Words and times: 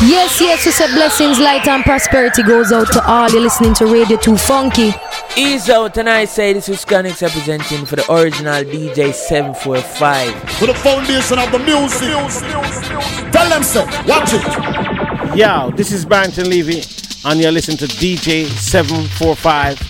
Yes, 0.00 0.40
yes, 0.40 0.64
we 0.64 0.70
say 0.70 0.86
blessings, 0.94 1.40
light 1.40 1.66
and 1.66 1.82
prosperity 1.82 2.44
goes 2.44 2.70
out 2.70 2.92
to 2.92 3.04
all 3.04 3.28
you 3.30 3.40
listening 3.40 3.74
to 3.74 3.86
Radio 3.86 4.16
2 4.16 4.36
Funky. 4.36 4.92
Ease 5.36 5.68
out 5.68 5.98
and 5.98 6.08
I 6.08 6.24
say 6.24 6.52
this 6.52 6.68
is 6.68 6.84
Conix 6.84 7.20
representing 7.20 7.84
for 7.84 7.96
the 7.96 8.12
original 8.12 8.62
DJ 8.62 9.12
745. 9.12 10.50
For 10.52 10.66
the 10.66 10.74
foundation 10.74 11.40
of 11.40 11.50
the 11.50 11.58
music. 11.58 12.10
Tell 13.32 13.48
them 13.50 13.64
so, 13.64 13.84
watch 14.06 14.34
it. 14.34 15.36
Yo, 15.36 15.72
this 15.72 15.90
is 15.90 16.04
Barrington 16.04 16.48
Levy 16.48 16.84
and 17.24 17.40
you're 17.40 17.50
listening 17.50 17.78
to 17.78 17.86
DJ 17.86 18.46
745. 18.46 19.80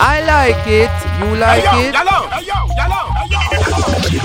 I 0.00 0.24
like 0.24 0.66
it. 0.66 0.90
You 1.20 1.36
like 1.36 1.62
hey, 1.64 1.82
yo, 1.82 1.88
it? 1.88 1.92
Yellow, 1.92 2.28
hey, 2.30 2.46
yo, 2.46 2.66
yellow, 2.76 4.23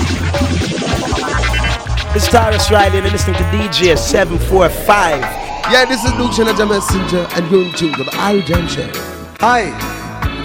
It's 2.12 2.26
Tarrus 2.26 2.72
Riley 2.72 2.98
and 2.98 3.04
you're 3.06 3.12
listening 3.12 3.36
to 3.36 3.44
DJ 3.44 3.96
745. 3.96 5.20
Yeah, 5.70 5.84
this 5.84 6.02
is 6.04 6.12
Luciano 6.14 6.52
Messenger 6.66 7.28
and 7.36 7.48
you're 7.48 7.62
in 7.62 7.72
tune 7.74 7.92
to 7.94 8.02
the 8.02 8.10
Al 8.14 8.40
Jam 8.40 8.66
Show. 8.66 8.90
Hi, 9.38 9.70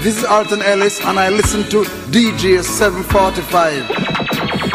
this 0.03 0.15
is 0.19 0.25
Alton 0.25 0.61
Ellis 0.61 1.03
and 1.03 1.17
I 1.17 1.29
listen 1.29 1.63
to 1.71 1.81
DJ 2.11 2.63
745. 2.63 3.83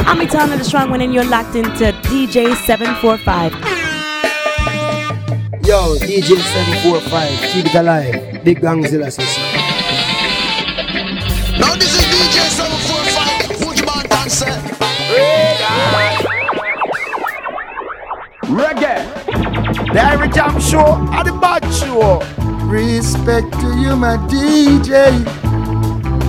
I'm 0.01 0.21
Etana 0.21 0.57
the 0.57 0.65
Strong 0.65 0.91
One 0.91 1.01
and 1.01 1.15
you're 1.15 1.23
locked 1.23 1.55
into 1.55 1.93
DJ 2.11 2.57
745. 2.57 3.53
Yo, 5.65 5.95
DJ 5.95 6.41
745, 6.43 7.53
keep 7.53 7.67
it 7.67 7.75
alive. 7.77 8.43
Big 8.43 8.61
Gangzilla 8.61 9.13
says 9.13 9.29
so. 9.29 9.43
Now 11.57 11.73
this 11.77 11.95
is 11.95 12.05
DJ 12.11 12.51
745, 12.51 13.00
Reggae. 18.51 19.07
The 19.93 20.01
Irie 20.01 20.35
Jam 20.35 20.61
Show 20.61 20.97
and 21.13 21.29
the 21.29 21.33
Bad 21.41 21.63
Show. 21.73 22.19
Respect 22.67 23.53
to 23.61 23.67
you, 23.79 23.95
my 23.95 24.17
DJ. 24.27 25.25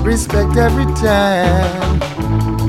Respect 0.05 0.55
every 0.55 0.85
time. 0.95 1.99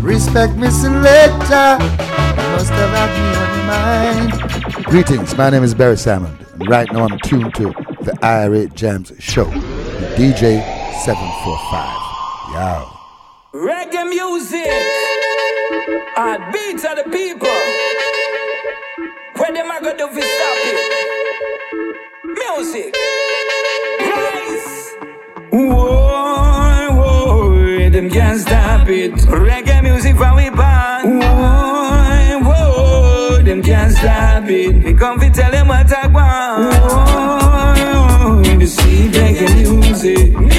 Respect 0.00 0.56
me 0.56 0.70
selector. 0.70 1.78
Must 1.78 2.70
have 2.70 2.94
had 2.96 3.12
me 3.18 3.26
on 3.40 3.48
your 3.56 3.66
mind. 3.66 4.84
Greetings, 4.86 5.36
my 5.36 5.50
name 5.50 5.62
is 5.62 5.74
Barry 5.74 5.98
Salmon, 5.98 6.34
and 6.54 6.68
right 6.68 6.90
now 6.90 7.06
I'm 7.06 7.18
tuned 7.18 7.54
to 7.56 7.64
the 8.02 8.12
Irie 8.22 8.72
Jams 8.74 9.12
Show 9.18 9.44
with 9.48 10.16
DJ 10.16 10.62
745. 11.04 11.98
Yo. 12.54 12.88
Reggae 13.54 14.08
music, 14.08 14.66
heart 16.16 16.52
beats 16.52 16.84
of 16.84 16.96
the 16.96 17.04
people. 17.10 18.21
What 19.42 19.54
them 19.54 19.68
I 19.72 19.80
gonna 19.80 19.98
do 19.98 20.06
for 20.06 20.20
stop 20.20 20.58
it? 20.70 20.78
Music, 22.22 22.94
rise. 23.98 24.94
Whoa, 25.50 26.90
whoa, 26.92 27.90
them 27.90 28.08
can't 28.08 28.38
stop 28.38 28.88
it. 28.88 29.10
Reggae 29.14 29.82
music 29.82 30.16
from 30.16 30.36
we 30.36 30.48
born. 30.48 31.18
Whoa, 31.18 32.38
whoa, 32.38 33.42
them 33.42 33.64
can't 33.64 33.92
stop 33.92 34.48
it. 34.48 34.84
We 34.84 34.94
come 34.94 35.18
to 35.18 35.28
tell 35.28 35.50
them 35.50 35.66
what 35.66 35.92
I 35.92 36.06
want. 36.06 36.74
Whoa, 38.46 38.58
the 38.60 38.66
sweet 38.68 39.10
reggae 39.10 39.80
music. 39.80 40.51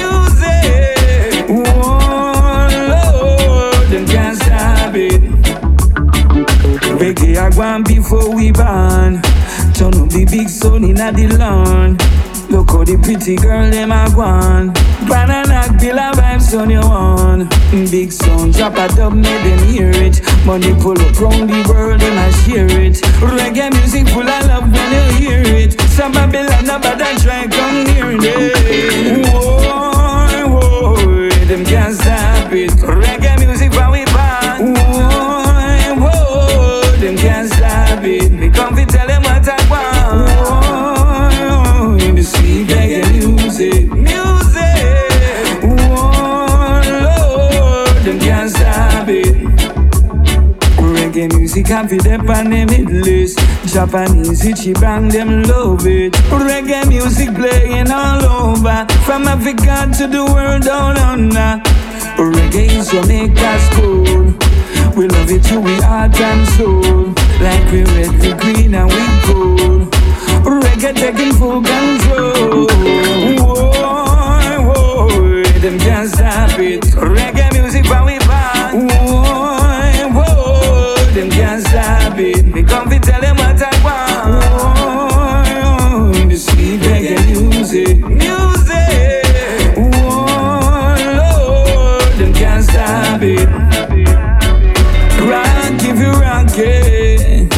Reggae 6.98 7.36
I 7.36 7.48
want 7.56 7.88
before 7.88 8.34
we 8.34 8.52
born. 8.52 9.20
Turn 9.74 9.94
up 9.98 10.08
the 10.10 10.26
big 10.30 10.48
sun 10.48 10.84
in 10.84 10.94
the 10.94 11.36
lawn. 11.38 11.98
Look 12.50 12.70
how 12.70 12.84
the 12.84 12.96
pretty 13.02 13.34
girl 13.34 13.68
them 13.68 13.90
a 13.90 14.06
gone. 14.14 14.72
Banana 15.08 15.66
bill 15.80 15.98
a 15.98 16.12
vibes 16.12 16.56
on 16.56 16.70
your 16.70 16.86
one. 16.86 17.48
Big 17.90 18.12
son 18.12 18.52
drop 18.52 18.76
a 18.76 18.86
dub, 18.94 19.12
make 19.14 19.42
them 19.42 19.58
hear 19.66 19.90
it. 19.90 20.22
Money 20.46 20.72
pull 20.80 21.00
up 21.00 21.20
round 21.20 21.50
the 21.50 21.66
world, 21.68 22.00
them 22.00 22.18
a 22.18 22.32
share 22.44 22.70
it. 22.70 23.02
Reggae 23.18 23.72
music 23.74 24.06
full 24.14 24.28
of 24.28 24.46
love 24.46 24.70
when 24.70 24.92
you 24.92 25.28
hear 25.28 25.42
it. 25.42 25.80
Some 25.90 26.12
Babylon 26.12 26.64
that 26.64 27.18
try 27.22 27.48
come 27.48 27.84
near 27.90 28.14
it. 28.22 29.26
Whoa, 29.26 30.46
whoa, 30.46 31.28
them 31.46 31.64
can't 31.64 31.94
stop 31.94 32.52
it. 32.52 33.03
Have 51.54 51.92
it 51.92 52.06
up 52.08 52.28
on 52.28 52.50
hit 52.50 52.86
list. 52.88 53.38
Japanese 53.66 54.42
Ichiban 54.42 55.10
them 55.10 55.44
love 55.44 55.86
it. 55.86 56.12
Reggae 56.30 56.86
music 56.88 57.32
playing 57.32 57.92
all 57.92 58.24
over, 58.24 58.84
from 59.04 59.28
Africa 59.28 59.88
to 59.98 60.06
the 60.08 60.24
world 60.24 60.62
oh, 60.64 60.94
down 60.94 60.98
under. 60.98 61.62
Reggae 62.16 62.70
is 62.70 62.92
what 62.92 63.06
make 63.06 63.38
us 63.38 63.68
cool. 63.74 64.34
We 64.96 65.06
love 65.06 65.30
it 65.30 65.44
to 65.44 65.60
we 65.60 65.74
heart 65.82 66.20
and 66.20 66.46
soul, 66.54 67.14
like 67.40 67.70
we 67.70 67.84
red, 67.84 68.12
we 68.20 68.32
green 68.34 68.74
and 68.74 68.90
we 68.90 69.04
gold. 69.26 69.92
Reggae 70.44 70.94
taking 70.94 71.32
full 71.34 71.62
control. 71.62 72.66
Whoa, 73.38 74.60
whoa, 74.68 75.42
them 75.60 75.78
can't 75.78 76.10
stop 76.10 76.58
it. 76.58 76.82
Reggae 76.98 77.33
it. 82.18 82.44
Me 82.46 82.62
come 82.62 82.88
fi 82.88 82.98
tell 82.98 83.20
them 83.20 83.36
what 83.36 83.60
I 83.60 83.70
want. 83.84 84.44
Whoa, 84.44 86.12
the 86.12 86.36
reggae 86.84 87.18
music, 87.30 87.98
music. 87.98 89.76
Whoa, 89.76 90.96
Lord, 91.18 92.12
them 92.18 92.32
can't 92.32 92.64
stop 92.64 93.22
it. 93.22 93.48
Rock 95.28 95.82
if 95.82 95.98
you 95.98 96.12
rock 96.12 96.58
it, 96.58 97.48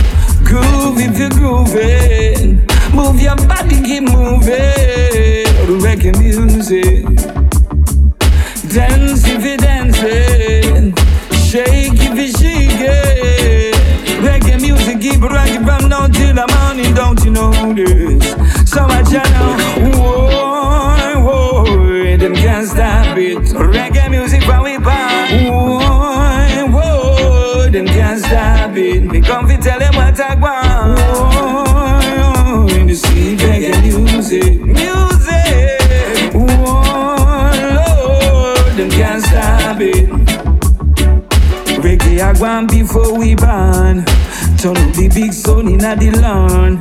groove 0.44 0.98
if 1.00 1.18
you 1.18 1.28
grooving, 1.30 2.64
move 2.94 3.20
your 3.20 3.36
body, 3.48 3.82
keep 3.82 4.04
moving. 4.04 5.44
Reggae 5.82 6.12
music, 6.18 6.95
Turn 44.66 44.76
up 44.78 44.96
the 44.96 45.06
big 45.06 45.32
sun 45.32 45.68
in 45.68 45.78
the 45.78 46.18
lawn. 46.20 46.80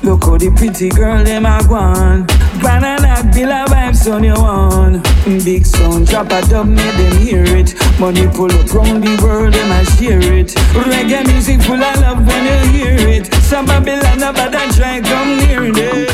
Look 0.00 0.24
how 0.24 0.38
the 0.38 0.48
pretty 0.56 0.88
girl 0.88 1.22
them 1.22 1.44
a 1.44 1.60
gone. 1.68 2.24
Banana 2.64 3.28
bill 3.28 3.52
a 3.52 3.68
vibes 3.68 4.08
on 4.08 4.24
your 4.24 4.40
one. 4.40 5.04
Big 5.44 5.66
son 5.66 6.06
drop 6.06 6.32
a 6.32 6.40
dub, 6.48 6.64
make 6.64 6.96
them 6.96 7.12
hear 7.20 7.44
it. 7.44 7.76
Money 8.00 8.24
pull 8.32 8.48
up 8.48 8.72
round 8.72 9.04
the 9.04 9.20
world, 9.20 9.52
them 9.52 9.68
a 9.68 9.84
share 9.84 10.16
it. 10.16 10.56
Reggae 10.88 11.28
music 11.28 11.60
full 11.60 11.76
of 11.76 12.00
love 12.00 12.26
when 12.26 12.40
you 12.48 12.72
hear 12.72 13.20
it. 13.20 13.26
Some 13.44 13.66
Babylon 13.66 14.16
that 14.16 14.72
try 14.72 15.04
come 15.04 15.36
near 15.36 15.68
it. 15.76 16.08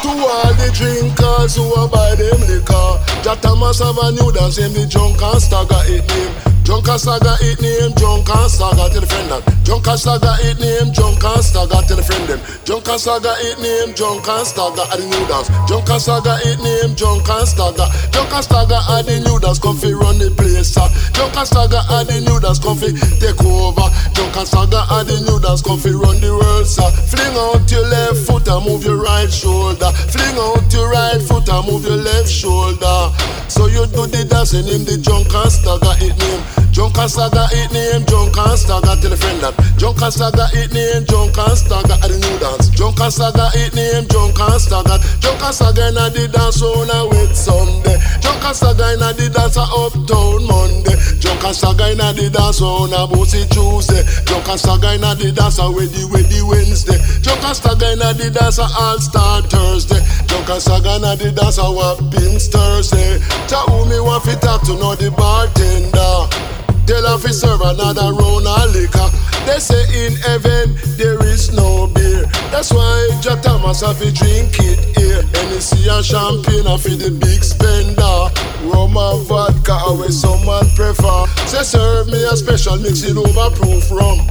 To 0.00 0.08
all 0.08 0.54
the 0.56 0.72
drinkers 0.72 1.56
who 1.60 1.68
are 1.76 1.88
buy 1.92 2.14
them 2.16 2.40
liquor 2.48 2.88
Jata 3.20 3.52
must 3.52 3.82
have 3.82 3.98
a 4.00 4.12
new 4.12 4.32
dance 4.32 4.56
him 4.56 4.72
the 4.72 4.88
drunk 4.88 5.20
and 5.20 5.42
stagger 5.42 5.76
it 5.92 6.10
him 6.10 6.49
Junk 6.70 6.86
and 6.86 7.00
Stagger 7.02 7.34
it 7.42 7.58
name 7.58 7.90
Junk 7.98 8.30
and 8.30 8.46
Stagger 8.46 8.86
tell 8.94 9.02
the 9.02 9.06
friend 9.10 9.26
that. 9.26 9.42
Junk 9.66 9.90
and 9.90 9.98
Stagger 9.98 10.38
it 10.38 10.54
name 10.62 10.94
Junk 10.94 11.18
and 11.18 11.42
Stagger 11.42 11.82
tell 11.82 11.98
the 11.98 12.04
friend 12.06 12.30
them. 12.30 12.38
Junk 12.62 12.86
and 12.86 12.94
Stagger 12.94 13.34
it 13.42 13.58
name 13.58 13.90
Junk 13.98 14.22
and 14.30 14.46
Stagger 14.46 14.86
at 14.86 14.94
the 14.94 15.02
new 15.02 15.24
dance. 15.26 15.50
Junk 15.66 15.90
and 15.90 15.98
Stagger 15.98 16.38
it 16.46 16.62
name 16.62 16.94
Junk 16.94 17.26
and 17.26 17.42
Stagger. 17.42 17.90
Junk 18.14 18.30
and 18.30 18.44
Stagger 18.46 18.82
at 18.86 19.02
the 19.02 19.18
new 19.18 19.34
dance 19.42 19.58
come 19.58 19.74
fi 19.82 19.90
run 19.90 20.14
the 20.22 20.30
place. 20.30 20.78
Uh. 20.78 20.86
Junk 21.10 21.34
and 21.34 21.48
Stagger 21.50 21.82
at 21.90 22.06
the 22.06 22.22
new 22.22 22.38
dance 22.38 22.62
come 22.62 22.78
fi 22.78 22.94
take 23.18 23.42
over. 23.42 23.90
Junk 24.14 24.38
and 24.38 24.46
Stagger 24.46 24.84
at 24.94 25.10
the 25.10 25.18
new 25.26 25.42
dance 25.42 25.66
come 25.66 25.74
fi 25.74 25.90
run 25.90 26.22
the 26.22 26.30
world. 26.30 26.70
Sir. 26.70 26.86
Fling 27.10 27.34
out 27.34 27.66
your 27.66 27.82
left 27.82 28.22
foot 28.30 28.46
and 28.46 28.62
move 28.62 28.86
your 28.86 29.02
right 29.02 29.26
shoulder. 29.26 29.90
Fling 29.90 30.38
out 30.38 30.70
your 30.70 30.86
right 30.86 31.18
foot 31.18 31.50
and 31.50 31.66
move 31.66 31.82
your 31.82 31.98
left 31.98 32.30
shoulder. 32.30 33.10
So 33.50 33.66
you 33.66 33.90
do 33.90 34.06
the 34.06 34.22
dancing 34.22 34.70
in 34.70 34.86
the 34.86 35.02
junk 35.02 35.34
and 35.34 35.50
stagger 35.50 35.98
it 35.98 36.14
name. 36.14 36.59
Junk 36.72 36.96
and 36.98 37.10
stagger 37.10 37.46
it 37.52 37.72
name. 37.72 38.06
Junk 38.06 38.36
and 38.38 38.58
stagger 38.58 38.94
tell 39.00 39.12
a 39.12 39.16
friend 39.16 39.40
that. 39.42 39.54
Junk 39.76 40.00
and 40.00 40.12
stagger 40.12 40.48
it 40.54 40.72
name. 40.72 41.04
Junk 41.04 41.36
and 41.36 41.58
stagger 41.58 41.98
at 41.98 42.08
the 42.08 42.16
new 42.16 42.36
dance. 42.38 42.68
Junk 42.70 43.00
and 43.00 43.12
stagger 43.12 43.50
it 43.58 43.74
name. 43.74 44.06
Junk 44.08 44.38
and 44.38 44.60
stagger. 44.60 44.98
Junk 45.18 45.42
and 45.42 45.54
stagger 45.54 45.88
in 45.90 45.98
the 45.98 46.24
dance 46.30 46.62
on 46.62 46.88
a 46.88 46.98
wait 47.10 47.34
Sunday. 47.34 47.98
Junk 48.22 48.44
and 48.44 48.56
stagger 48.56 48.92
in 48.94 49.02
the 49.02 49.26
dance 49.32 49.56
a 49.56 49.64
uptown 49.66 50.40
Monday. 50.46 50.96
Junk 51.18 51.44
and 51.44 51.56
stagger 51.56 51.90
in 51.90 52.00
the 52.00 52.26
dance 52.30 52.62
on 52.62 52.92
a 52.94 53.02
bossy 53.08 53.44
Tuesday. 53.50 54.02
Junk 54.24 54.48
and 54.48 54.60
stagger 54.60 54.94
in 54.94 55.04
the 55.04 55.28
dance 55.34 55.58
a 55.58 55.66
weddy 55.68 56.04
weddy 56.08 56.40
Wednesday. 56.44 56.98
Junk 57.20 57.44
and 57.44 57.56
stagger 57.56 57.92
in 57.92 58.00
the 58.00 58.28
dance 58.30 58.58
a 58.58 58.66
all 58.78 58.98
star 59.00 59.42
Thursday. 59.42 60.00
Junk 60.26 60.48
and 60.48 60.62
stagger 60.62 60.96
in 60.96 61.18
the 61.18 61.28
dance 61.34 61.58
a 61.58 61.66
whoppings 61.66 62.48
Thursday. 62.48 63.18
Tell 63.48 63.66
who 63.68 63.88
me 63.90 64.00
want 64.00 64.24
fi 64.24 64.34
talk 64.38 64.62
to 64.66 64.74
know 64.78 64.94
the 64.94 65.10
bartender. 65.10 66.49
Tell 66.90 67.06
her 67.06 67.18
fi 67.18 67.30
serve 67.30 67.60
another 67.60 68.12
round 68.18 68.48
of 68.48 68.74
liquor. 68.74 69.08
They 69.46 69.60
say 69.60 69.78
in 69.94 70.16
heaven 70.26 70.74
there 70.98 71.24
is 71.24 71.54
no 71.54 71.86
beer. 71.86 72.26
That's 72.50 72.72
why 72.72 73.16
Jah 73.22 73.40
Thomas 73.40 73.82
have 73.82 74.00
to 74.00 74.10
drink 74.10 74.58
it 74.58 74.98
here. 74.98 75.22
And 75.22 76.04
champagne 76.04 76.66
are 76.66 76.78
for 76.78 76.90
the 76.90 77.12
big 77.14 77.44
spender. 77.44 78.26
Rum 78.66 78.96
and 78.96 79.24
vodka 79.28 79.70
are 79.70 79.98
where 79.98 80.10
some 80.10 80.44
man 80.44 80.66
prefer. 80.74 81.26
Say 81.46 81.62
serve 81.62 82.08
me 82.08 82.24
a 82.24 82.36
special 82.36 82.76
mix 82.78 83.04
it 83.04 83.14
overproof 83.14 83.86
rum. 83.94 84.26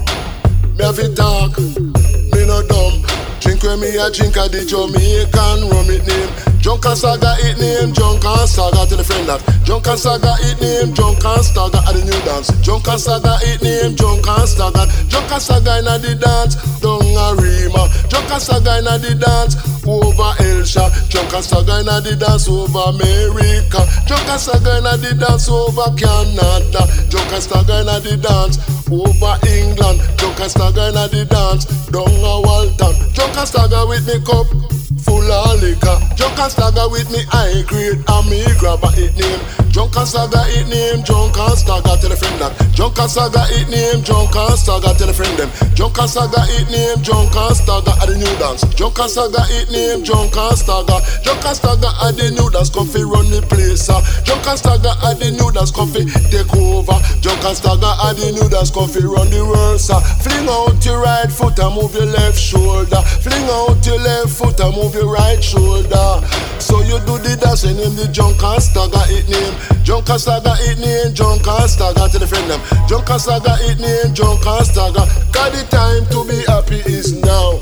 Me 0.76 0.84
have 0.84 1.00
it 1.00 1.16
talk, 1.16 1.56
me 2.31 2.46
no 2.46 2.62
dumb. 2.66 3.02
Drink 3.40 3.64
when 3.64 3.80
me 3.80 3.96
a 3.96 4.12
drink 4.12 4.36
a 4.36 4.50
the 4.50 4.66
Jamaican 4.68 5.70
rum 5.70 5.90
it 5.90 6.06
name. 6.08 6.50
Junk 6.60 6.86
and 6.86 6.98
Saga 6.98 7.40
it 7.40 7.56
name, 7.58 7.94
Junk 7.96 8.26
and 8.26 8.50
Saga 8.50 8.84
to 8.84 8.96
the 9.00 9.04
friend 9.04 9.31
that. 9.31 9.40
Junk 9.64 9.88
and 9.88 9.96
Saga 9.96 10.36
it 10.44 10.60
name, 10.60 10.92
Junk 10.94 11.24
and 11.24 11.40
Saga 11.40 11.80
at 11.88 11.96
the 11.96 12.04
new 12.04 12.20
dance. 12.28 12.52
Junk 12.60 12.88
and 12.92 13.00
Saga 13.00 13.40
it 13.48 13.64
name, 13.64 13.96
Junk 13.96 14.28
and 14.28 14.44
Saga. 14.44 14.84
Junk 15.08 15.31
and 15.31 15.42
Saga 15.42 15.80
inna 15.80 15.96
the 16.04 16.20
dance, 16.20 16.60
down 16.84 17.00
a 17.00 17.28
Rima. 17.40 17.88
Junk 18.12 18.28
and 18.28 18.44
Saga 18.44 18.84
inna 18.84 19.00
the 19.00 19.16
dance, 19.16 19.56
over 19.88 20.36
Elsha. 20.44 20.92
Junk 21.08 21.31
and 21.31 21.48
Saga 21.48 21.80
inna 21.80 22.04
the 22.04 22.20
dance 22.20 22.52
over 22.52 22.92
America. 22.92 23.80
Junk 24.04 24.28
and 24.28 24.42
Saga 24.44 24.84
inna 24.84 25.00
the 25.00 25.16
dance 25.16 25.48
over 25.48 25.88
Canada. 25.96 26.84
Junk 27.08 27.31
and 27.31 27.44
Saga 27.44 27.88
inna 27.88 28.04
the 28.04 28.20
dance 28.20 28.60
over 28.92 29.36
England. 29.48 30.04
Junk 30.20 30.44
and 30.44 30.52
Saga 30.52 30.92
inna 30.92 31.08
the 31.08 31.24
dance, 31.24 31.64
down 31.88 32.19
a 32.24 32.42
Walton. 32.42 32.95
Junk 33.13 33.38
and 33.38 33.48
Saga 33.48 33.86
with 33.88 34.06
me 34.07 34.19
cup 34.25 34.48
full 35.04 35.31
of 35.31 35.62
liquor. 35.62 35.98
Junk 36.16 36.40
and 36.40 36.51
stagger 36.51 36.88
with 36.90 37.10
me 37.12 37.24
high 37.30 37.62
grade 37.63 38.04
and 38.04 38.25
me 38.30 38.44
grab 38.60 38.84
a 38.84 38.90
it 39.00 39.16
name. 39.16 39.42
Junk 39.69 39.96
and 39.96 40.07
stagger 40.07 40.44
it 40.50 40.68
name, 40.68 41.04
junk 41.06 41.38
and 41.38 41.57
stagger 41.57 41.96
tell 42.01 42.12
a 42.12 42.18
friend 42.18 42.42
that. 42.42 42.51
Junk 42.74 42.98
and 42.98 43.10
stagger 43.10 43.46
it 43.54 43.69
name, 43.69 44.01
junk 44.04 44.36
and 44.36 44.57
stagger 44.57 44.94
tell 44.98 45.10
a 45.10 45.13
friend 45.13 45.38
them. 45.38 45.50
Junk 45.78 45.98
and 46.00 46.10
stagger 46.10 46.44
it 46.57 46.68
name, 46.74 47.00
junk 47.06 47.36
and 47.38 47.56
stagger 47.56 47.96
at 47.96 48.07
the 48.10 48.16
new 48.18 48.34
dance. 48.42 48.66
Junk 48.74 48.98
and 49.00 49.10
stagger 49.10 49.46
it 49.56 49.69
name, 49.69 50.01
junk 50.04 50.36
and 50.36 50.57
stagger. 50.57 51.00
Junk 51.22 51.45
and 51.45 51.56
stagger 51.56 51.94
at 52.02 52.12
the 52.18 52.28
new 52.34 52.50
dance 52.50 52.74
fi 52.74 53.02
run 53.06 53.30
the 53.30 53.45
place. 53.45 53.88
Uh. 53.88 54.02
Junk 54.25 54.48
and 54.50 54.57
stagger 54.57 54.95
at 55.06 55.16
the 55.22 55.30
new 55.38 55.50
dance 55.54 55.72
fi 55.72 56.02
take 56.34 56.52
over. 56.57 56.98
Junk 57.22 57.44
and 57.45 57.56
stagger 57.56 57.94
at 58.10 58.18
the 58.18 58.34
new 58.34 58.50
dance 58.50 58.74
fi 58.74 59.02
run 59.06 59.30
the 59.30 59.45
world. 59.45 59.80
Uh. 59.86 60.02
Fling 60.25 60.50
out 60.50 60.81
your 60.81 61.00
right 61.00 61.30
foot 61.30 61.56
and 61.62 61.78
move 61.78 61.94
your 61.94 62.10
left 62.10 62.42
shoulder. 62.42 63.02
Fling 63.22 63.48
out 63.54 63.80
your 63.86 64.02
left 64.02 64.34
foot 64.34 64.60
and 64.60 64.74
move 64.75 64.89
your 64.94 65.12
right 65.12 65.44
shoulder. 65.44 66.22
So 66.60 66.82
you 66.82 67.00
do 67.06 67.18
the 67.18 67.38
dancing 67.40 67.78
in 67.78 67.96
the 67.96 68.08
junk 68.12 68.42
and 68.44 68.62
stagger 68.62 69.04
it 69.10 69.28
name. 69.30 69.56
Junk 69.84 70.10
and 70.10 70.22
stagger 70.22 70.56
it 70.66 70.78
name, 70.80 71.14
junk 71.14 71.48
and 71.48 71.70
stagger 71.70 72.08
to 72.08 72.18
the 72.20 72.28
friend 72.28 72.50
them. 72.50 72.62
Junk 72.88 73.10
and 73.10 73.22
stagger 73.22 73.58
it 73.66 73.80
name, 73.80 74.14
junk 74.14 74.46
and 74.46 74.66
stagger. 74.66 75.06
Cause 75.34 75.52
the 75.54 75.64
time 75.70 76.06
to 76.14 76.26
be 76.28 76.40
happy 76.46 76.82
is 76.90 77.14
now. 77.22 77.58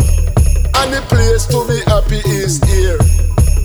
And 0.84 0.94
the 0.94 1.02
place 1.10 1.46
to 1.50 1.64
be 1.66 1.80
happy 1.90 2.22
is 2.30 2.62
here. 2.68 3.00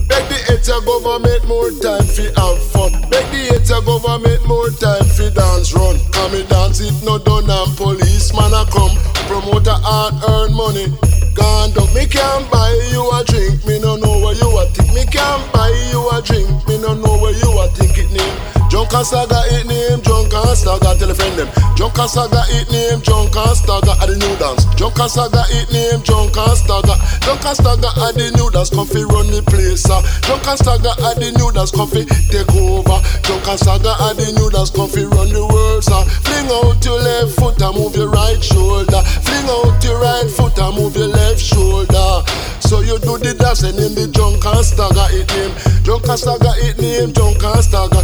Beg 0.09 0.23
the 0.29 0.39
hater 0.49 0.79
government 0.85 1.43
more 1.47 1.71
time 1.79 2.05
fi 2.05 2.29
have 2.35 2.59
fun. 2.71 2.91
Beg 3.09 3.25
the 3.31 3.53
hater 3.53 3.81
government 3.85 4.41
more 4.47 4.69
time 4.81 5.05
fi 5.13 5.29
dance 5.29 5.73
run. 5.73 5.97
Come 6.11 6.33
me 6.33 6.43
dance 6.47 6.81
it 6.81 6.93
no 7.03 7.17
done 7.17 7.49
and 7.49 7.71
policeman 7.77 8.53
a 8.53 8.65
come. 8.69 8.93
Promoter 9.27 9.77
hard 9.81 10.13
earn 10.27 10.53
money. 10.53 11.12
Gone 11.35 11.71
down. 11.71 11.93
Me 11.93 12.05
can't 12.05 12.49
buy 12.51 12.71
you 12.91 13.03
a 13.11 13.23
drink. 13.25 13.65
Me 13.65 13.79
no 13.79 13.95
know 13.95 14.19
where 14.23 14.35
you 14.35 14.49
a 14.57 14.65
think. 14.67 14.93
Me 14.93 15.05
can't 15.05 15.53
buy 15.53 15.69
you 15.91 16.09
a 16.09 16.21
drink. 16.21 16.47
Me 16.67 16.77
no 16.77 16.93
know 16.93 17.17
where 17.21 17.33
you 17.33 17.59
a 17.59 17.67
think 17.69 17.97
it 17.97 18.11
name. 18.11 18.52
Junk 18.73 18.89
and 18.89 19.05
Saga 19.05 19.37
it 19.53 19.69
name, 19.69 20.01
Junk 20.01 20.33
and 20.33 20.57
Saga 20.57 20.97
tell 20.97 21.05
a 21.05 21.13
friend 21.13 21.37
them. 21.37 21.45
Junk 21.77 21.93
and 21.93 22.09
Saga 22.09 22.41
it 22.57 22.65
name, 22.73 23.05
Junk 23.05 23.37
and 23.37 23.53
Saga 23.53 23.93
at 24.01 24.09
the 24.09 24.17
new 24.17 24.33
dance. 24.41 24.65
Junk 24.73 24.97
and 24.97 25.13
Saga 25.13 25.45
it 25.53 25.69
name, 25.69 26.01
Junk 26.01 26.33
and 26.33 26.57
Saga. 26.57 26.97
Junk 27.21 27.45
and 27.45 27.53
Saga 27.53 27.93
at 28.01 28.17
the 28.17 28.33
new 28.33 28.49
dance, 28.49 28.73
come 28.73 28.89
fi 28.89 29.05
run 29.05 29.29
the 29.29 29.45
place. 29.45 29.85
Uh. 29.85 30.01
Junk 30.25 30.49
and 30.49 30.57
Saga 30.57 30.89
at 31.05 31.21
the 31.21 31.29
new 31.37 31.53
dance, 31.53 31.69
come 31.69 31.85
fi 31.85 32.01
take 32.33 32.49
over. 32.57 32.97
Junk 33.21 33.45
and 33.45 33.61
Saga 33.61 33.93
at 34.09 34.17
the 34.17 34.33
new 34.41 34.49
dance, 34.49 34.73
come 34.73 34.89
fi 34.89 35.05
run 35.05 35.29
the 35.29 35.45
world. 35.45 35.85
Uh. 35.85 36.01
Fling 36.25 36.49
out 36.49 36.81
your 36.81 36.97
left 36.97 37.37
foot 37.37 37.61
and 37.61 37.77
move 37.77 37.93
your 37.93 38.09
right 38.09 38.41
shoulder. 38.41 39.05
Fling 39.21 39.53
out 39.53 39.77
your 39.85 40.01
right 40.01 40.25
foot 40.25 40.57
and 40.57 40.73
move 40.81 40.97
your 40.97 41.13
left 41.13 41.37
shoulder. 41.37 42.25
So 42.57 42.81
you 42.81 42.97
do 42.97 43.21
the 43.21 43.37
dancing 43.37 43.77
in 43.77 43.93
the 43.93 44.09
junk 44.09 44.41
and 44.41 44.65
stagger 44.65 45.13
it 45.13 45.29
name. 45.29 45.53
Junk 45.85 46.09
and 46.09 46.17
stagger 46.17 46.57
it 46.57 46.81
name, 46.81 47.13
junk 47.13 47.37
and 47.37 47.61
stagger. 47.61 48.01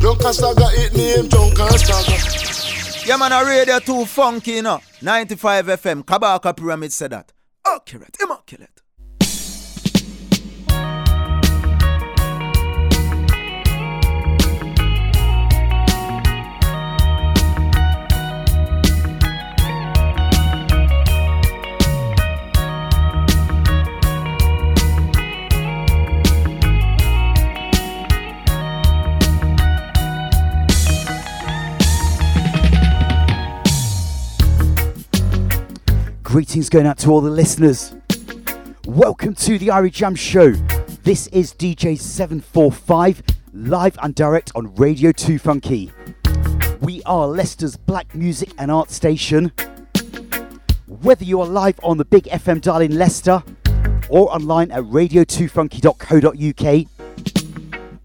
And 0.00 0.34
stagger 0.34 0.68
it 0.72 0.94
name, 0.96 1.28
and 1.32 1.80
stagger. 1.80 3.06
Yeah, 3.06 3.16
man, 3.16 3.32
a 3.32 3.44
radio 3.44 3.78
too 3.80 4.04
funky, 4.06 4.52
you 4.52 4.62
know. 4.62 4.80
95 5.02 5.66
FM, 5.66 6.04
Kabaka 6.04 6.56
Pyramid 6.56 6.92
said 6.92 7.10
that. 7.10 7.32
Accurate, 7.66 8.16
immaculate. 8.22 8.77
Greetings 36.28 36.68
going 36.68 36.86
out 36.86 36.98
to 36.98 37.10
all 37.10 37.22
the 37.22 37.30
listeners. 37.30 37.94
Welcome 38.84 39.34
to 39.36 39.58
the 39.58 39.68
Irie 39.68 39.90
Jam 39.90 40.14
Show. 40.14 40.50
This 41.02 41.26
is 41.28 41.54
DJ 41.54 41.98
745, 41.98 43.22
live 43.54 43.98
and 44.02 44.14
direct 44.14 44.52
on 44.54 44.74
Radio 44.74 45.10
2 45.10 45.38
Funky. 45.38 45.90
We 46.82 47.02
are 47.04 47.26
Leicester's 47.26 47.78
black 47.78 48.14
music 48.14 48.50
and 48.58 48.70
art 48.70 48.90
station. 48.90 49.52
Whether 50.86 51.24
you 51.24 51.40
are 51.40 51.46
live 51.46 51.80
on 51.82 51.96
the 51.96 52.04
Big 52.04 52.24
FM 52.24 52.60
dial 52.60 52.82
in 52.82 52.98
Leicester 52.98 53.42
or 54.10 54.30
online 54.30 54.70
at 54.70 54.82
radio2funky.co.uk, 54.82 56.86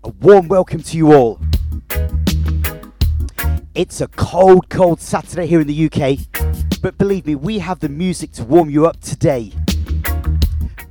a 0.05 0.09
warm 0.21 0.47
welcome 0.47 0.81
to 0.81 0.95
you 0.95 1.11
all. 1.11 1.41
It's 3.75 3.99
a 3.99 4.07
cold, 4.07 4.69
cold 4.69 5.01
Saturday 5.01 5.45
here 5.45 5.59
in 5.59 5.67
the 5.67 5.87
UK, 5.87 6.19
but 6.83 6.97
believe 6.97 7.25
me, 7.25 7.33
we 7.33 7.59
have 7.59 7.79
the 7.79 7.87
music 7.87 8.33
to 8.33 8.43
warm 8.43 8.69
you 8.69 8.85
up 8.85 8.99
today. 8.99 9.53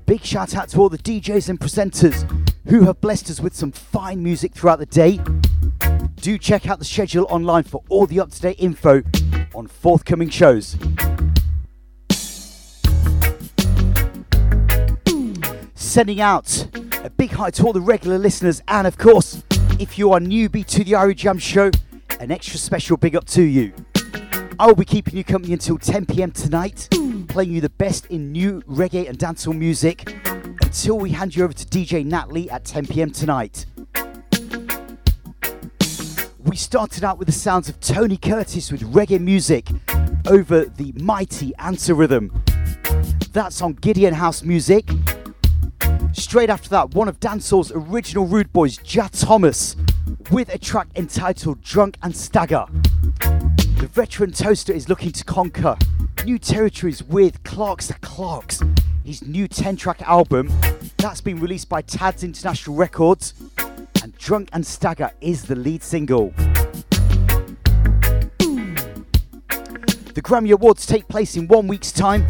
Big 0.07 0.25
shout 0.25 0.57
out 0.57 0.71
to 0.71 0.81
all 0.81 0.89
the 0.89 0.97
DJs 0.97 1.51
and 1.51 1.61
presenters 1.61 2.27
who 2.67 2.85
have 2.85 2.99
blessed 3.03 3.29
us 3.29 3.41
with 3.41 3.55
some 3.55 3.71
fine 3.71 4.23
music 4.23 4.55
throughout 4.55 4.79
the 4.79 4.87
day. 4.87 5.21
Do 6.17 6.39
check 6.39 6.67
out 6.67 6.79
the 6.79 6.87
schedule 6.87 7.27
online 7.29 7.65
for 7.65 7.83
all 7.91 8.07
the 8.07 8.21
up 8.21 8.31
to 8.31 8.41
date 8.41 8.57
info 8.59 9.03
on 9.55 9.67
forthcoming 9.67 10.31
shows. 10.31 10.79
Sending 15.75 16.23
out 16.23 16.69
a 17.05 17.11
big 17.11 17.33
hi 17.33 17.51
to 17.51 17.67
all 17.67 17.75
the 17.75 17.83
regular 17.83 18.17
listeners, 18.17 18.63
and 18.67 18.87
of 18.87 18.97
course, 18.97 19.43
if 19.79 19.99
you 19.99 20.11
are 20.13 20.21
newbie 20.21 20.65
to 20.69 20.85
the 20.85 20.93
Irie 20.93 21.15
Jam 21.15 21.37
Show, 21.37 21.71
an 22.19 22.31
extra 22.31 22.59
special 22.59 22.97
big 22.97 23.15
up 23.15 23.27
to 23.27 23.43
you. 23.43 23.75
I 24.63 24.67
will 24.67 24.77
be 24.77 24.85
keeping 24.85 25.17
you 25.17 25.25
company 25.25 25.55
until 25.55 25.77
10 25.77 26.07
pm 26.07 26.31
tonight, 26.31 26.89
playing 27.27 27.51
you 27.51 27.61
the 27.61 27.69
best 27.69 28.07
in 28.07 28.31
new 28.31 28.63
reggae 28.63 29.09
and 29.09 29.19
dancehall 29.19 29.59
music 29.59 30.09
until 30.25 31.01
we 31.01 31.11
hand 31.11 31.35
you 31.35 31.43
over 31.43 31.53
to 31.53 31.65
DJ 31.67 32.07
Natalie 32.07 32.49
at 32.49 32.65
10 32.65 32.87
pm 32.87 33.11
tonight. 33.11 33.67
We 36.45 36.55
started 36.55 37.03
out 37.03 37.19
with 37.19 37.27
the 37.27 37.33
sounds 37.33 37.69
of 37.69 37.81
Tony 37.81 38.17
Curtis 38.17 38.71
with 38.71 38.83
reggae 38.83 39.19
music 39.21 39.69
over 40.29 40.67
the 40.67 40.93
mighty 40.93 41.53
Answer 41.57 41.95
Rhythm. 41.95 42.45
That's 43.33 43.63
on 43.63 43.73
Gideon 43.73 44.15
House 44.15 44.45
Music. 44.45 44.89
Straight 46.13 46.51
after 46.51 46.69
that, 46.69 46.95
one 46.95 47.09
of 47.09 47.19
dancehall's 47.19 47.73
original 47.73 48.27
rude 48.27 48.53
boys, 48.53 48.77
Jah 48.77 49.09
Thomas, 49.11 49.75
with 50.31 50.55
a 50.55 50.59
track 50.59 50.87
entitled 50.95 51.63
Drunk 51.63 51.97
and 52.05 52.17
Stagger. 52.17 52.67
The 53.83 53.89
veteran 53.89 54.31
toaster 54.31 54.73
is 54.73 54.89
looking 54.89 55.11
to 55.11 55.25
conquer 55.25 55.77
new 56.25 56.39
territories 56.39 57.03
with 57.03 57.43
Clarks 57.43 57.89
the 57.89 57.95
Clarks, 57.95 58.61
his 59.05 59.27
new 59.27 59.49
10 59.49 59.75
track 59.75 60.01
album 60.03 60.53
that's 60.99 61.21
been 61.21 61.41
released 61.41 61.69
by 61.69 61.83
Tad's 61.83 62.23
International 62.23 62.77
Records, 62.77 63.35
and 64.01 64.17
Drunk 64.19 64.51
and 64.53 64.65
Stagger 64.65 65.11
is 65.21 65.43
the 65.43 65.57
lead 65.57 65.83
single. 65.83 66.33
The 70.15 70.23
Grammy 70.23 70.53
Awards 70.53 70.87
take 70.87 71.09
place 71.09 71.35
in 71.35 71.49
one 71.49 71.67
week's 71.67 71.91
time. 71.91 72.25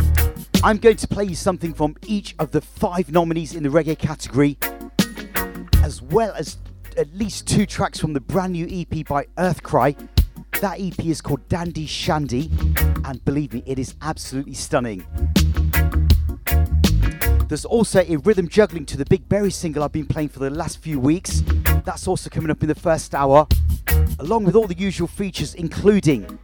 I'm 0.64 0.78
going 0.78 0.97
to 0.97 1.06
play 1.06 1.25
you 1.25 1.35
something 1.35 1.75
from 1.75 1.97
each 2.06 2.35
of 2.38 2.52
the 2.52 2.62
five 2.62 3.12
nominees 3.12 3.54
in 3.54 3.62
the 3.62 3.68
reggae 3.68 3.99
category, 3.99 4.56
as 5.85 6.00
well 6.00 6.32
as 6.32 6.56
at 6.97 7.14
least 7.14 7.47
two 7.47 7.66
tracks 7.66 7.99
from 7.99 8.14
the 8.14 8.21
brand 8.21 8.54
new 8.54 8.66
EP 8.71 9.06
by 9.06 9.26
Earthkry. 9.37 10.09
That 10.61 10.76
EP 10.78 11.06
is 11.06 11.21
called 11.21 11.49
Dandy 11.49 11.87
Shandy, 11.87 12.50
and 13.04 13.25
believe 13.25 13.52
me, 13.52 13.62
it 13.66 13.78
is 13.78 13.94
absolutely 14.02 14.54
stunning. 14.54 15.04
There's 17.49 17.64
also 17.64 18.04
a 18.06 18.16
rhythm 18.18 18.49
juggling 18.49 18.87
to 18.87 18.97
the 18.97 19.04
Big 19.04 19.28
Berry 19.28 19.50
single 19.50 19.82
I've 19.82 19.92
been 19.92 20.06
playing 20.06 20.28
for 20.28 20.38
the 20.38 20.50
last 20.50 20.78
few 20.78 21.00
weeks. 21.00 21.42
That's 21.85 22.06
also 22.06 22.30
coming 22.30 22.50
up 22.50 22.62
in 22.62 22.68
the 22.68 22.75
first 22.75 23.14
hour, 23.14 23.47
along 24.21 24.44
with 24.44 24.54
all 24.54 24.66
the 24.66 24.78
usual 24.78 25.09
features, 25.09 25.54
including 25.54 26.38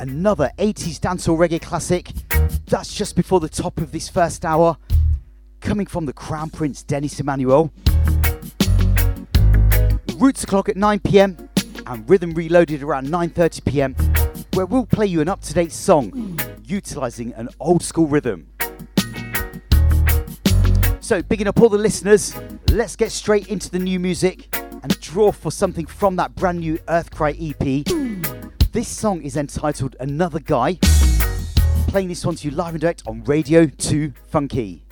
another 0.00 0.50
80s 0.58 0.98
dancehall 0.98 1.36
reggae 1.36 1.60
classic. 1.60 2.12
That's 2.66 2.92
just 2.94 3.14
before 3.14 3.40
the 3.40 3.48
top 3.48 3.78
of 3.78 3.92
this 3.92 4.08
first 4.08 4.44
hour, 4.44 4.76
coming 5.60 5.86
from 5.86 6.06
the 6.06 6.12
Crown 6.12 6.50
Prince 6.50 6.82
Dennis 6.82 7.20
Emmanuel. 7.20 7.72
Roots 10.16 10.44
o'clock 10.44 10.68
at 10.68 10.76
9 10.76 11.00
pm 11.00 11.48
and 11.86 12.08
Rhythm 12.08 12.34
Reloaded 12.34 12.82
around 12.82 13.08
9:30 13.08 13.64
pm, 13.64 13.94
where 14.54 14.66
we'll 14.66 14.86
play 14.86 15.06
you 15.06 15.20
an 15.20 15.28
up-to-date 15.28 15.72
song 15.72 16.38
utilizing 16.64 17.32
an 17.34 17.48
old 17.60 17.82
school 17.82 18.06
rhythm. 18.06 18.46
So, 21.00 21.22
bigging 21.22 21.46
up 21.46 21.60
all 21.60 21.68
the 21.68 21.78
listeners, 21.78 22.34
let's 22.70 22.96
get 22.96 23.12
straight 23.12 23.48
into 23.48 23.70
the 23.70 23.78
new 23.78 23.98
music 23.98 24.54
and 24.82 24.98
draw 25.00 25.32
for 25.32 25.50
something 25.50 25.86
from 25.86 26.16
that 26.16 26.34
brand 26.34 26.60
new 26.60 26.78
Earthkry 26.88 27.50
EP. 27.50 27.84
This 28.72 28.88
song 28.88 29.22
is 29.22 29.36
entitled 29.36 29.96
Another 30.00 30.40
Guy. 30.40 30.78
Playing 31.88 32.08
this 32.08 32.24
one 32.24 32.36
to 32.36 32.48
you 32.48 32.54
live 32.54 32.74
and 32.74 32.80
direct 32.80 33.02
on 33.06 33.22
Radio 33.24 33.66
2 33.66 34.12
Funky. 34.28 34.84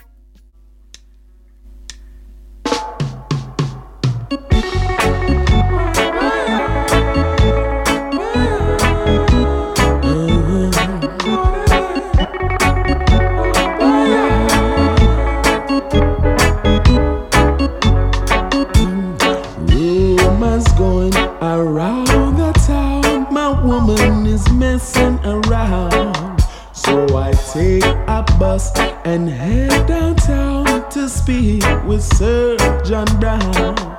Bus 28.39 28.71
and 29.05 29.29
head 29.29 29.87
downtown 29.87 30.89
to 30.91 31.09
speak 31.09 31.63
with 31.85 32.03
Sir 32.03 32.57
John 32.85 33.07
Brown. 33.21 33.99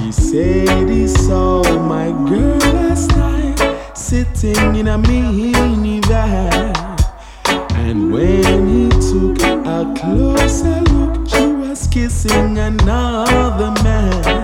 He 0.00 0.12
said 0.12 0.88
he 0.88 1.06
saw 1.08 1.62
my 1.80 2.08
girl 2.28 2.58
last 2.72 3.10
night 3.16 3.96
sitting 3.96 4.76
in 4.76 4.88
a 4.88 4.98
minivan. 4.98 6.72
And 7.74 8.12
when 8.12 8.68
he 8.68 8.88
took 8.88 9.40
a 9.66 9.92
closer 9.98 10.80
look, 10.92 11.28
she 11.28 11.46
was 11.46 11.86
kissing 11.88 12.58
another 12.58 13.70
man. 13.82 14.41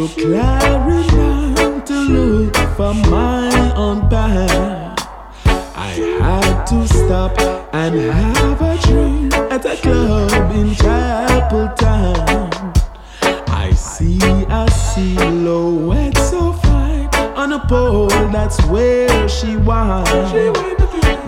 To 0.00 0.22
Clarendon 0.22 1.84
to 1.84 1.92
look 1.92 2.56
for 2.74 2.94
my 2.94 3.74
own 3.76 4.08
band. 4.08 4.98
I 5.44 5.90
had 6.22 6.64
to 6.68 6.88
stop 6.88 7.38
and 7.74 7.94
have 7.96 8.62
a 8.62 8.78
drink 8.86 9.34
at 9.34 9.66
a 9.66 9.76
club 9.76 10.54
in 10.54 10.70
Chapeltown. 10.70 12.50
I 13.48 13.72
see 13.72 14.18
a 14.48 14.70
silhouette 14.70 16.16
so 16.16 16.54
fine 16.54 17.08
on 17.36 17.52
a 17.52 17.58
pole, 17.66 18.08
that's 18.32 18.64
where 18.66 19.28
she 19.28 19.56
was. 19.58 20.32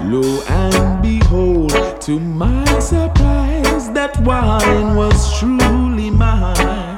Lo 0.04 0.42
and 0.48 1.02
behold, 1.02 2.00
to 2.00 2.18
my 2.18 2.64
surprise, 2.78 3.90
that 3.92 4.18
wine 4.24 4.96
was 4.96 5.38
truly 5.38 6.08
mine. 6.08 6.91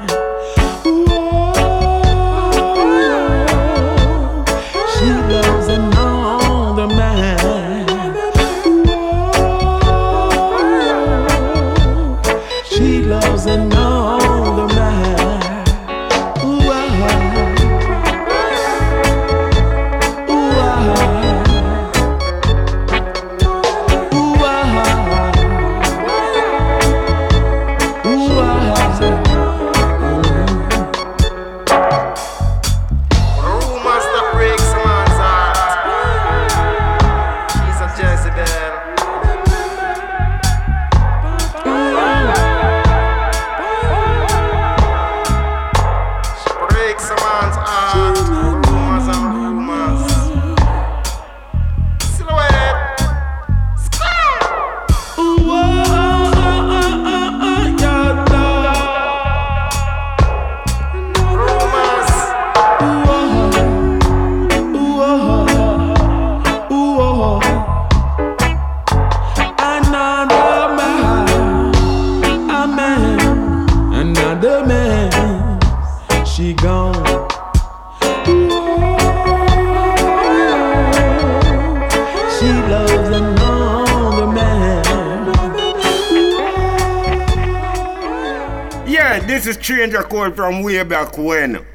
Is 89.95 90.03
Code 90.03 90.35
from 90.35 90.61
way 90.61 90.83
back 90.83 91.17
when. 91.17 91.65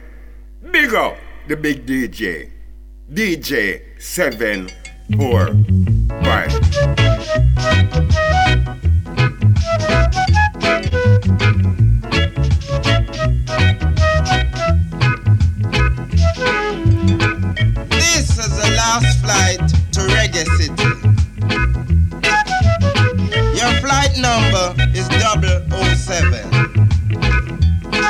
Big 0.71 0.93
up 0.93 1.17
the 1.49 1.57
big 1.57 1.87
DJ. 1.87 2.51
DJ 3.11 3.81
745. 3.99 6.53
This 17.89 18.39
is 18.39 18.51
the 18.61 18.69
last 18.77 19.19
flight 19.25 19.61
to 19.93 20.01
Reggae 20.13 20.45
City. 20.59 20.93
Your 23.57 23.73
flight 23.81 24.13
number 24.19 24.75
is 24.95 25.09
007. 26.05 26.70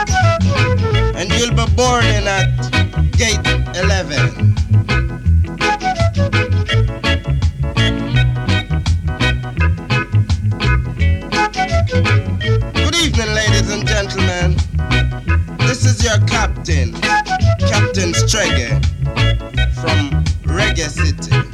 And 0.00 1.30
you'll 1.32 1.50
be 1.54 1.66
boarding 1.76 2.26
at 2.26 2.56
gate 3.18 3.46
11. 3.76 4.54
Good 12.74 12.96
evening, 12.96 13.34
ladies 13.34 13.70
and 13.70 13.86
gentlemen. 13.86 14.56
This 15.58 15.84
is 15.84 16.02
your 16.02 16.18
captain, 16.26 16.94
Captain 17.68 18.12
Strege 18.14 18.82
from 19.74 20.24
Reggae 20.44 20.88
City. 20.88 21.49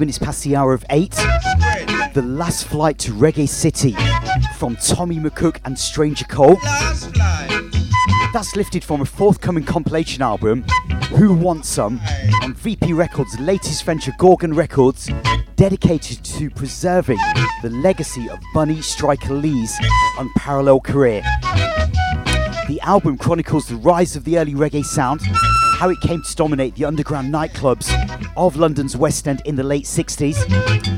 Minutes 0.00 0.18
past 0.18 0.42
the 0.44 0.56
hour 0.56 0.72
of 0.72 0.82
8. 0.88 1.10
The 2.14 2.24
last 2.26 2.66
flight 2.66 2.98
to 3.00 3.12
Reggae 3.12 3.46
City 3.46 3.94
from 4.56 4.76
Tommy 4.76 5.16
McCook 5.16 5.58
and 5.66 5.78
Stranger 5.78 6.24
Cole. 6.24 6.56
That's 8.32 8.56
lifted 8.56 8.82
from 8.82 9.02
a 9.02 9.04
forthcoming 9.04 9.64
compilation 9.64 10.22
album, 10.22 10.62
Who 11.16 11.34
Wants 11.34 11.68
Some, 11.68 12.00
on 12.42 12.54
VP 12.54 12.94
Records' 12.94 13.38
latest 13.38 13.84
venture, 13.84 14.12
Gorgon 14.16 14.54
Records, 14.54 15.10
dedicated 15.56 16.24
to 16.24 16.48
preserving 16.48 17.18
the 17.62 17.68
legacy 17.70 18.28
of 18.30 18.40
Bunny 18.54 18.80
Striker 18.80 19.34
Lee's 19.34 19.76
unparalleled 20.18 20.84
career. 20.84 21.20
The 22.68 22.80
album 22.82 23.18
chronicles 23.18 23.66
the 23.66 23.76
rise 23.76 24.16
of 24.16 24.24
the 24.24 24.38
early 24.38 24.54
reggae 24.54 24.84
sound, 24.84 25.20
how 25.76 25.90
it 25.90 26.00
came 26.00 26.22
to 26.22 26.36
dominate 26.36 26.74
the 26.76 26.86
underground 26.86 27.32
nightclubs 27.32 27.90
of 28.36 28.56
London's 28.56 28.96
West 28.96 29.26
End 29.28 29.42
in 29.44 29.56
the 29.56 29.62
late 29.62 29.84
60s, 29.84 30.36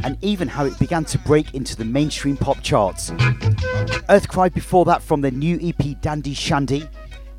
and 0.04 0.16
even 0.22 0.48
how 0.48 0.64
it 0.64 0.78
began 0.78 1.04
to 1.06 1.18
break 1.18 1.54
into 1.54 1.76
the 1.76 1.84
mainstream 1.84 2.36
pop 2.36 2.62
charts. 2.62 3.10
Earth 3.10 4.28
Earthkry 4.28 4.52
before 4.52 4.84
that 4.84 5.02
from 5.02 5.20
their 5.20 5.30
new 5.30 5.58
EP 5.62 6.00
Dandy 6.00 6.34
Shandy. 6.34 6.88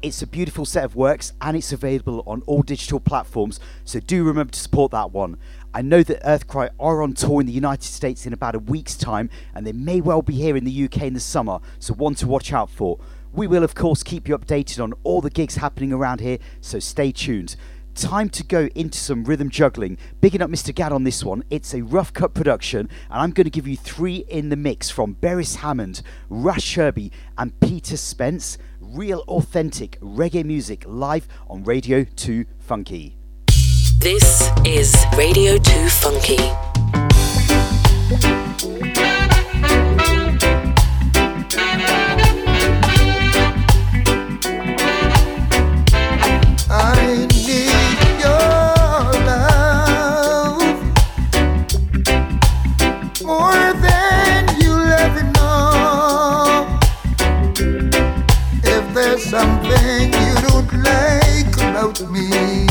It's 0.01 0.21
a 0.21 0.27
beautiful 0.27 0.65
set 0.65 0.83
of 0.83 0.97
works 0.97 1.31
and 1.39 1.55
it's 1.55 1.71
available 1.71 2.23
on 2.27 2.41
all 2.45 2.61
digital 2.61 2.99
platforms, 2.99 3.59
so 3.85 3.99
do 4.01 4.23
remember 4.25 4.51
to 4.51 4.59
support 4.59 4.91
that 4.91 5.11
one. 5.11 5.37
I 5.73 5.81
know 5.81 6.03
that 6.03 6.21
Earthkry 6.23 6.69
are 6.79 7.01
on 7.01 7.13
tour 7.13 7.39
in 7.39 7.47
the 7.47 7.53
United 7.53 7.85
States 7.85 8.25
in 8.25 8.33
about 8.33 8.53
a 8.53 8.59
week's 8.59 8.95
time, 8.95 9.29
and 9.55 9.65
they 9.65 9.71
may 9.71 10.01
well 10.01 10.21
be 10.21 10.33
here 10.33 10.57
in 10.57 10.65
the 10.65 10.83
UK 10.85 11.03
in 11.03 11.13
the 11.13 11.19
summer, 11.19 11.59
so 11.79 11.93
one 11.93 12.15
to 12.15 12.27
watch 12.27 12.51
out 12.51 12.69
for. 12.69 12.99
We 13.31 13.47
will, 13.47 13.63
of 13.63 13.73
course, 13.73 14.03
keep 14.03 14.27
you 14.27 14.37
updated 14.37 14.83
on 14.83 14.93
all 15.03 15.19
the 15.19 15.31
gigs 15.31 15.55
happening 15.55 15.91
around 15.91 16.19
here, 16.19 16.37
so 16.61 16.77
stay 16.77 17.11
tuned. 17.11 17.55
Time 17.95 18.27
to 18.29 18.43
go 18.43 18.69
into 18.73 18.97
some 18.97 19.23
rhythm 19.23 19.49
juggling. 19.49 19.97
Bigging 20.19 20.41
up 20.41 20.49
Mr. 20.49 20.73
Gad 20.73 20.91
on 20.91 21.03
this 21.03 21.23
one. 21.23 21.43
It's 21.51 21.75
a 21.75 21.83
rough 21.83 22.11
cut 22.11 22.33
production, 22.33 22.89
and 23.09 23.21
I'm 23.21 23.31
going 23.31 23.45
to 23.45 23.51
give 23.51 23.67
you 23.67 23.77
three 23.77 24.25
in 24.27 24.49
the 24.49 24.55
mix 24.55 24.89
from 24.89 25.15
Beres 25.15 25.57
Hammond, 25.57 26.01
Ras 26.27 26.61
Sherby, 26.61 27.11
and 27.37 27.57
Peter 27.59 27.95
Spence. 27.95 28.57
Real 28.79 29.19
authentic 29.27 29.99
reggae 30.01 30.43
music 30.43 30.83
live 30.87 31.27
on 31.47 31.63
Radio 31.63 32.03
2 32.03 32.45
Funky. 32.59 33.15
This 33.99 34.49
is 34.65 34.95
Radio 35.15 35.57
2 35.57 35.89
Funky. 35.89 36.37
Something 59.33 60.13
you 60.13 60.35
don't 60.45 60.71
like 60.83 61.55
about 61.57 61.99
me, 62.11 62.67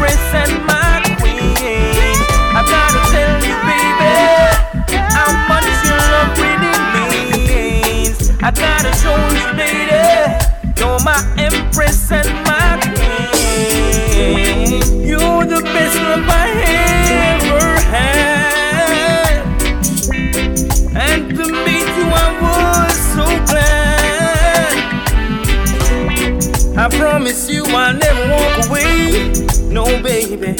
empress 0.00 0.34
and 0.34 0.64
my 0.66 1.02
queen. 1.20 2.16
I 2.56 2.62
gotta 2.64 3.00
tell 3.12 3.36
you, 3.44 3.54
baby, 3.68 4.16
how 5.12 5.30
much 5.48 5.68
your 5.84 6.00
love 6.12 6.32
really 6.40 6.72
means. 6.94 8.30
I 8.42 8.50
gotta 8.50 8.92
show 8.96 9.16
you, 9.36 9.46
lady, 9.58 10.00
you're 10.80 11.00
my 11.04 11.20
empress 11.38 12.10
and 12.12 12.28
my 12.46 12.80
queen. 12.96 14.80
You're 15.06 15.44
the 15.44 15.60
best 15.62 15.96
love 15.96 16.28
I 16.28 16.48
ever 17.36 17.80
had. 17.94 19.42
And 20.96 21.28
to 21.36 21.44
meet 21.44 21.88
you, 21.98 22.06
I 22.08 22.28
was 22.40 22.96
so 23.14 23.26
glad. 23.52 24.74
I 26.78 26.88
promise 26.88 27.50
you 27.50 27.64
I'll 27.66 27.94
never 27.94 28.28
walk 28.30 28.66
away. 28.66 29.49
No, 29.70 29.84
baby. 30.02 30.54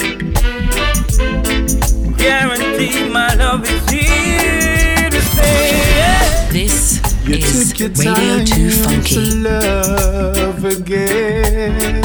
Guarantee 2.17 3.09
my 3.09 3.35
love 3.35 3.65
is 3.69 3.91
here 3.91 5.11
to 5.11 5.21
stay. 5.21 6.49
This 6.53 7.01
You 7.27 7.35
is 7.35 7.71
took 7.71 7.79
your 7.81 7.89
Radio 7.91 8.15
time 8.15 8.45
2 8.47 8.71
Funky. 8.71 9.15
to 9.15 9.21
love 9.37 10.65
again. 10.65 12.03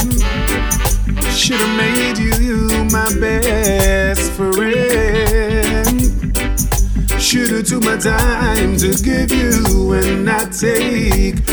Should 1.32 1.60
have 1.62 1.78
made 1.78 2.18
you 2.18 2.86
my 2.92 3.10
best 3.20 4.32
friend. 4.32 6.02
Should 7.22 7.52
have 7.52 7.66
took 7.68 7.84
my 7.84 7.98
time 7.98 8.78
to 8.78 8.94
give 9.04 9.32
you 9.32 9.94
and 9.94 10.26
not 10.26 10.52
take 10.52 11.45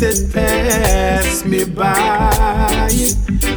magic 0.00 0.30
that 0.30 0.32
passed 0.32 1.46
me 1.46 1.64
by. 1.64 2.88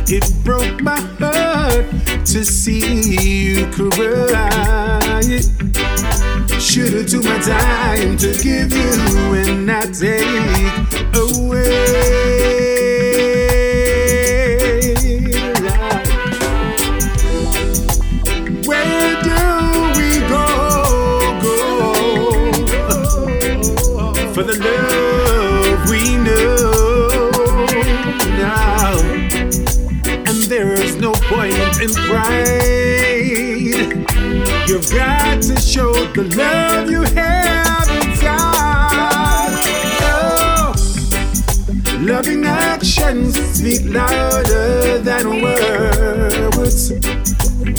It 0.08 0.32
broke 0.44 0.82
my 0.82 1.00
heart 1.20 1.86
to 2.26 2.46
see 2.46 3.56
you 3.56 3.68
cry. 3.68 5.22
Should've 6.60 7.08
took 7.08 7.24
my 7.24 7.40
time 7.40 8.18
to 8.18 8.34
give 8.42 8.72
you 8.72 9.34
and 9.36 9.66
not 9.66 9.94
take 9.94 10.71
in 31.82 31.92
pride. 31.94 33.72
You've 34.68 34.90
got 34.92 35.42
to 35.42 35.60
show 35.60 35.92
the 36.14 36.24
love 36.38 36.92
you 36.92 37.02
have 37.02 37.90
inside. 37.90 39.60
Oh, 40.04 40.74
loving 42.00 42.46
actions 42.46 43.34
speak 43.58 43.82
louder 43.86 45.00
than 45.00 45.42
words. 45.42 46.92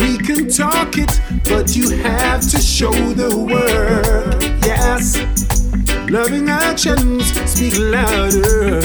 We 0.01 0.19
can 0.19 0.49
talk 0.49 0.99
it, 0.99 1.21
but 1.45 1.77
you 1.77 1.91
have 1.99 2.41
to 2.51 2.59
show 2.59 2.93
the 2.93 3.37
word. 3.39 4.43
Yes, 4.67 5.17
loving 6.11 6.49
actions 6.49 7.33
speak 7.49 7.79
louder, 7.79 8.81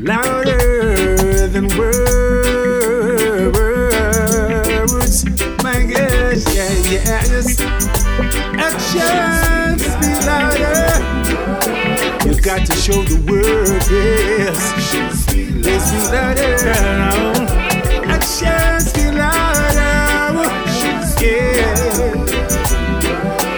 louder 0.00 1.48
than 1.48 1.66
words. 1.76 2.19
Actions 8.92 9.86
speak 9.86 10.26
louder. 10.26 10.90
You 12.28 12.34
got 12.42 12.66
to 12.66 12.72
show 12.74 13.00
the 13.04 13.22
word, 13.30 13.82
yes. 13.88 14.72
They 15.30 15.78
speak 15.78 16.10
louder. 16.10 16.56
Actions 18.10 18.90
speak 18.90 19.12
louder. 19.14 20.50
Yeah. 21.24 22.14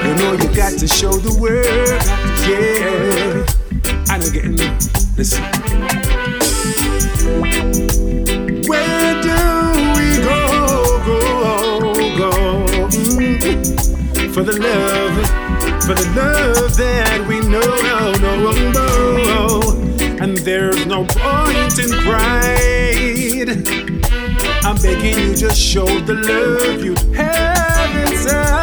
You 0.05 0.15
know 0.17 0.33
you 0.35 0.49
got 0.55 0.79
to 0.79 0.87
show 0.87 1.13
the 1.13 1.35
world, 1.41 2.03
Yeah. 2.47 3.47
I 4.13 4.19
know 4.19 4.31
getting 4.31 4.57
listen. 5.17 5.52
For 15.87 15.95
the 15.95 16.05
love 16.15 16.77
that 16.77 17.27
we 17.27 17.41
know, 17.41 17.61
no, 17.83 18.53
no. 19.23 19.61
And 20.23 20.39
there's 20.39 20.87
no 20.87 21.05
point 21.05 21.79
in 21.79 21.91
pride. 22.05 23.51
I'm 24.65 24.77
begging 24.77 25.19
you, 25.19 25.35
just 25.35 25.59
show 25.61 25.87
the 25.87 26.15
love 26.15 26.85
you 26.85 26.95
have 27.17 27.97
inside. 28.07 28.63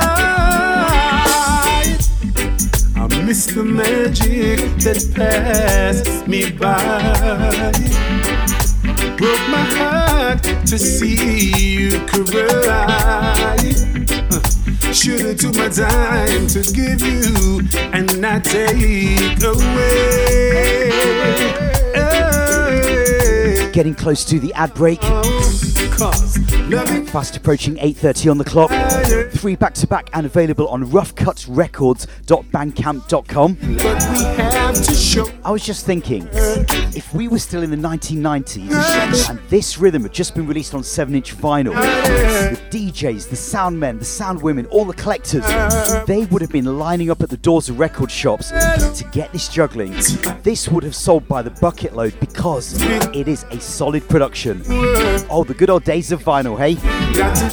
I 2.95 3.23
miss 3.25 3.47
the 3.47 3.63
magic 3.65 4.59
that 4.83 5.11
passed 5.13 6.27
me 6.27 6.51
by. 6.51 7.71
Broke 9.17 9.49
my 9.49 9.65
heart 9.75 10.43
to 10.43 10.79
see 10.79 11.51
you 11.51 11.99
cry. 12.07 13.88
Should've 14.99 15.37
took 15.37 15.55
my 15.55 15.69
time 15.69 16.45
to 16.47 16.61
give 16.73 17.01
you 17.01 17.61
and 17.93 18.19
not 18.19 18.43
take 18.43 19.41
away. 19.41 20.89
Getting 23.71 23.95
close 23.95 24.25
to 24.25 24.41
the 24.41 24.53
ad 24.55 24.73
break. 24.73 24.99
Fast 27.07 27.37
approaching 27.37 27.77
8.30 27.77 28.31
on 28.31 28.37
the 28.37 28.43
clock. 28.43 28.71
Three 29.31 29.55
back-to-back 29.55 30.09
and 30.11 30.25
available 30.25 30.67
on 30.67 30.83
roughcutsrecords.bandcamp.com. 30.91 33.57
I 35.45 35.51
was 35.51 35.65
just 35.65 35.85
thinking, 35.85 36.27
uh, 36.27 36.65
if 36.95 37.13
we 37.13 37.27
were 37.27 37.39
still 37.39 37.63
in 37.63 37.69
the 37.69 37.77
1990s 37.77 39.29
and 39.29 39.39
this 39.49 39.77
rhythm 39.77 40.03
had 40.03 40.13
just 40.13 40.35
been 40.35 40.47
released 40.47 40.73
on 40.73 40.81
7-inch 40.81 41.35
vinyl, 41.37 41.73
the 41.73 42.59
DJs, 42.69 43.29
the 43.29 43.35
sound 43.35 43.79
men, 43.79 43.99
the 43.99 44.05
sound 44.05 44.41
women, 44.41 44.65
all 44.67 44.85
the 44.85 44.93
collectors, 44.93 45.45
they 46.05 46.25
would 46.25 46.41
have 46.41 46.51
been 46.51 46.79
lining 46.79 47.09
up 47.09 47.21
at 47.21 47.29
the 47.29 47.37
doors 47.37 47.69
of 47.69 47.79
record 47.79 48.11
shops 48.11 48.49
to 48.49 49.05
get 49.11 49.31
this 49.31 49.47
juggling. 49.47 49.91
This 50.43 50.67
would 50.69 50.83
have 50.83 50.95
sold 50.95 51.27
by 51.27 51.41
the 51.41 51.51
bucket 51.51 51.95
load 51.95 52.19
because 52.19 52.79
it 53.13 53.27
is 53.27 53.43
a 53.51 53.59
solid 53.59 54.07
production. 54.07 54.61
Oh, 55.29 55.43
the 55.47 55.53
good 55.53 55.69
old 55.69 55.83
days 55.83 56.11
of 56.11 56.23
vinyl, 56.23 56.57
hey? 56.57 56.75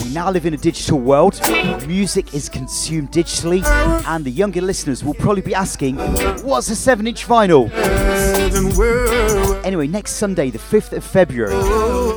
We 0.05 0.13
now 0.13 0.31
live 0.31 0.47
in 0.47 0.55
a 0.55 0.59
digital 0.59 0.99
world. 0.99 1.41
Music 1.87 2.35
is 2.35 2.49
consumed 2.49 3.11
digitally, 3.11 3.65
and 4.07 4.25
the 4.25 4.31
younger 4.31 4.61
listeners 4.61 5.03
will 5.05 5.15
probably 5.15 5.43
be 5.43 5.55
asking, 5.55 5.97
what's 6.43 6.69
a 6.71 6.77
7 6.77 7.07
inch 7.07 7.27
vinyl? 7.27 7.71
Anyway, 9.65 9.87
next 9.87 10.13
Sunday, 10.13 10.49
the 10.49 10.59
5th 10.59 10.93
of 10.93 11.05
February, 11.05 11.55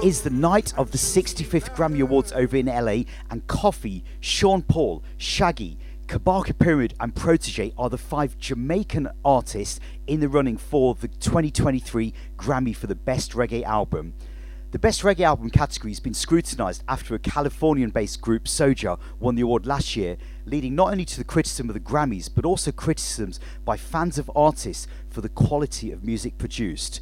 is 0.05 0.21
the 0.21 0.29
night 0.29 0.73
of 0.77 0.91
the 0.91 0.97
65th 0.97 1.75
Grammy 1.75 2.01
Awards 2.01 2.31
over 2.31 2.55
in 2.55 2.67
LA, 2.67 3.03
and 3.29 3.45
Koffee, 3.47 4.03
Sean 4.21 4.61
Paul, 4.61 5.03
Shaggy, 5.17 5.77
Kabaka 6.07 6.57
Pyramid 6.57 6.95
and 6.99 7.13
Protoje 7.13 7.71
are 7.77 7.89
the 7.89 7.97
five 7.97 8.37
Jamaican 8.39 9.09
artists 9.23 9.79
in 10.07 10.21
the 10.21 10.29
running 10.29 10.57
for 10.57 10.95
the 10.95 11.07
2023 11.07 12.13
Grammy 12.35 12.75
for 12.75 12.87
the 12.87 12.95
Best 12.95 13.33
Reggae 13.33 13.63
Album. 13.63 14.13
The 14.71 14.77
Best 14.77 15.01
Reggae 15.01 15.21
Album 15.21 15.49
category 15.49 15.89
has 15.89 15.99
been 15.99 16.13
scrutinised 16.13 16.83
after 16.87 17.15
a 17.15 17.19
Californian 17.19 17.89
based 17.89 18.21
group, 18.21 18.43
Soja, 18.43 18.99
won 19.19 19.33
the 19.33 19.41
award 19.41 19.65
last 19.65 19.95
year, 19.95 20.15
leading 20.45 20.75
not 20.75 20.91
only 20.91 21.05
to 21.05 21.17
the 21.17 21.23
criticism 21.23 21.71
of 21.71 21.73
the 21.73 21.79
Grammys, 21.79 22.29
but 22.31 22.45
also 22.45 22.71
criticisms 22.71 23.39
by 23.65 23.77
fans 23.77 24.19
of 24.19 24.29
artists 24.35 24.85
for 25.09 25.21
the 25.21 25.29
quality 25.29 25.91
of 25.91 26.03
music 26.03 26.37
produced. 26.37 27.01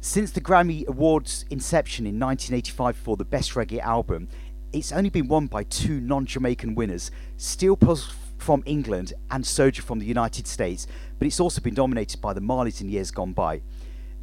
Since 0.00 0.32
the 0.32 0.40
Grammy 0.40 0.84
Awards 0.88 1.44
inception 1.48 2.06
in 2.06 2.18
1985 2.18 2.96
for 2.96 3.16
the 3.16 3.24
Best 3.24 3.52
Reggae 3.52 3.78
Album, 3.78 4.26
it's 4.72 4.90
only 4.90 5.10
been 5.10 5.28
won 5.28 5.46
by 5.46 5.62
two 5.62 6.00
non 6.00 6.26
Jamaican 6.26 6.74
winners, 6.74 7.12
Steel 7.36 7.76
Pulse 7.76 8.12
from 8.36 8.64
England 8.66 9.12
and 9.30 9.44
Soja 9.44 9.80
from 9.80 10.00
the 10.00 10.06
United 10.06 10.48
States, 10.48 10.88
but 11.20 11.26
it's 11.26 11.38
also 11.38 11.60
been 11.60 11.74
dominated 11.74 12.20
by 12.20 12.32
the 12.32 12.40
Marleys 12.40 12.80
in 12.80 12.88
years 12.88 13.12
gone 13.12 13.32
by. 13.32 13.62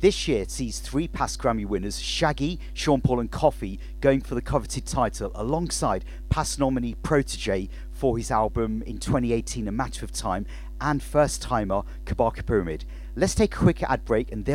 This 0.03 0.27
year 0.27 0.43
sees 0.49 0.79
three 0.79 1.07
past 1.07 1.39
Grammy 1.39 1.65
winners, 1.65 1.97
Shaggy, 1.97 2.59
Sean 2.73 2.99
Paul, 2.99 3.21
and 3.21 3.31
Koffee, 3.31 3.79
going 4.01 4.19
for 4.19 4.35
the 4.35 4.41
coveted 4.41 4.85
title 4.85 5.31
alongside 5.33 6.03
past 6.27 6.59
nominee 6.59 6.95
Protoje 6.95 7.69
for 7.89 8.17
his 8.17 8.29
album 8.29 8.83
in 8.85 8.97
2018, 8.97 9.65
A 9.69 9.71
Matter 9.71 10.03
of 10.03 10.11
Time, 10.11 10.45
and 10.81 11.01
first 11.01 11.41
timer 11.41 11.83
Kabaka 12.03 12.45
Pyramid. 12.45 12.83
Let's 13.15 13.33
take 13.33 13.55
a 13.55 13.57
quick 13.57 13.81
ad 13.81 14.03
break 14.03 14.29
and 14.33 14.45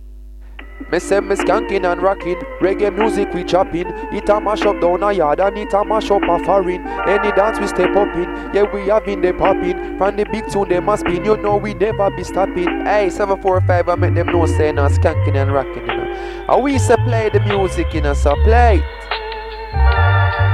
Me 0.93 0.99
say 0.99 1.19
me 1.19 1.33
skanking 1.35 1.91
and 1.91 2.03
rocking 2.03 2.35
Reggae 2.61 2.95
music 2.95 3.33
we 3.33 3.43
chopping. 3.43 3.87
It 4.13 4.29
a 4.29 4.39
mash 4.39 4.61
up 4.61 4.79
down 4.79 5.01
a 5.01 5.11
yard 5.11 5.39
and 5.39 5.57
it 5.57 5.73
a 5.73 5.83
mash 5.83 6.11
up 6.11 6.21
a 6.21 6.37
foreign. 6.45 6.85
Any 7.07 7.31
dance 7.31 7.59
we 7.59 7.65
step 7.65 7.95
up 7.95 8.15
in 8.15 8.29
Yeah 8.53 8.71
we 8.71 8.89
having 8.89 9.21
the 9.21 9.33
popping. 9.33 9.97
From 9.97 10.17
the 10.17 10.25
big 10.25 10.47
tune 10.51 10.69
they 10.69 10.79
must 10.79 11.01
spin 11.01 11.25
You 11.25 11.37
know 11.37 11.57
we 11.57 11.73
never 11.73 12.11
be 12.11 12.23
stopping. 12.23 12.85
Hey 12.85 13.09
745 13.09 13.89
I 13.89 13.95
make 13.95 14.13
them 14.13 14.27
know 14.27 14.45
say 14.45 14.71
no 14.71 14.83
skanking 14.83 15.35
and 15.35 15.51
rocking 15.51 15.81
you 15.81 15.97
know. 15.97 16.45
And 16.47 16.63
we 16.63 16.77
say 16.77 16.97
play 16.97 17.27
the 17.29 17.39
music 17.39 17.91
you 17.95 18.01
know 18.01 18.13
so 18.13 18.35
play 18.43 18.77
it. 18.77 20.52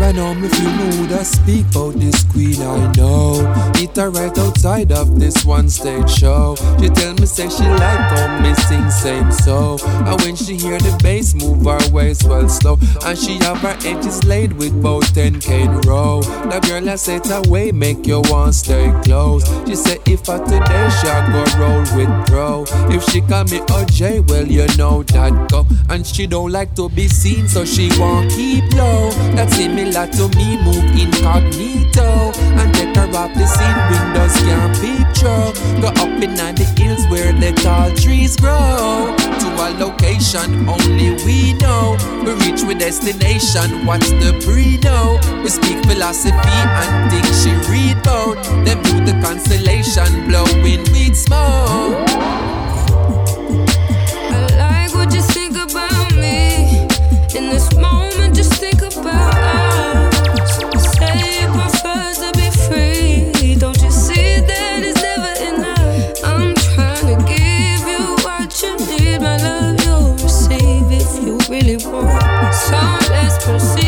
Right 0.00 0.14
now, 0.14 0.32
me 0.32 0.48
feel 0.48 0.70
mood 0.70 1.12
I 1.12 1.22
speak 1.22 1.66
about 1.72 1.92
this 1.92 2.24
queen 2.24 2.58
I 2.62 2.90
know. 2.92 3.72
Meet 3.74 3.96
her 3.96 4.08
right 4.08 4.36
outside 4.38 4.92
of 4.92 5.20
this 5.20 5.44
one 5.44 5.68
stage 5.68 6.08
show. 6.08 6.56
She 6.80 6.88
tell 6.88 7.12
me 7.16 7.26
say 7.26 7.50
she 7.50 7.64
like 7.64 8.00
how 8.08 8.40
me 8.40 8.54
sing 8.54 8.90
same 8.90 9.30
so. 9.30 9.76
And 9.84 10.18
when 10.22 10.36
she 10.36 10.56
hear 10.56 10.78
the 10.78 10.98
bass 11.02 11.34
move 11.34 11.66
her 11.66 11.92
waist 11.92 12.24
well 12.24 12.48
slow, 12.48 12.78
and 13.04 13.18
she 13.18 13.34
have 13.44 13.58
her 13.58 13.76
edges 13.84 14.24
laid 14.24 14.54
with 14.54 14.72
both 14.82 15.04
10k 15.12 15.66
in 15.66 15.80
row. 15.82 16.22
The 16.22 16.60
girl 16.66 16.88
I 16.88 16.94
said 16.94 17.30
away 17.30 17.70
make 17.70 18.06
you 18.06 18.22
want 18.24 18.54
stay 18.54 18.90
close. 19.04 19.44
She 19.68 19.74
say 19.74 19.98
if 20.06 20.26
I 20.30 20.38
today 20.38 20.88
she 20.96 21.08
go 21.28 21.44
roll 21.60 21.80
with 21.94 22.26
pro. 22.26 22.64
If 22.88 23.04
she 23.10 23.20
call 23.20 23.44
me 23.44 23.60
OJ, 23.68 24.26
well 24.30 24.46
you 24.46 24.66
know 24.78 25.02
that 25.02 25.50
go. 25.50 25.66
And 25.90 26.06
she 26.06 26.26
don't 26.26 26.50
like 26.50 26.74
to 26.76 26.88
be 26.88 27.06
seen, 27.06 27.48
so 27.48 27.66
she 27.66 27.90
won't 27.98 28.30
keep 28.30 28.64
low. 28.72 29.10
That's 29.36 29.56
similar 29.56 29.89
to 29.92 30.28
me 30.36 30.56
move 30.62 30.84
incognito 30.94 32.30
and 32.58 32.72
take 32.74 32.94
her 32.94 33.10
off 33.16 33.34
the 33.34 33.46
scene. 33.46 33.78
Windows 33.90 34.36
can't 34.46 34.74
picture. 34.78 35.80
Go 35.80 35.88
up 35.88 36.22
in 36.22 36.34
the 36.34 36.64
hills 36.78 37.06
where 37.08 37.32
the 37.32 37.52
tall 37.60 37.90
trees 37.96 38.36
grow. 38.36 39.14
To 39.18 39.48
a 39.58 39.68
location 39.78 40.68
only 40.68 41.10
we 41.24 41.54
know. 41.54 41.96
We 42.24 42.32
reach 42.44 42.62
with 42.62 42.78
destination. 42.78 43.84
Watch 43.84 44.06
the 44.22 44.32
pre 44.44 44.78
know. 44.78 45.18
We 45.42 45.48
speak 45.48 45.82
philosophy 45.84 46.60
and 46.78 47.10
think 47.10 47.26
she 47.40 47.50
read 47.70 47.96
about. 48.06 48.36
Then 48.64 48.82
view 48.84 49.04
the 49.04 49.20
constellation 49.22 50.28
blowing 50.28 50.84
weed 50.92 51.16
smoke. 51.16 52.08
I 54.30 54.38
like 54.56 54.94
what 54.94 55.12
you 55.12 55.22
think 55.22 55.56
about 55.56 56.14
me. 56.14 56.86
In 57.36 57.50
this 57.50 57.74
moment, 57.74 58.36
just 58.36 58.52
think 58.54 58.82
about 58.82 59.39
really 71.76 71.84
want. 71.86 72.54
So 72.54 72.76
let's 73.10 73.44
proceed. 73.44 73.79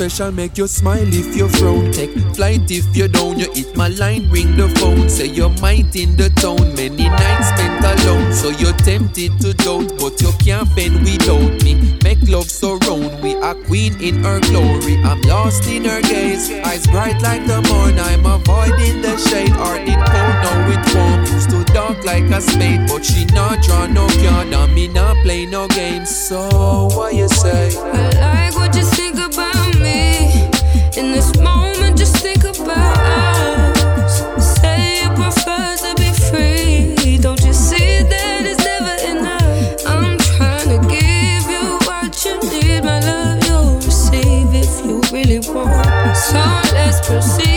Special, 0.00 0.32
make 0.32 0.56
you 0.56 0.66
smile 0.66 1.12
if 1.12 1.36
you 1.36 1.46
frown. 1.46 1.92
Take 1.92 2.16
flight 2.34 2.70
if 2.70 2.96
you're 2.96 3.08
down. 3.08 3.38
You 3.38 3.52
hit 3.52 3.76
my 3.76 3.88
line, 3.88 4.30
ring 4.30 4.56
the 4.56 4.66
phone. 4.80 5.10
Say 5.10 5.26
you're 5.26 5.52
might 5.60 5.94
in 5.94 6.16
the 6.16 6.30
town. 6.40 6.74
Many 6.74 7.04
nights 7.04 7.48
spent 7.48 7.84
alone. 7.84 8.32
So 8.32 8.48
you're 8.48 8.78
tempted 8.88 9.38
to 9.42 9.52
doubt, 9.52 9.92
but 10.00 10.16
you 10.22 10.32
can't 10.40 10.64
bend 10.74 11.04
without 11.04 11.52
me. 11.62 11.98
Make 12.02 12.22
love 12.30 12.50
surround 12.50 13.20
we 13.22 13.34
a 13.34 13.54
queen 13.66 13.92
in 14.00 14.24
her 14.24 14.40
glory. 14.40 14.96
I'm 15.04 15.20
lost 15.22 15.68
in 15.68 15.84
her 15.84 16.00
gaze, 16.00 16.50
eyes 16.64 16.86
bright 16.86 17.20
like 17.20 17.46
the 17.46 17.60
morn. 17.68 17.98
I'm 18.00 18.24
avoiding 18.24 19.02
the 19.02 19.18
shade, 19.18 19.50
heart 19.50 19.82
it 19.84 20.00
cold, 20.12 20.36
now 20.44 20.80
it 20.80 20.94
warm. 20.94 21.20
Used 21.28 21.50
to 21.50 21.62
dark 21.74 22.02
like 22.06 22.24
a 22.24 22.40
spade, 22.40 22.88
but 22.88 23.04
she 23.04 23.26
not 23.26 23.62
draw 23.62 23.86
no 23.86 24.08
card, 24.08 24.48
and 24.48 24.74
me 24.74 24.88
not 24.88 25.16
play 25.24 25.44
no 25.44 25.68
games. 25.68 26.08
So 26.08 26.88
what 26.96 27.14
you 27.14 27.28
say? 27.28 27.76
I 27.76 28.48
like 28.48 28.59
In 31.00 31.12
this 31.12 31.34
moment, 31.38 31.96
just 31.96 32.16
think 32.18 32.44
about 32.44 32.98
us. 32.98 34.20
Say 34.60 35.00
to 35.06 35.94
be 35.96 36.12
free. 36.28 37.16
Don't 37.16 37.42
you 37.42 37.54
see 37.54 38.02
that 38.02 38.42
it's 38.44 38.62
never 38.62 38.96
enough? 39.10 39.86
I'm 39.86 40.18
trying 40.18 40.68
to 40.68 40.78
give 40.88 41.44
you 41.50 41.78
what 41.88 42.22
you 42.22 42.38
need. 42.50 42.84
My 42.84 43.00
love, 43.00 43.42
you'll 43.46 43.76
receive 43.76 44.54
if 44.54 44.84
you 44.84 45.00
really 45.10 45.38
want. 45.38 46.16
So 46.18 46.38
let's 46.74 47.00
proceed. 47.08 47.49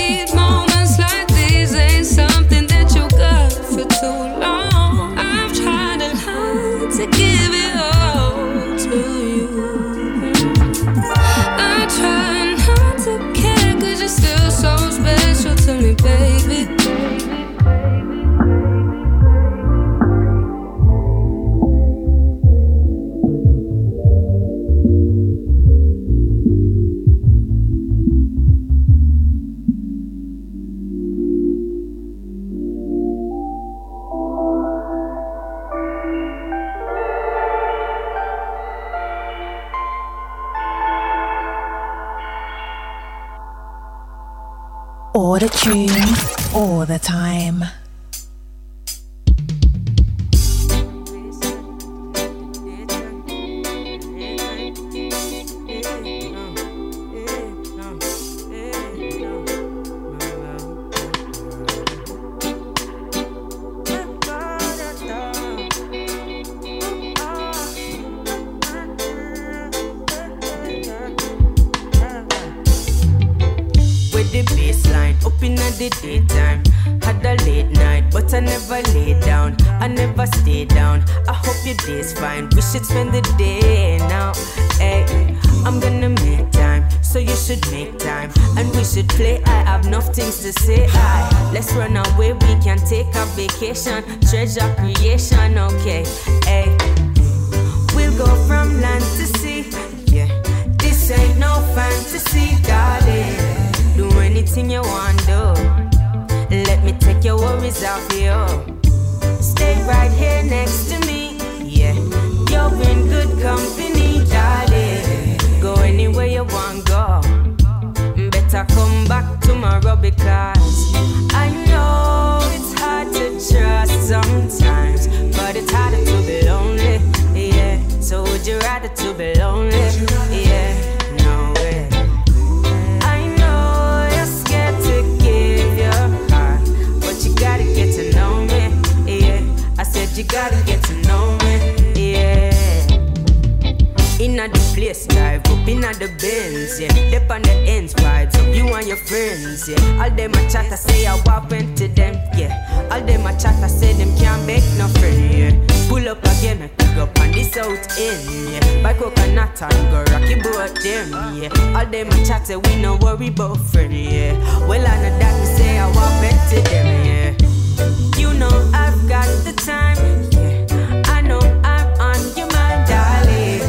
Coconut 159.53 159.75
and 159.75 159.91
go 159.91 160.13
rocky 160.13 160.35
boat 160.35 160.75
them, 160.81 161.35
yeah. 161.35 161.77
All 161.77 161.85
them 161.85 162.07
a 162.07 162.25
chat, 162.25 162.47
say 162.47 162.55
we 162.55 162.81
no 162.81 162.95
worry 162.97 163.27
about 163.27 163.57
friend, 163.57 163.93
yeah. 163.93 164.33
Well, 164.67 164.85
I 164.85 164.95
know 164.97 165.19
that 165.19 165.39
me 165.39 165.45
say 165.57 165.77
I 165.77 165.87
went 166.21 166.39
to 166.49 166.61
them, 166.69 166.87
yeah. 167.05 168.17
You 168.17 168.33
know 168.33 168.71
I've 168.73 169.07
got 169.07 169.27
the 169.43 169.53
time, 169.53 169.97
yeah. 170.31 171.03
I 171.05 171.21
know 171.21 171.39
I'm 171.63 171.87
on 171.99 172.37
your 172.37 172.47
mind, 172.47 172.87
darling. 172.87 173.61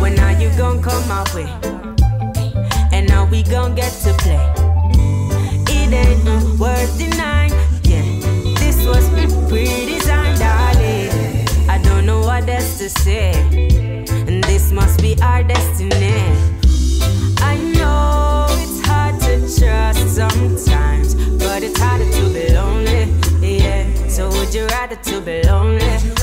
When 0.00 0.18
are 0.20 0.32
you 0.40 0.50
gonna 0.56 0.82
come 0.82 1.06
my 1.08 1.24
way? 1.34 1.48
And 2.92 3.08
now 3.08 3.26
we 3.26 3.42
gon' 3.42 3.74
get 3.74 3.92
to 4.04 4.14
play. 4.14 4.40
It 5.68 5.92
ain't 5.92 6.58
worth 6.58 6.98
denying, 6.98 7.52
yeah. 7.82 8.02
This 8.58 8.84
was 8.86 9.08
pre-designed, 9.48 10.38
darling. 10.38 11.10
I 11.68 11.78
don't 11.82 12.06
know 12.06 12.20
what 12.20 12.48
else 12.48 12.78
to 12.78 12.88
say. 12.88 13.75
This 14.66 14.74
must 14.74 15.00
be 15.00 15.16
our 15.22 15.44
destiny. 15.44 16.12
I 17.38 17.56
know 17.76 18.46
it's 18.58 18.84
hard 18.84 19.14
to 19.20 19.38
trust 19.38 20.16
sometimes, 20.16 21.14
but 21.14 21.62
it's 21.62 21.78
harder 21.78 22.10
to 22.10 22.28
be 22.34 22.52
lonely, 22.52 23.06
yeah. 23.40 23.86
So 24.08 24.28
would 24.28 24.52
you 24.52 24.66
rather 24.66 24.96
to 24.96 25.20
be 25.20 25.44
lonely, 25.44 26.15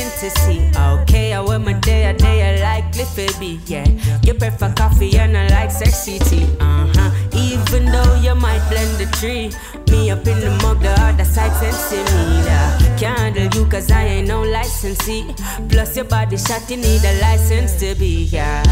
to 0.00 0.30
see, 0.40 0.70
okay. 0.76 1.32
I 1.32 1.40
wear 1.40 1.58
my 1.58 1.74
day 1.74 2.06
a 2.06 2.12
day, 2.14 2.58
I 2.58 2.62
like 2.62 2.92
Cliffy 2.92 3.28
B, 3.38 3.60
yeah. 3.66 3.86
You 4.22 4.34
prefer 4.34 4.72
coffee 4.74 5.16
and 5.16 5.36
I 5.36 5.48
like 5.48 5.70
sexy 5.70 6.18
tea, 6.18 6.44
uh 6.60 6.90
huh. 6.94 7.10
Even 7.32 7.86
though 7.86 8.14
you 8.16 8.34
might 8.34 8.66
blend 8.68 8.98
the 8.98 9.06
tree, 9.16 9.50
me 9.90 10.10
up 10.10 10.26
in 10.26 10.40
the 10.40 10.50
mug, 10.62 10.80
the 10.80 10.90
other 11.00 11.24
side 11.24 11.52
sensing 11.52 12.04
me, 12.16 12.44
yeah. 12.44 12.96
Can't 12.98 13.18
handle 13.18 13.48
you 13.54 13.68
cause 13.70 13.90
I 13.90 14.04
ain't 14.04 14.28
no 14.28 14.42
licensee. 14.42 15.34
Plus 15.68 15.96
your 15.96 16.06
body 16.06 16.36
shot, 16.36 16.68
you 16.70 16.76
need 16.76 17.04
a 17.04 17.20
license 17.20 17.78
to 17.80 17.94
be, 17.94 18.24
yeah. 18.24 18.62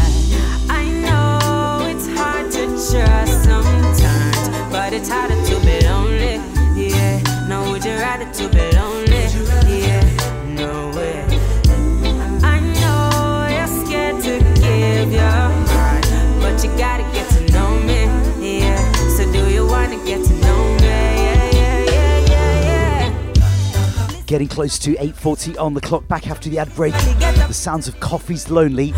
I 0.69 0.85
know 0.85 1.87
it's 1.89 2.07
hard 2.17 2.51
to 2.51 2.65
trust 2.67 3.43
sometimes, 3.43 4.71
but 4.71 4.93
it's 4.93 5.09
harder 5.09 5.35
to 5.35 5.59
be 5.65 5.85
lonely, 5.87 6.41
yeah. 6.75 7.21
No, 7.47 7.69
would 7.71 7.85
you 7.85 7.95
rather 7.95 8.31
to 8.33 8.49
be 8.49 8.71
lonely, 8.75 9.27
give 15.23 16.41
but 16.41 16.63
you 16.63 16.69
gotta 16.77 17.03
get 17.13 17.29
to 17.29 17.51
know 17.53 17.79
me, 17.79 18.59
yeah. 18.59 18.91
So 19.15 19.31
do 19.31 19.49
you 19.49 19.65
wanna 19.65 19.97
get 20.05 20.23
to 20.25 20.33
know 20.33 20.63
me, 20.75 20.87
yeah, 20.87 21.51
yeah, 21.51 21.85
yeah, 22.29 23.09
yeah, 23.09 24.23
Getting 24.25 24.47
close 24.47 24.77
to 24.79 24.93
8.40 24.95 25.59
on 25.59 25.73
the 25.73 25.81
clock, 25.81 26.07
back 26.07 26.27
after 26.27 26.49
the 26.49 26.59
ad 26.59 26.73
break. 26.75 26.93
The 27.53 27.59
sounds 27.59 27.87
of 27.87 27.99
Koffee's 27.99 28.49
Lonely. 28.49 28.93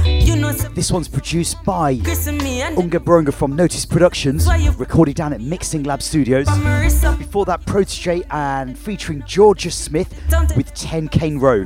This 0.75 0.89
one's 0.89 1.09
produced 1.09 1.61
by 1.65 1.91
Unga 1.91 3.01
Bronga 3.01 3.33
from 3.33 3.53
Notice 3.53 3.85
Productions, 3.85 4.47
recorded 4.77 5.17
down 5.17 5.33
at 5.33 5.41
Mixing 5.41 5.83
Lab 5.83 6.01
Studios. 6.01 6.45
Before 7.17 7.43
that, 7.47 7.65
Protoje 7.65 8.25
and 8.29 8.79
featuring 8.79 9.23
Jorja 9.23 9.69
Smith 9.69 10.09
with 10.55 10.73
10 10.73 11.09
Kane 11.09 11.37
Row. 11.37 11.65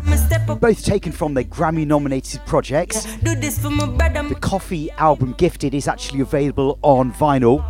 Both 0.59 0.83
taken 0.83 1.11
from 1.11 1.35
their 1.35 1.43
Grammy 1.43 1.85
nominated 1.85 2.43
projects. 2.47 3.03
The 3.21 4.37
Coffee 4.41 4.89
album 4.93 5.35
Gifted 5.37 5.75
is 5.75 5.87
actually 5.87 6.21
available 6.21 6.79
on 6.81 7.13
vinyl 7.13 7.63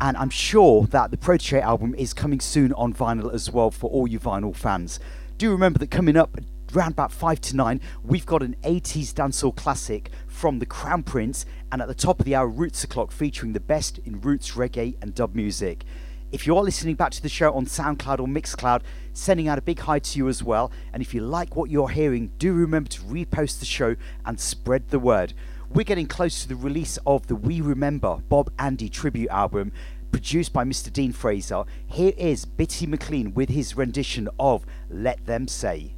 and 0.00 0.16
I'm 0.16 0.30
sure 0.30 0.86
that 0.86 1.10
the 1.10 1.18
Protoje 1.18 1.60
album 1.60 1.94
is 1.96 2.14
coming 2.14 2.40
soon 2.40 2.72
on 2.72 2.94
vinyl 2.94 3.30
as 3.32 3.50
well 3.50 3.70
for 3.70 3.90
all 3.90 4.08
you 4.08 4.18
vinyl 4.18 4.56
fans. 4.56 5.00
Do 5.36 5.50
remember 5.50 5.78
that 5.80 5.90
coming 5.90 6.16
up 6.16 6.38
around 6.74 6.92
about 6.92 7.12
5 7.12 7.40
to 7.40 7.56
9, 7.56 7.80
we've 8.02 8.26
got 8.26 8.42
an 8.42 8.56
80s 8.62 9.12
dancehall 9.12 9.54
classic 9.54 10.10
from 10.26 10.58
the 10.58 10.66
Crown 10.66 11.02
Prince, 11.02 11.46
and 11.70 11.80
at 11.80 11.88
the 11.88 11.94
top 11.94 12.18
of 12.18 12.26
the 12.26 12.34
hour, 12.34 12.48
Roots 12.48 12.84
O'Clock 12.84 13.12
featuring 13.12 13.52
the 13.52 13.60
best 13.60 13.98
in 13.98 14.20
roots, 14.20 14.52
reggae, 14.52 14.96
and 15.00 15.14
dub 15.14 15.34
music. 15.34 15.84
If 16.32 16.46
you 16.46 16.56
are 16.56 16.64
listening 16.64 16.96
back 16.96 17.12
to 17.12 17.22
the 17.22 17.28
show 17.28 17.52
on 17.52 17.66
SoundCloud 17.66 18.18
or 18.18 18.26
Mixcloud, 18.26 18.82
sending 19.12 19.46
out 19.46 19.58
a 19.58 19.62
big 19.62 19.78
hi 19.78 20.00
to 20.00 20.18
you 20.18 20.28
as 20.28 20.42
well. 20.42 20.72
And 20.92 21.00
if 21.00 21.14
you 21.14 21.20
like 21.20 21.54
what 21.54 21.70
you're 21.70 21.90
hearing, 21.90 22.32
do 22.38 22.52
remember 22.52 22.90
to 22.90 23.02
repost 23.02 23.60
the 23.60 23.66
show 23.66 23.94
and 24.26 24.40
spread 24.40 24.88
the 24.88 24.98
word. 24.98 25.32
We're 25.70 25.84
getting 25.84 26.08
close 26.08 26.42
to 26.42 26.48
the 26.48 26.56
release 26.56 26.98
of 27.06 27.28
the 27.28 27.36
We 27.36 27.60
Remember 27.60 28.22
Bob 28.28 28.50
Andy 28.58 28.88
tribute 28.88 29.30
album, 29.30 29.70
produced 30.10 30.52
by 30.52 30.64
Mr. 30.64 30.92
Dean 30.92 31.12
Fraser. 31.12 31.64
Here 31.86 32.12
is 32.16 32.44
Bitty 32.44 32.86
McLean 32.86 33.32
with 33.34 33.48
his 33.48 33.76
rendition 33.76 34.28
of 34.38 34.66
Let 34.88 35.24
Them 35.26 35.46
Say. 35.46 35.94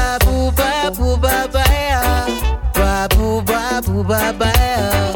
Babu 0.00 0.50
babu 0.56 1.08
babaya. 1.20 2.00
Babu 2.72 3.42
babu 3.44 4.02
babaya. 4.10 5.12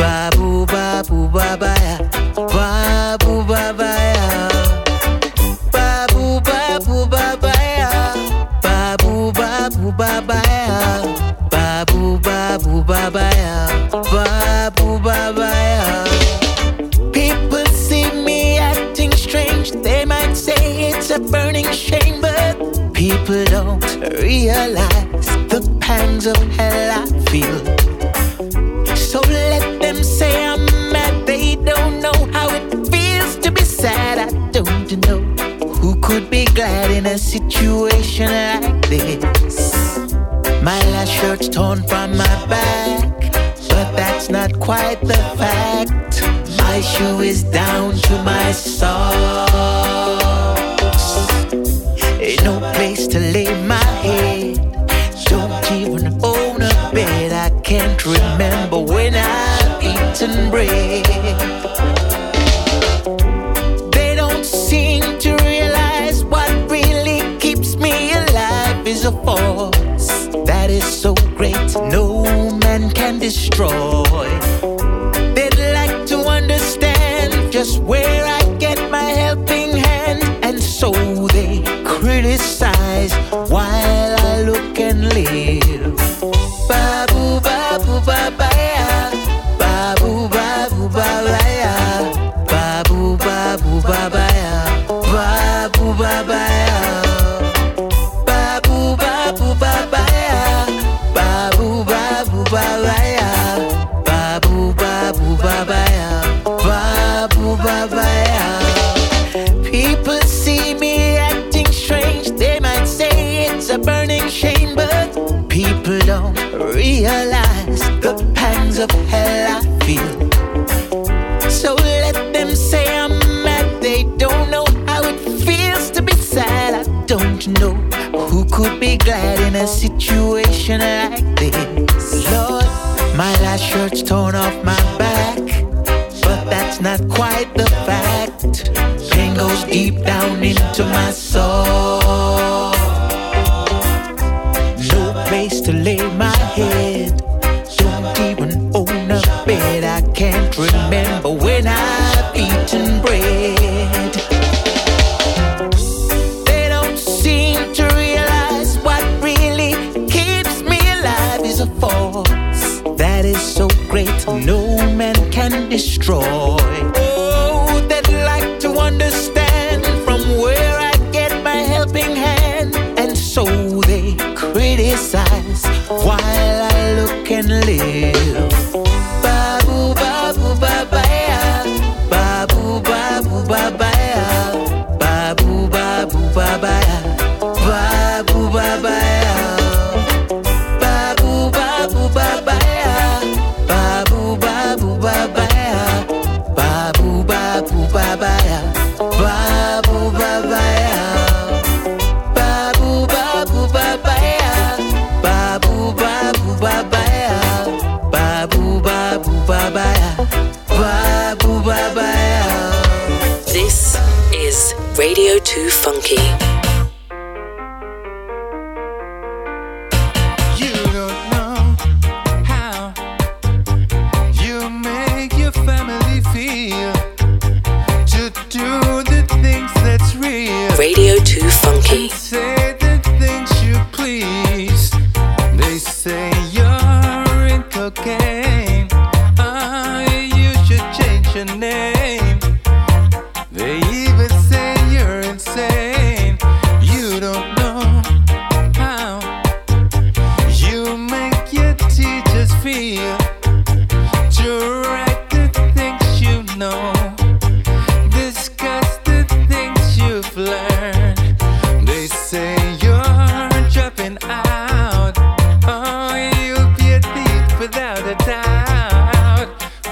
Babu 0.00 0.64
babu 0.72 1.18
babaya. 1.28 1.98
Babu 2.54 3.34
babaya. 3.44 4.24
Babu 5.72 6.24
babu 6.40 6.96
babaya. 10.00 10.72
Babu 11.52 12.16
babu 12.24 12.74
babaya. 12.88 13.54
Babu 14.12 14.88
babaya. 15.04 16.08
People 17.12 17.66
see 17.66 18.08
me 18.24 18.56
acting 18.56 19.12
strange. 19.12 19.72
They 19.84 20.06
might 20.06 20.34
say 20.34 20.88
it's 20.88 21.10
a 21.10 21.18
But 21.18 21.51
people 23.08 23.44
don't 23.46 23.84
realize 24.22 25.26
the 25.52 25.60
pangs 25.80 26.24
of 26.24 26.36
hell 26.56 27.02
I 27.02 27.06
feel. 27.30 27.58
So 28.94 29.18
let 29.22 29.80
them 29.80 30.04
say 30.04 30.46
I'm 30.46 30.64
mad 30.92 31.26
They 31.26 31.56
don't 31.56 31.98
know 32.00 32.18
how 32.32 32.48
it 32.58 32.68
feels 32.92 33.38
to 33.38 33.50
be 33.50 33.64
sad. 33.64 34.18
I 34.26 34.30
don't 34.50 34.90
know 35.06 35.20
who 35.80 36.00
could 36.00 36.30
be 36.30 36.44
glad 36.44 36.92
in 36.92 37.06
a 37.06 37.18
situation 37.18 38.30
like 38.30 38.88
this. 38.88 39.56
My 40.62 40.78
last 40.94 41.10
shirt's 41.10 41.48
torn 41.48 41.82
from 41.88 42.16
my 42.16 42.36
back 42.46 43.20
But 43.68 43.96
that's 43.96 44.28
not 44.28 44.60
quite 44.60 45.00
the 45.00 45.22
fact. 45.40 46.22
My 46.58 46.80
shoe 46.80 47.18
is 47.20 47.42
down 47.42 47.94
to 48.06 48.22
my 48.22 48.52
socks 48.52 48.91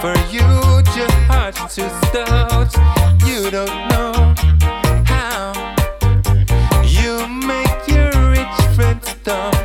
For 0.01 0.17
you, 0.31 0.41
your 0.97 1.11
heart's 1.29 1.75
to 1.75 1.91
stout. 2.07 2.75
You 3.27 3.51
don't 3.51 3.89
know 3.91 4.35
how 5.05 5.53
you 6.87 7.29
make 7.29 7.87
your 7.87 8.11
rich 8.31 8.75
friends 8.75 9.15
dumb. 9.23 9.60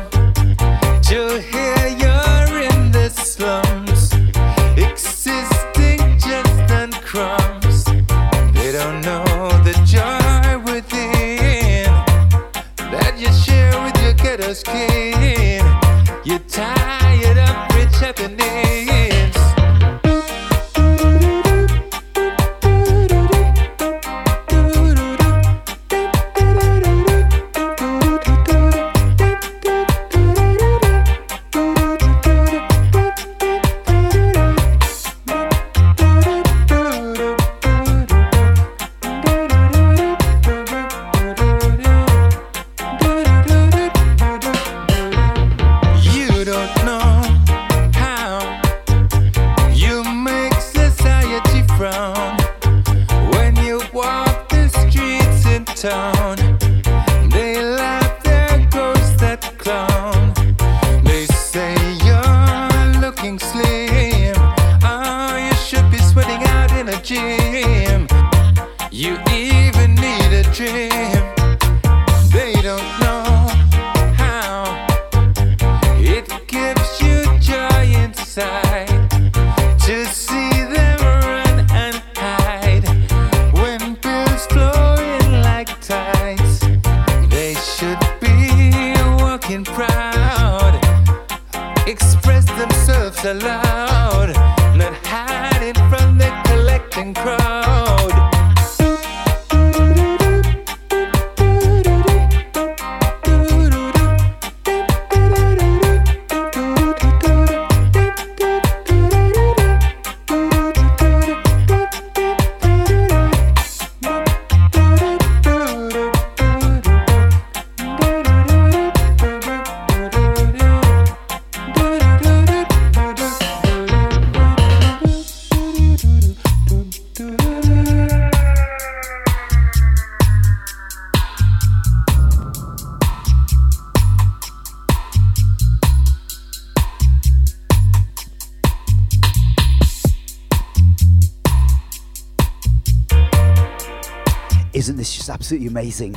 Amazing? 146.00 146.16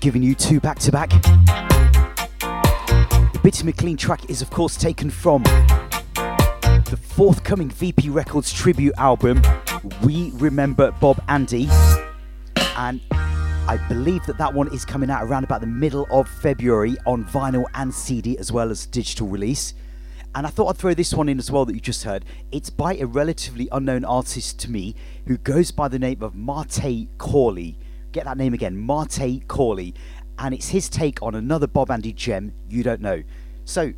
Giving 0.00 0.22
you 0.22 0.34
two 0.36 0.60
back 0.60 0.78
to 0.80 0.92
back. 0.92 1.10
The 3.32 3.40
Bitty 3.42 3.64
McLean 3.64 3.96
track 3.96 4.30
is, 4.30 4.40
of 4.40 4.50
course, 4.50 4.76
taken 4.76 5.10
from 5.10 5.42
the 6.90 6.96
forthcoming 6.96 7.68
VP 7.68 8.10
Records 8.10 8.52
tribute 8.52 8.94
album, 8.96 9.42
We 10.04 10.30
Remember 10.34 10.90
Bob 10.92 11.22
Andy. 11.28 11.68
And 12.76 13.00
I 13.10 13.78
believe 13.88 14.24
that 14.26 14.38
that 14.38 14.52
one 14.52 14.72
is 14.72 14.84
coming 14.84 15.10
out 15.10 15.24
around 15.24 15.44
about 15.44 15.60
the 15.60 15.66
middle 15.66 16.06
of 16.10 16.28
February 16.28 16.96
on 17.06 17.24
vinyl 17.24 17.64
and 17.74 17.92
CD 17.92 18.38
as 18.38 18.52
well 18.52 18.70
as 18.70 18.86
digital 18.86 19.26
release. 19.26 19.74
And 20.34 20.46
I 20.46 20.50
thought 20.50 20.68
I'd 20.68 20.76
throw 20.76 20.94
this 20.94 21.14
one 21.14 21.28
in 21.28 21.38
as 21.38 21.50
well 21.50 21.64
that 21.64 21.74
you 21.74 21.80
just 21.80 22.04
heard. 22.04 22.24
It's 22.52 22.70
by 22.70 22.96
a 22.96 23.06
relatively 23.06 23.68
unknown 23.72 24.04
artist 24.04 24.58
to 24.60 24.70
me 24.70 24.94
who 25.26 25.36
goes 25.38 25.70
by 25.70 25.88
the 25.88 25.98
name 25.98 26.22
of 26.22 26.34
Martei 26.34 27.08
Korley. 27.16 27.76
Get 28.12 28.24
that 28.24 28.36
name 28.36 28.54
again, 28.54 28.76
Martei 28.76 29.44
Korley. 29.46 29.94
And 30.38 30.54
it's 30.54 30.68
his 30.68 30.88
take 30.88 31.22
on 31.22 31.34
another 31.34 31.66
Bob 31.66 31.90
Andy 31.90 32.12
gem 32.12 32.52
you 32.68 32.82
don't 32.82 33.00
know. 33.00 33.22
So 33.64 33.92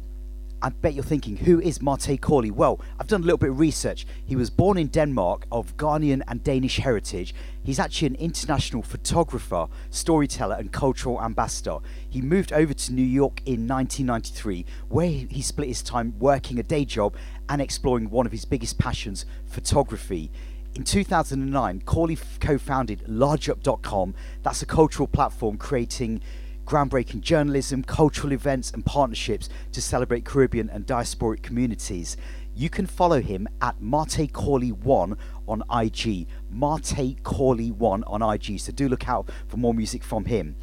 I 0.61 0.71
bet 0.71 0.95
you're 0.95 1.05
thinking, 1.05 1.37
who 1.37 1.61
is 1.61 1.79
Martei 1.79 2.19
Korley? 2.19 2.51
Well, 2.51 2.81
I've 2.99 3.07
done 3.07 3.21
a 3.21 3.25
little 3.25 3.39
bit 3.39 3.51
of 3.51 3.61
research. 3.61 4.07
He 4.25 4.35
was 4.35 4.51
born 4.51 4.77
in 4.77 4.89
Denmark 4.89 5.47
of 5.53 5.77
Ghanaian 5.77 6.23
and 6.27 6.43
Danish 6.43 6.79
heritage. 6.79 7.33
He's 7.63 7.79
actually 7.79 8.09
an 8.09 8.15
international 8.17 8.83
photographer, 8.83 9.69
storyteller, 9.91 10.57
and 10.57 10.73
cultural 10.73 11.23
ambassador. 11.23 11.79
He 12.11 12.21
moved 12.21 12.53
over 12.53 12.75
to 12.75 12.93
New 12.93 13.05
York 13.05 13.41
in 13.47 13.69
1993, 13.69 14.65
where 14.89 15.07
he 15.09 15.43
split 15.43 15.69
his 15.69 15.83
time 15.83 16.15
working 16.19 16.59
a 16.59 16.65
day 16.65 16.85
job 16.85 17.15
and 17.49 17.63
exploring 17.63 18.11
one 18.11 18.27
of 18.27 18.33
his 18.33 18.45
biggest 18.45 18.79
passions, 18.79 19.27
photography. 19.47 20.29
In 20.75 20.83
2009, 20.83 21.83
Korley 21.83 22.19
co 22.41 22.59
founded 22.59 23.05
LargeUp.com. 23.09 24.15
That's 24.43 24.63
a 24.63 24.67
cultural 24.67 25.07
platform 25.07 25.57
creating 25.57 26.21
groundbreaking 26.69 27.23
journalism, 27.23 27.83
cultural 27.83 28.33
events, 28.33 28.71
and 28.73 28.85
partnerships 28.85 29.49
to 29.73 29.81
celebrate 29.81 30.27
Caribbean 30.27 30.69
and 30.69 30.87
diasporic 30.87 31.43
communities. 31.43 32.19
You 32.55 32.69
can 32.69 32.85
follow 32.85 33.23
him 33.23 33.49
at 33.63 33.81
Martei 33.81 34.31
Korley1 34.31 35.17
on 35.49 35.63
IG. 35.71 36.27
Martei 36.55 37.19
Korley1 37.23 38.03
on 38.07 38.23
IG. 38.23 38.61
So 38.61 38.73
do 38.73 38.89
look 38.89 39.09
out 39.09 39.31
for 39.47 39.57
more 39.57 39.73
music 39.73 40.05
from 40.05 40.27
him. 40.27 40.57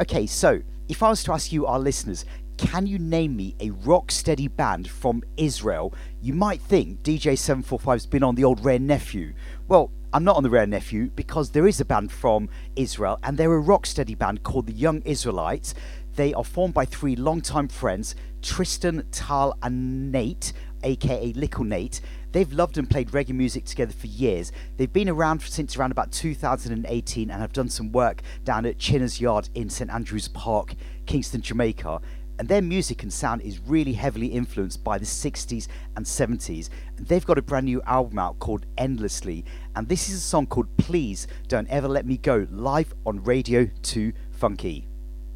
Okay, 0.00 0.26
so 0.26 0.62
if 0.88 1.02
I 1.02 1.10
was 1.10 1.22
to 1.24 1.32
ask 1.32 1.52
you, 1.52 1.66
our 1.66 1.78
listeners, 1.78 2.24
can 2.56 2.86
you 2.86 2.98
name 2.98 3.36
me 3.36 3.54
a 3.60 3.70
rock 3.70 4.10
steady 4.10 4.48
band 4.48 4.88
from 4.88 5.22
Israel? 5.36 5.92
You 6.22 6.32
might 6.32 6.62
think 6.62 7.02
DJ745's 7.02 8.06
been 8.06 8.22
on 8.22 8.34
the 8.34 8.44
old 8.44 8.64
Rare 8.64 8.78
Nephew. 8.78 9.34
Well, 9.68 9.90
I'm 10.12 10.24
not 10.24 10.36
on 10.36 10.42
the 10.42 10.50
rare 10.50 10.66
nephew 10.66 11.10
because 11.14 11.50
there 11.50 11.68
is 11.68 11.80
a 11.80 11.84
band 11.84 12.10
from 12.10 12.48
Israel 12.74 13.20
and 13.22 13.38
they're 13.38 13.52
a 13.52 13.60
rock 13.60 13.86
steady 13.86 14.16
band 14.16 14.42
called 14.42 14.66
the 14.66 14.72
Young 14.72 15.02
Israelites. 15.02 15.72
They 16.16 16.34
are 16.34 16.42
formed 16.42 16.74
by 16.74 16.84
three 16.84 17.14
longtime 17.14 17.68
friends, 17.68 18.16
Tristan, 18.42 19.06
Tal, 19.12 19.56
and 19.62 20.10
Nate, 20.10 20.52
aka 20.82 21.32
Little 21.34 21.62
Nate. 21.62 22.00
They've 22.32 22.52
loved 22.52 22.76
and 22.76 22.90
played 22.90 23.10
reggae 23.10 23.34
music 23.34 23.66
together 23.66 23.92
for 23.92 24.08
years. 24.08 24.50
They've 24.76 24.92
been 24.92 25.08
around 25.08 25.42
since 25.42 25.76
around 25.76 25.92
about 25.92 26.10
2018 26.10 27.30
and 27.30 27.40
have 27.40 27.52
done 27.52 27.68
some 27.68 27.92
work 27.92 28.22
down 28.44 28.66
at 28.66 28.78
Chinner's 28.78 29.20
Yard 29.20 29.48
in 29.54 29.70
St 29.70 29.90
Andrews 29.90 30.26
Park, 30.26 30.74
Kingston, 31.06 31.40
Jamaica. 31.40 32.00
And 32.40 32.48
their 32.48 32.62
music 32.62 33.02
and 33.02 33.12
sound 33.12 33.42
is 33.42 33.60
really 33.66 33.92
heavily 33.92 34.28
influenced 34.28 34.82
by 34.82 34.96
the 34.96 35.04
60s 35.04 35.68
and 35.94 36.06
70s. 36.06 36.70
They've 36.98 37.26
got 37.26 37.36
a 37.36 37.42
brand 37.42 37.66
new 37.66 37.82
album 37.82 38.18
out 38.18 38.38
called 38.38 38.64
Endlessly, 38.78 39.44
and 39.76 39.86
this 39.86 40.08
is 40.08 40.14
a 40.14 40.20
song 40.20 40.46
called 40.46 40.74
Please 40.78 41.26
Don't 41.48 41.68
Ever 41.68 41.86
Let 41.86 42.06
Me 42.06 42.16
Go, 42.16 42.46
live 42.50 42.94
on 43.04 43.22
Radio 43.24 43.68
2 43.82 44.14
Funky. 44.30 44.88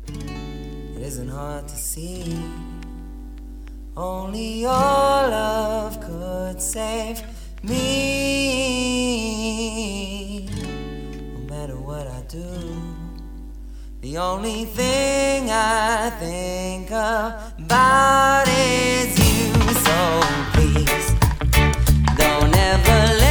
It 0.09 1.03
isn't 1.03 1.29
hard 1.29 1.69
to 1.69 1.77
see. 1.77 2.43
Only 3.95 4.63
your 4.63 4.71
love 4.71 6.01
could 6.01 6.59
save 6.59 7.23
me. 7.63 7.75
No 11.35 11.41
matter 11.55 11.77
what 11.77 12.07
I 12.07 12.23
do, 12.29 12.94
the 14.05 14.19
only 14.19 14.67
thing 14.67 15.49
I 15.51 16.11
think 16.21 16.91
about 16.91 18.45
is 18.47 19.19
you. 19.19 19.51
So 19.87 19.97
please, 20.53 21.15
don't 22.15 22.55
ever 22.55 23.24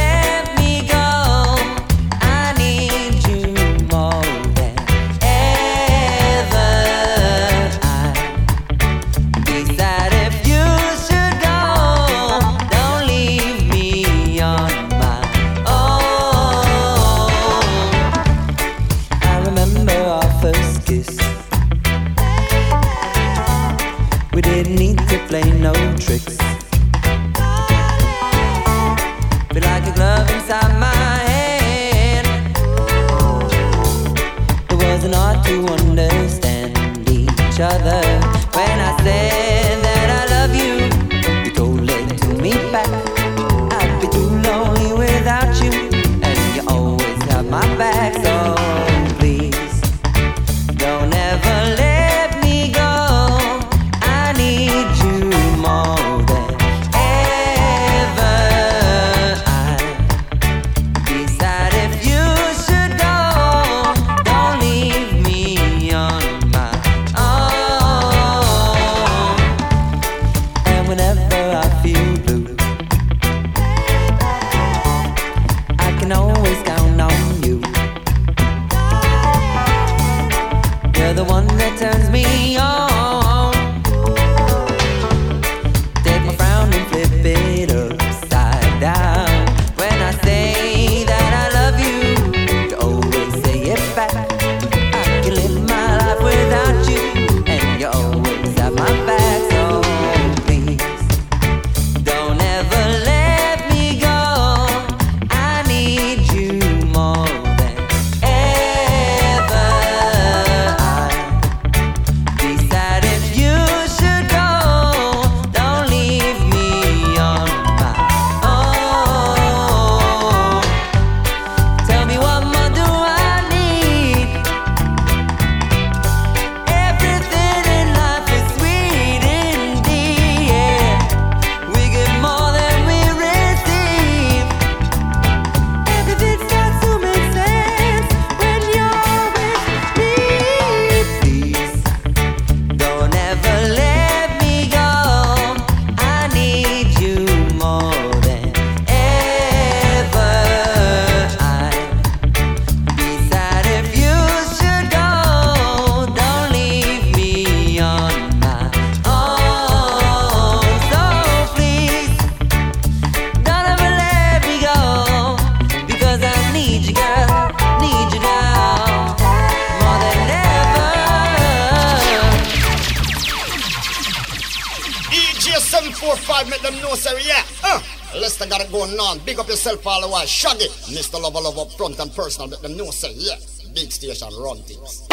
the 180.24 180.48
while. 180.48 180.58
Shaggy. 180.58 180.68
Mr. 180.94 181.20
Lover 181.20 181.40
Love 181.40 181.58
up 181.58 181.72
front 181.72 181.98
and 181.98 182.14
personal, 182.14 182.48
make 182.48 182.60
them 182.60 182.76
know, 182.76 182.90
say, 182.90 183.12
yeah. 183.14 183.36
Big 183.74 183.90
station, 183.90 184.28
run 184.38 184.58
things. 184.62 185.06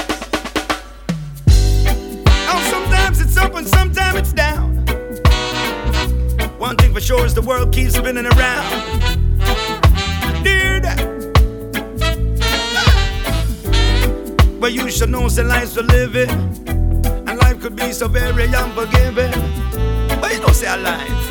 Oh, 2.54 2.68
sometimes 2.70 3.22
it's 3.22 3.38
up 3.38 3.56
and 3.56 3.68
sometimes 3.68 4.20
it's 4.20 4.34
down. 4.34 4.78
One 6.60 6.76
thing 6.78 6.94
for 6.94 7.02
sure 7.02 7.26
is 7.26 7.34
the 7.34 7.42
world 7.42 7.74
keeps 7.74 7.96
spinning 7.96 8.26
around. 8.26 9.02
Dear 10.44 10.80
that. 10.80 11.00
But 14.60 14.74
you 14.74 14.92
should 14.92 15.10
know 15.10 15.28
that 15.28 15.46
life's 15.46 15.74
for 15.74 15.84
living. 15.84 16.30
And 16.30 17.40
life 17.40 17.60
could 17.62 17.76
be 17.76 17.92
so 17.94 18.08
very 18.08 18.46
unforgiving. 18.46 19.32
But 20.22 20.34
you 20.34 20.40
don't 20.40 20.54
say 20.54 20.68
alive. 20.68 21.10
Live 21.10 21.31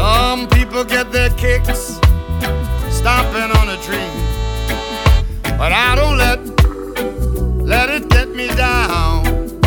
Some 0.00 0.48
people 0.48 0.82
get 0.82 1.12
their 1.12 1.28
kicks 1.28 2.00
stomping 2.88 3.50
on 3.58 3.68
a 3.68 3.76
dream. 3.84 4.10
But 5.58 5.72
I 5.72 5.94
don't 5.94 6.16
let 6.16 6.38
let 7.72 7.90
it 7.90 8.08
get 8.08 8.30
me 8.30 8.48
down. 8.48 9.60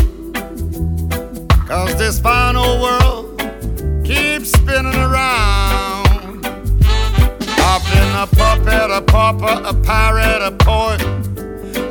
Cause 1.68 1.94
this 1.96 2.18
fine 2.18 2.56
old 2.56 2.80
world 2.82 3.38
keeps 4.04 4.50
spinning 4.50 5.00
around. 5.08 6.44
I've 7.70 7.84
been 7.92 8.12
a 8.24 8.26
puppet, 8.26 8.90
a 8.90 9.02
pauper, 9.02 9.62
a 9.64 9.72
pirate, 9.84 10.42
a 10.42 10.50
poet, 10.50 11.00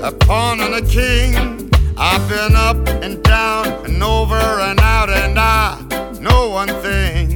a 0.03 0.11
pawn 0.11 0.59
and 0.59 0.75
a 0.75 0.85
king. 0.85 1.71
I've 1.95 2.27
been 2.27 2.57
up 2.57 2.89
and 3.05 3.23
down 3.23 3.85
and 3.85 4.03
over 4.03 4.35
and 4.35 4.81
out, 4.81 5.09
and 5.09 5.39
I 5.39 5.79
know 6.19 6.49
one 6.49 6.67
thing. 6.81 7.32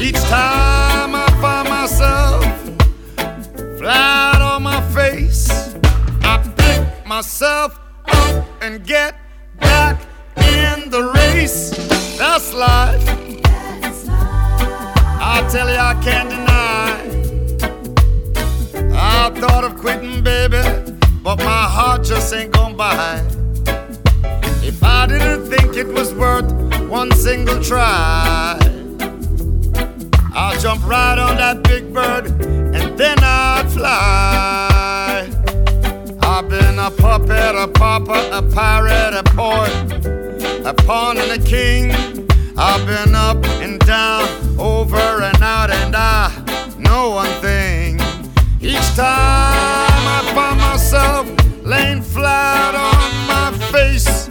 Each 0.00 0.20
time 0.30 1.14
I 1.14 1.26
find 1.40 1.68
myself 1.68 2.44
flat 3.78 4.40
on 4.40 4.62
my 4.62 4.80
face, 4.92 5.74
I 6.22 6.38
pick 6.56 7.06
myself 7.06 7.78
up 8.06 8.46
and 8.62 8.84
get 8.86 9.16
back 9.58 10.00
in 10.36 10.88
the 10.90 11.02
race. 11.14 11.70
That's 12.16 12.54
life. 12.54 13.02
I 15.20 15.46
tell 15.50 15.68
you, 15.68 15.76
I 15.76 15.94
can't 16.02 16.30
deny. 16.30 16.48
I 18.96 19.30
thought 19.40 19.64
of 19.64 19.76
quitting, 19.76 20.22
baby, 20.22 20.62
but 21.24 21.38
my 21.38 21.64
heart 21.64 22.04
just 22.04 22.32
ain't 22.32 22.52
gonna 22.52 22.76
buy. 22.76 23.20
If 24.62 24.82
I 24.82 25.06
didn't 25.06 25.46
think 25.46 25.76
it 25.76 25.88
was 25.88 26.14
worth 26.14 26.50
one 26.88 27.10
single 27.12 27.60
try, 27.62 28.67
I'll 30.40 30.56
jump 30.60 30.86
right 30.86 31.18
on 31.18 31.36
that 31.38 31.64
big 31.64 31.92
bird 31.92 32.26
and 32.28 32.96
then 32.96 33.18
I'd 33.20 33.68
fly. 33.72 35.28
I've 36.22 36.48
been 36.48 36.78
a 36.78 36.92
puppet, 36.92 37.56
a 37.56 37.66
pauper, 37.66 38.22
a 38.30 38.40
pirate, 38.42 39.14
a 39.18 39.24
poet, 39.24 40.06
a 40.64 40.72
pawn 40.72 41.18
and 41.18 41.42
a 41.42 41.44
king. 41.44 41.90
I've 42.56 42.86
been 42.86 43.16
up 43.16 43.44
and 43.64 43.80
down, 43.80 44.28
over 44.60 44.96
and 44.96 45.42
out, 45.42 45.72
and 45.72 45.96
I 45.96 46.30
know 46.78 47.10
one 47.10 47.34
thing. 47.40 47.96
Each 48.60 48.94
time 48.94 50.04
I 50.06 50.22
find 50.36 50.60
myself 50.60 51.26
laying 51.64 52.00
flat 52.00 52.76
on 52.76 53.26
my 53.26 53.50
face, 53.72 54.30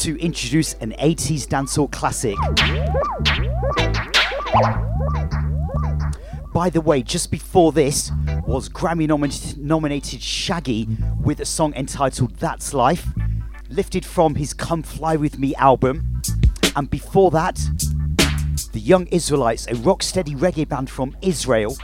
to 0.00 0.18
introduce 0.18 0.72
an 0.74 0.94
80s 0.98 1.46
dancehall 1.46 1.92
classic. 1.92 2.34
By 6.54 6.70
the 6.70 6.80
way, 6.80 7.02
just 7.02 7.30
before 7.30 7.70
this 7.72 8.10
was 8.46 8.70
Grammy 8.70 9.06
nomin- 9.06 9.58
nominated 9.58 10.22
Shaggy 10.22 10.88
with 11.22 11.40
a 11.40 11.44
song 11.44 11.74
entitled 11.74 12.34
That's 12.36 12.72
Life, 12.72 13.08
lifted 13.68 14.06
from 14.06 14.36
his 14.36 14.54
Come 14.54 14.82
Fly 14.82 15.16
With 15.16 15.38
Me 15.38 15.54
album. 15.56 16.22
And 16.76 16.88
before 16.88 17.30
that, 17.32 17.60
the 18.72 18.80
Young 18.80 19.06
Israelites, 19.08 19.66
a 19.66 19.74
rocksteady 19.74 20.34
reggae 20.34 20.66
band 20.66 20.88
from 20.88 21.14
Israel, 21.20 21.76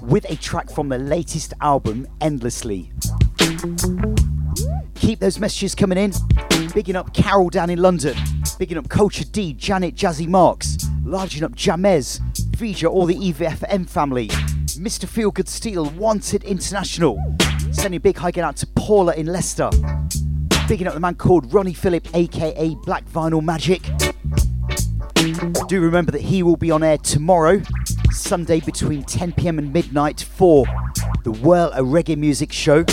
with 0.00 0.24
a 0.30 0.36
track 0.36 0.70
from 0.70 0.88
the 0.88 0.98
latest 0.98 1.52
album, 1.60 2.06
Endlessly. 2.22 2.90
Keep 5.04 5.20
those 5.20 5.38
messages 5.38 5.74
coming 5.74 5.98
in. 5.98 6.14
Bigging 6.72 6.96
up 6.96 7.12
Carol 7.12 7.50
down 7.50 7.68
in 7.68 7.78
London. 7.78 8.16
Bigging 8.58 8.78
up 8.78 8.88
Culture 8.88 9.26
D, 9.26 9.52
Janet 9.52 9.94
Jazzy 9.94 10.26
Marks. 10.26 10.78
Larging 11.04 11.44
up 11.44 11.54
Jamez, 11.54 12.20
Vija, 12.52 12.88
all 12.88 13.04
the 13.04 13.14
EVFM 13.14 13.86
family. 13.86 14.28
Mr. 14.28 15.04
Feelgood 15.06 15.46
Steel, 15.46 15.90
Wanted 15.90 16.42
International. 16.44 17.22
Sending 17.70 18.00
big 18.00 18.16
high 18.16 18.32
out 18.40 18.56
to 18.56 18.66
Paula 18.66 19.12
in 19.14 19.26
Leicester. 19.26 19.68
Bigging 20.68 20.86
up 20.86 20.94
the 20.94 21.00
man 21.00 21.16
called 21.16 21.52
Ronnie 21.52 21.74
Phillip, 21.74 22.08
aka 22.14 22.74
Black 22.84 23.04
Vinyl 23.04 23.44
Magic. 23.44 23.82
Do 25.68 25.82
remember 25.82 26.12
that 26.12 26.22
he 26.22 26.42
will 26.42 26.56
be 26.56 26.70
on 26.70 26.82
air 26.82 26.96
tomorrow, 26.96 27.60
Sunday 28.10 28.60
between 28.60 29.02
10 29.02 29.32
pm 29.32 29.58
and 29.58 29.70
midnight 29.70 30.22
for 30.22 30.64
the 31.24 31.30
Whirl 31.30 31.72
a 31.74 31.82
Reggae 31.82 32.16
Music 32.16 32.52
Show. 32.52 32.86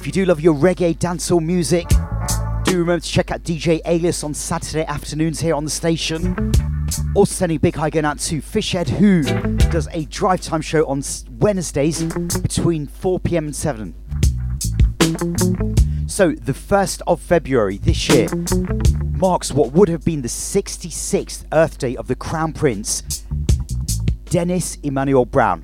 If 0.00 0.06
you 0.06 0.12
do 0.12 0.24
love 0.24 0.40
your 0.40 0.54
reggae 0.54 0.96
dancehall 0.96 1.44
music, 1.44 1.86
do 2.64 2.78
remember 2.78 3.00
to 3.00 3.06
check 3.06 3.30
out 3.30 3.42
DJ 3.42 3.82
Alias 3.84 4.24
on 4.24 4.32
Saturday 4.32 4.86
afternoons 4.86 5.40
here 5.40 5.54
on 5.54 5.64
the 5.64 5.70
station. 5.70 6.52
Also 7.14 7.34
sending 7.34 7.58
big 7.58 7.74
hi 7.74 7.90
going 7.90 8.06
out 8.06 8.18
to 8.20 8.40
Fishhead 8.40 8.88
who 8.88 9.22
does 9.68 9.88
a 9.92 10.06
drive 10.06 10.40
time 10.40 10.62
show 10.62 10.86
on 10.86 11.02
Wednesdays 11.32 12.02
between 12.02 12.86
4pm 12.86 13.38
and 13.38 13.54
7. 13.54 13.94
So, 16.08 16.32
the 16.32 16.54
1st 16.54 17.02
of 17.06 17.20
February 17.20 17.76
this 17.76 18.08
year 18.08 18.28
marks 19.18 19.52
what 19.52 19.72
would 19.72 19.90
have 19.90 20.02
been 20.02 20.22
the 20.22 20.28
66th 20.28 21.44
Earth 21.52 21.76
Day 21.76 21.94
of 21.96 22.06
the 22.06 22.16
Crown 22.16 22.54
Prince, 22.54 23.02
Dennis 24.24 24.78
Emmanuel 24.82 25.26
Brown. 25.26 25.62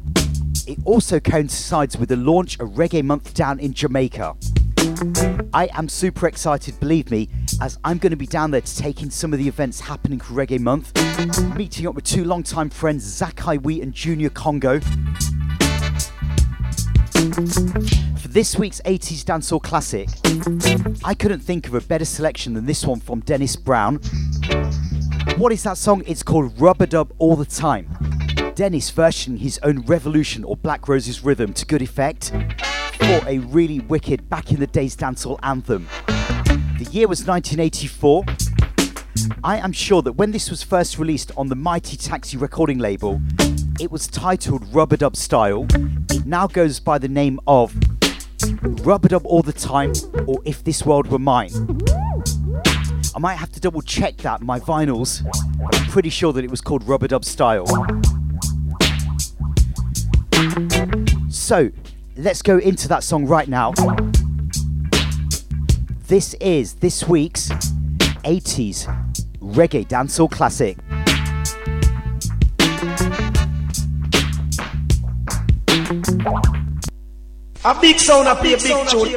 It 0.67 0.79
also 0.85 1.21
coincides 1.21 1.97
with 1.97 2.09
the 2.09 2.17
launch 2.17 2.59
of 2.59 2.71
Reggae 2.71 3.05
Month 3.05 3.35
down 3.35 3.61
in 3.61 3.73
Jamaica. 3.73 4.35
I 5.55 5.69
am 5.73 5.89
super 5.89 6.27
excited, 6.27 6.81
believe 6.81 7.09
me, 7.09 7.29
as 7.61 7.79
I'm 7.85 7.99
going 7.99 8.11
to 8.11 8.17
be 8.17 8.27
down 8.27 8.51
there 8.51 8.61
to 8.63 8.77
take 8.77 9.01
in 9.01 9.09
some 9.09 9.33
of 9.33 9.39
the 9.39 9.47
events 9.47 9.79
happening 9.79 10.19
for 10.19 10.35
Reggae 10.35 10.59
Month, 10.59 10.93
meeting 11.57 11.87
up 11.87 11.95
with 11.95 12.03
two 12.03 12.25
longtime 12.25 12.71
friends, 12.71 13.05
Zakai 13.05 13.63
Wheat 13.63 13.81
and 13.81 13.93
Junior 13.93 14.29
Congo. 14.29 14.81
For 18.19 18.29
this 18.29 18.59
week's 18.59 18.81
80s 18.81 19.23
dancehall 19.23 19.63
classic, 19.63 20.09
I 21.05 21.15
couldn't 21.15 21.41
think 21.41 21.69
of 21.69 21.75
a 21.75 21.81
better 21.81 22.05
selection 22.05 22.55
than 22.55 22.67
this 22.67 22.85
one 22.85 22.99
from 22.99 23.21
Dennis 23.21 23.55
Brown. 23.55 24.01
What 25.37 25.53
is 25.53 25.63
that 25.63 25.79
song? 25.79 26.03
It's 26.09 26.25
called 26.25 26.61
Rubber 26.61 26.87
Dub 26.87 27.13
All 27.19 27.37
the 27.37 27.45
Time. 27.45 28.26
Dennis 28.57 28.91
versioning 28.91 29.39
his 29.39 29.61
own 29.63 29.81
Revolution 29.81 30.43
or 30.43 30.57
Black 30.57 30.89
Roses 30.89 31.23
rhythm 31.23 31.53
to 31.53 31.67
good 31.67 31.83
effect 31.83 32.31
for 32.95 33.21
a 33.27 33.39
really 33.51 33.81
wicked 33.81 34.31
back 34.31 34.51
in 34.51 34.59
the 34.59 34.67
days 34.67 34.97
dancehall 34.97 35.39
anthem. 35.43 35.87
The 36.07 36.89
year 36.91 37.07
was 37.07 37.27
1984. 37.27 38.25
I 39.45 39.59
am 39.59 39.73
sure 39.73 40.01
that 40.01 40.13
when 40.13 40.31
this 40.31 40.49
was 40.49 40.63
first 40.63 40.99
released 40.99 41.33
on 41.37 41.49
the 41.49 41.55
Mighty 41.55 41.99
Taxi 41.99 42.39
recording 42.39 42.79
label, 42.79 43.21
it 43.79 43.91
was 43.91 44.07
titled 44.07 44.67
Rubber 44.75 44.97
Dub 44.97 45.17
Style. 45.17 45.67
It 46.11 46.25
now 46.25 46.47
goes 46.47 46.81
by 46.81 46.97
the 46.97 47.09
name 47.09 47.39
of 47.47 47.75
Rubber 48.63 49.09
Dub 49.09 49.27
All 49.27 49.43
the 49.43 49.53
Time 49.53 49.93
or 50.27 50.41
If 50.47 50.65
This 50.65 50.83
World 50.83 51.09
Were 51.09 51.19
Mine. 51.19 51.51
I 53.15 53.19
might 53.19 53.35
have 53.35 53.53
to 53.53 53.61
double 53.61 53.83
check 53.83 54.17
that, 54.19 54.41
my 54.41 54.59
vinyls. 54.61 55.23
I'm 55.75 55.91
pretty 55.91 56.09
sure 56.09 56.33
that 56.33 56.43
it 56.43 56.51
was 56.51 56.63
called 56.63 56.89
Rubber 56.89 57.09
Dub 57.09 57.27
Style. 57.27 57.67
So, 61.31 61.71
let's 62.17 62.43
go 62.43 62.59
into 62.59 62.89
that 62.89 63.03
song 63.03 63.27
right 63.27 63.49
now. 63.49 63.73
This 66.09 66.35
is 66.35 66.75
this 66.75 67.09
week's 67.09 67.49
80s 67.49 68.87
reggae 69.41 69.87
dancehall 69.87 70.31
classic. 70.31 70.77
A 77.65 77.81
big 77.81 77.99
sound, 77.99 78.29
a 78.29 78.37
play 78.37 78.53
a 78.53 78.59
big 78.59 78.87
tune. 78.89 79.17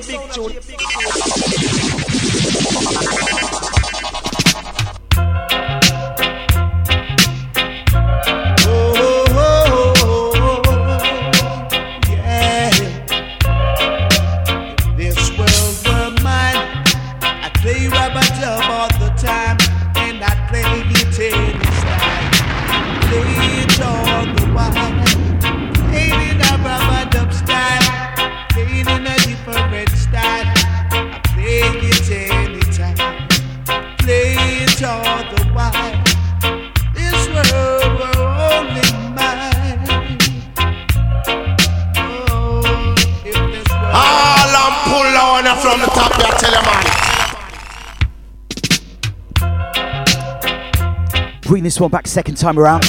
This 51.70 51.80
one 51.80 51.92
back 51.92 52.08
second 52.08 52.34
time 52.34 52.58
around. 52.58 52.84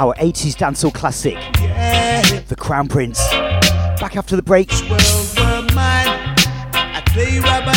Our 0.00 0.14
80s 0.14 0.56
dancehall 0.56 0.94
classic, 0.94 1.36
The 2.48 2.56
Crown 2.58 2.88
Prince. 2.88 3.18
Back 4.00 4.16
after 4.16 4.34
the 4.34 4.40
break. 4.40 4.70
I 4.72 4.78
play 7.12 7.38
rubber 7.38 7.76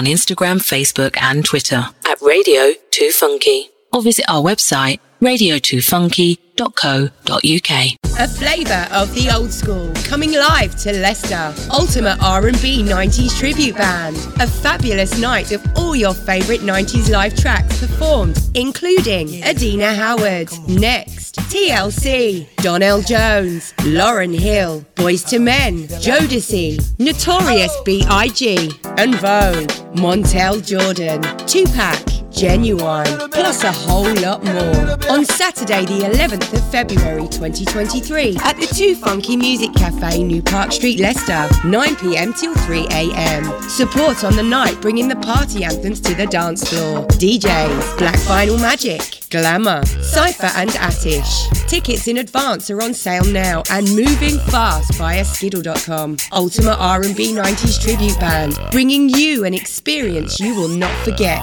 on 0.00 0.06
Instagram, 0.06 0.56
Facebook, 0.56 1.14
and 1.20 1.44
Twitter 1.44 1.84
at 2.06 2.22
Radio 2.22 2.72
2 2.90 3.10
Funky 3.10 3.68
or 3.92 4.00
visit 4.00 4.24
our 4.30 4.40
website 4.40 4.98
radio2funky.co.uk. 5.20 7.70
A 8.18 8.28
flavour 8.28 8.88
of 8.92 9.14
the 9.14 9.30
old 9.34 9.52
school 9.52 9.92
coming 10.04 10.32
live 10.32 10.74
to 10.76 10.92
Leicester. 10.92 11.54
Ultimate 11.70 12.18
R&B 12.22 12.82
90s 12.82 13.38
tribute 13.38 13.76
band. 13.76 14.16
A 14.40 14.46
fabulous 14.46 15.20
night 15.20 15.52
of 15.52 15.62
all 15.76 15.94
your 15.94 16.14
favourite 16.14 16.60
90s 16.60 17.10
live 17.10 17.36
tracks 17.36 17.80
performed, 17.80 18.38
including 18.54 19.44
Adina 19.44 19.92
Howard, 19.94 20.48
Next, 20.68 21.19
TLC, 21.50 22.46
Donell 22.62 23.02
Jones, 23.02 23.74
Lauryn 23.78 24.32
Hill, 24.32 24.84
Boyz 24.94 25.32
II 25.32 25.40
Men, 25.40 25.88
Jodeci, 26.00 26.78
Notorious 27.00 27.72
B.I.G. 27.84 28.70
En 28.98 29.10
Vogue, 29.14 29.68
Montel 29.96 30.60
Jordan, 30.64 31.20
Tupac, 31.48 32.19
Ginuwine, 32.30 33.30
plus 33.32 33.64
a 33.64 33.72
whole 33.72 34.12
lot 34.14 34.42
more. 34.44 35.10
On 35.10 35.24
Saturday, 35.24 35.84
the 35.84 36.06
11th 36.06 36.52
of 36.52 36.70
February 36.70 37.28
2023, 37.28 38.36
at 38.42 38.56
the 38.56 38.66
Too 38.66 38.94
Funky 38.94 39.36
Music 39.36 39.74
Cafe, 39.74 40.22
New 40.22 40.40
Park 40.42 40.72
Street, 40.72 41.00
Leicester, 41.00 41.48
9 41.64 41.96
pm 41.96 42.32
till 42.32 42.54
3 42.54 42.86
am. 42.90 43.44
Support 43.68 44.24
on 44.24 44.36
the 44.36 44.42
night, 44.42 44.80
bringing 44.80 45.08
the 45.08 45.16
party 45.16 45.64
anthems 45.64 46.00
to 46.02 46.14
the 46.14 46.26
dance 46.26 46.68
floor. 46.68 47.06
DJs, 47.18 47.98
Black 47.98 48.16
Vinyl 48.20 48.60
Magic, 48.60 49.20
Glamour, 49.30 49.84
Cypher, 49.84 50.50
and 50.56 50.70
Attish. 50.70 51.68
Tickets 51.68 52.08
in 52.08 52.18
advance 52.18 52.70
are 52.70 52.82
on 52.82 52.94
sale 52.94 53.24
now 53.24 53.62
and 53.70 53.86
moving 53.94 54.38
fast 54.50 54.94
via 54.94 55.24
Skiddle.com. 55.24 56.16
Ultimate 56.32 56.76
R&B 56.78 57.32
90s 57.34 57.80
tribute 57.80 58.18
band, 58.18 58.58
bringing 58.72 59.08
you 59.08 59.44
an 59.44 59.54
experience 59.54 60.40
you 60.40 60.54
will 60.54 60.68
not 60.68 60.92
forget. 61.04 61.40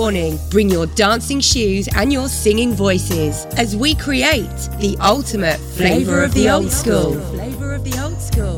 Pre-warning, 0.00 0.38
bring 0.48 0.70
your 0.70 0.86
dancing 0.86 1.40
shoes 1.40 1.86
and 1.94 2.10
your 2.10 2.26
singing 2.26 2.72
voices 2.72 3.44
as 3.58 3.76
we 3.76 3.94
create 3.94 4.48
the 4.78 4.96
ultimate 4.98 5.58
flavor 5.76 6.24
of 6.24 6.32
the 6.32 6.48
old 6.48 6.72
school. 6.72 7.20
Flavor 7.32 7.74
of 7.74 7.84
the 7.84 8.02
old 8.02 8.18
school. 8.18 8.49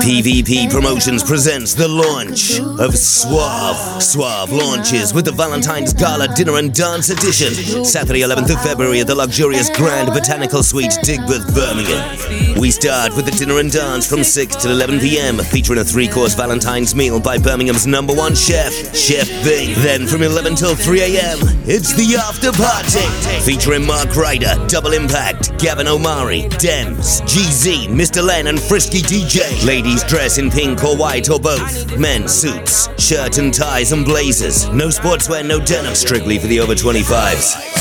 PVP 0.00 0.70
Promotions 0.70 1.22
presents 1.22 1.74
the 1.74 1.86
launch 1.86 2.58
of 2.80 2.96
Suave. 2.96 4.02
Suave 4.02 4.50
launches 4.50 5.12
with 5.12 5.26
the 5.26 5.32
Valentine's 5.32 5.92
Gala 5.92 6.26
Dinner 6.34 6.56
and 6.56 6.72
Dance 6.72 7.10
Edition, 7.10 7.84
Saturday 7.84 8.22
11th 8.22 8.54
of 8.54 8.62
February 8.62 9.00
at 9.00 9.08
the 9.08 9.14
luxurious 9.14 9.68
Grand 9.76 10.08
Botanical 10.08 10.62
Suite, 10.62 10.96
Digbeth, 11.04 11.54
Birmingham. 11.54 12.58
We 12.58 12.70
start 12.70 13.14
with 13.14 13.26
the 13.26 13.32
dinner 13.32 13.58
and 13.58 13.70
dance 13.70 14.08
from 14.08 14.24
6 14.24 14.56
till 14.56 14.70
11 14.70 15.00
pm, 15.00 15.38
featuring 15.38 15.80
a 15.80 15.84
three 15.84 16.08
course 16.08 16.34
Valentine's 16.34 16.94
meal 16.94 17.20
by 17.20 17.36
Birmingham's 17.36 17.86
number 17.86 18.14
one 18.14 18.34
chef, 18.34 18.72
Chef 18.96 19.28
Bing. 19.44 19.74
Then 19.82 20.06
from 20.06 20.22
11 20.22 20.54
till 20.56 20.74
3 20.76 21.02
am, 21.02 21.38
it's 21.68 21.92
the 21.92 22.16
after 22.16 22.52
party, 22.52 23.04
featuring 23.44 23.86
Mark 23.86 24.16
Ryder, 24.16 24.54
Double 24.66 24.94
Impact, 24.94 25.58
Gavin 25.58 25.86
Omari, 25.88 26.42
Dems, 26.56 27.20
GZ, 27.22 27.88
Mr. 27.88 28.24
Len, 28.24 28.46
and 28.46 28.58
Frisky 28.58 29.00
DJ. 29.00 29.64
Ladies 29.66 29.89
dress 29.98 30.38
in 30.38 30.50
pink 30.50 30.84
or 30.84 30.96
white 30.96 31.28
or 31.30 31.40
both. 31.40 31.98
Men 31.98 32.28
suits, 32.28 32.88
shirt 33.02 33.38
and 33.38 33.52
ties 33.52 33.92
and 33.92 34.04
blazers. 34.04 34.68
No 34.68 34.88
sportswear, 34.88 35.44
no 35.46 35.58
denim, 35.58 35.94
strictly 35.94 36.38
for 36.38 36.46
the 36.46 36.60
over 36.60 36.74
25s. 36.74 37.80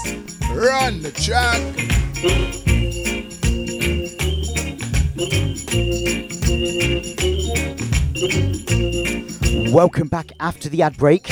Run 0.49 1.03
the 1.03 1.11
track. 1.11 1.61
Welcome 9.53 10.07
back 10.07 10.31
after 10.39 10.69
the 10.69 10.81
ad 10.81 10.95
break. 10.95 11.27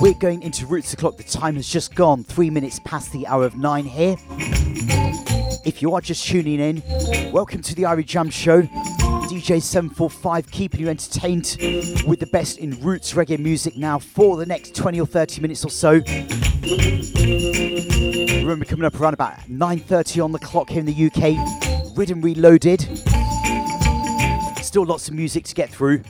We're 0.00 0.18
going 0.18 0.42
into 0.42 0.66
Roots 0.66 0.92
O'Clock. 0.94 1.16
The 1.16 1.22
time 1.22 1.54
has 1.54 1.68
just 1.68 1.94
gone, 1.94 2.24
three 2.24 2.50
minutes 2.50 2.80
past 2.84 3.12
the 3.12 3.24
hour 3.28 3.44
of 3.44 3.56
nine 3.56 3.84
here. 3.84 4.16
If 5.64 5.80
you 5.80 5.94
are 5.94 6.00
just 6.00 6.26
tuning 6.26 6.58
in, 6.58 6.82
welcome 7.30 7.62
to 7.62 7.74
the 7.76 7.84
Irie 7.84 8.04
Jam 8.04 8.30
Show. 8.30 8.62
DJ 8.62 9.62
745 9.62 10.50
keeping 10.50 10.80
you 10.80 10.88
entertained 10.88 11.56
with 12.04 12.18
the 12.18 12.28
best 12.32 12.58
in 12.58 12.80
roots 12.80 13.12
reggae 13.12 13.38
music 13.38 13.76
now 13.76 14.00
for 14.00 14.36
the 14.36 14.46
next 14.46 14.74
20 14.74 15.00
or 15.00 15.06
30 15.06 15.40
minutes 15.40 15.64
or 15.64 15.70
so. 15.70 15.92
Remember 18.40 18.64
coming 18.64 18.84
up 18.84 19.00
around 19.00 19.14
about 19.14 19.38
9.30 19.48 20.24
on 20.24 20.32
the 20.32 20.40
clock 20.40 20.68
here 20.68 20.80
in 20.80 20.86
the 20.86 21.06
UK. 21.06 21.96
Rhythm 21.96 22.20
Reloaded. 22.22 22.80
Still 24.64 24.84
lots 24.84 25.06
of 25.06 25.14
music 25.14 25.44
to 25.44 25.54
get 25.54 25.70
through 25.70 26.02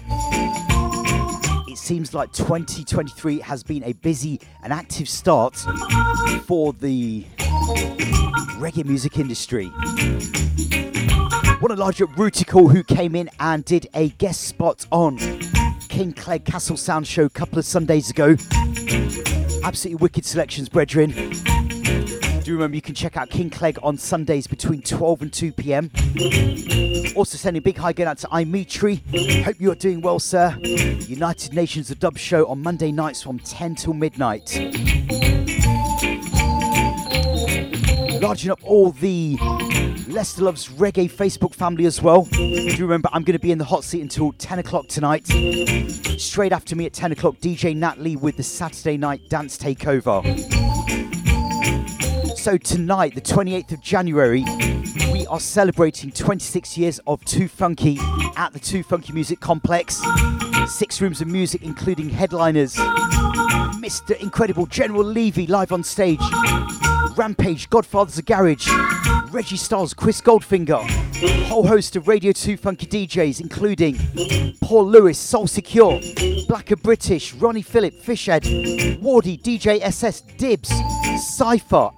seems 1.84 2.14
like 2.14 2.32
2023 2.32 3.40
has 3.40 3.62
been 3.62 3.84
a 3.84 3.92
busy 3.92 4.40
and 4.62 4.72
active 4.72 5.06
start 5.06 5.54
for 6.46 6.72
the 6.72 7.26
reggae 8.56 8.86
music 8.86 9.18
industry. 9.18 9.66
One 11.60 11.70
of 11.70 11.78
larger 11.78 12.06
Rutical 12.06 12.68
who 12.68 12.82
came 12.84 13.14
in 13.14 13.28
and 13.38 13.66
did 13.66 13.86
a 13.92 14.08
guest 14.08 14.44
spot 14.44 14.86
on 14.92 15.18
King 15.90 16.14
Clegg 16.14 16.46
Castle 16.46 16.78
Sound 16.78 17.06
Show 17.06 17.26
a 17.26 17.30
couple 17.30 17.58
of 17.58 17.66
Sundays 17.66 18.08
ago. 18.08 18.36
Absolutely 19.62 19.96
wicked 19.96 20.24
selections, 20.24 20.70
brethren. 20.70 21.12
Do 22.44 22.52
remember 22.52 22.74
you 22.74 22.82
can 22.82 22.94
check 22.94 23.16
out 23.16 23.30
King 23.30 23.48
Clegg 23.48 23.78
on 23.82 23.96
Sundays 23.96 24.46
between 24.46 24.82
12 24.82 25.22
and 25.22 25.32
2 25.32 25.52
pm. 25.52 25.90
Also 27.16 27.38
sending 27.38 27.60
a 27.60 27.62
big 27.62 27.78
hi 27.78 27.94
going 27.94 28.06
out 28.06 28.18
to 28.18 28.28
Imitri. 28.30 29.02
Hope 29.42 29.58
you 29.58 29.72
are 29.72 29.74
doing 29.74 30.02
well, 30.02 30.18
sir. 30.18 30.54
United 30.60 31.54
Nations 31.54 31.88
The 31.88 31.94
Dub 31.94 32.18
Show 32.18 32.46
on 32.48 32.60
Monday 32.62 32.92
nights 32.92 33.22
from 33.22 33.38
10 33.38 33.76
till 33.76 33.94
midnight. 33.94 34.60
Larging 38.20 38.50
up 38.50 38.62
all 38.62 38.90
the 38.90 39.38
Leicester 40.06 40.42
Loves 40.42 40.68
Reggae 40.68 41.10
Facebook 41.10 41.54
family 41.54 41.86
as 41.86 42.02
well. 42.02 42.24
Do 42.24 42.76
remember 42.78 43.08
I'm 43.14 43.22
going 43.22 43.38
to 43.38 43.42
be 43.42 43.52
in 43.52 43.58
the 43.58 43.64
hot 43.64 43.84
seat 43.84 44.02
until 44.02 44.32
10 44.32 44.58
o'clock 44.58 44.88
tonight. 44.88 45.26
Straight 46.18 46.52
after 46.52 46.76
me 46.76 46.84
at 46.84 46.92
10 46.92 47.12
o'clock, 47.12 47.36
DJ 47.36 47.74
Nat 47.74 48.00
Lee 48.00 48.16
with 48.16 48.36
the 48.36 48.42
Saturday 48.42 48.98
night 48.98 49.30
dance 49.30 49.56
takeover. 49.56 50.22
So 52.44 52.58
tonight, 52.58 53.14
the 53.14 53.22
28th 53.22 53.72
of 53.72 53.80
January, 53.80 54.44
we 55.10 55.26
are 55.28 55.40
celebrating 55.40 56.10
26 56.10 56.76
years 56.76 57.00
of 57.06 57.24
2 57.24 57.48
Funky 57.48 57.96
at 58.36 58.52
the 58.52 58.58
2 58.58 58.82
Funky 58.82 59.14
Music 59.14 59.40
Complex. 59.40 60.02
Six 60.66 61.00
rooms 61.00 61.22
of 61.22 61.28
music, 61.28 61.62
including 61.62 62.10
headliners, 62.10 62.74
Mr. 63.80 64.14
Incredible 64.20 64.66
General 64.66 65.02
Levy 65.02 65.46
live 65.46 65.72
on 65.72 65.82
stage, 65.82 66.20
Rampage, 67.16 67.70
Godfathers 67.70 68.18
of 68.18 68.26
Garage, 68.26 68.68
Reggie 69.30 69.56
Styles, 69.56 69.94
Chris 69.94 70.20
Goldfinger, 70.20 70.86
whole 71.46 71.66
host 71.66 71.96
of 71.96 72.08
Radio 72.08 72.30
2 72.30 72.58
Funky 72.58 72.84
DJs, 72.84 73.40
including 73.40 73.96
Paul 74.60 74.86
Lewis, 74.86 75.18
Soul 75.18 75.46
Secure, 75.46 75.98
Blacker 76.46 76.76
British, 76.76 77.32
Ronnie 77.32 77.62
Phillip, 77.62 77.94
Fishhead, 78.02 78.42
Wardy, 79.00 79.40
DJ 79.40 79.80
SS, 79.80 80.20
Dibs, 80.36 80.70
Cypher, 81.38 81.88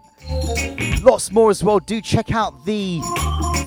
Lots 1.02 1.30
more 1.30 1.50
as 1.50 1.62
well. 1.62 1.78
Do 1.78 2.00
check 2.00 2.32
out 2.32 2.64
the 2.64 3.00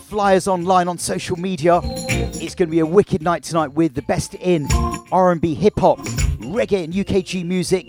flyers 0.03 0.47
online 0.47 0.87
on 0.87 0.97
social 0.97 1.37
media. 1.37 1.79
It's 1.83 2.55
going 2.55 2.67
to 2.67 2.71
be 2.71 2.79
a 2.79 2.85
wicked 2.85 3.21
night 3.21 3.43
tonight 3.43 3.69
with 3.69 3.93
the 3.93 4.01
best 4.01 4.33
in 4.35 4.67
R&B, 5.11 5.53
hip 5.53 5.79
hop, 5.79 5.99
reggae, 6.39 6.83
and 6.83 6.93
UKG 6.93 7.45
music. 7.45 7.87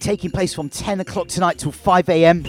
Taking 0.00 0.30
place 0.30 0.54
from 0.54 0.68
10 0.68 1.00
o'clock 1.00 1.28
tonight 1.28 1.58
till 1.58 1.72
5 1.72 2.08
a.m. 2.08 2.44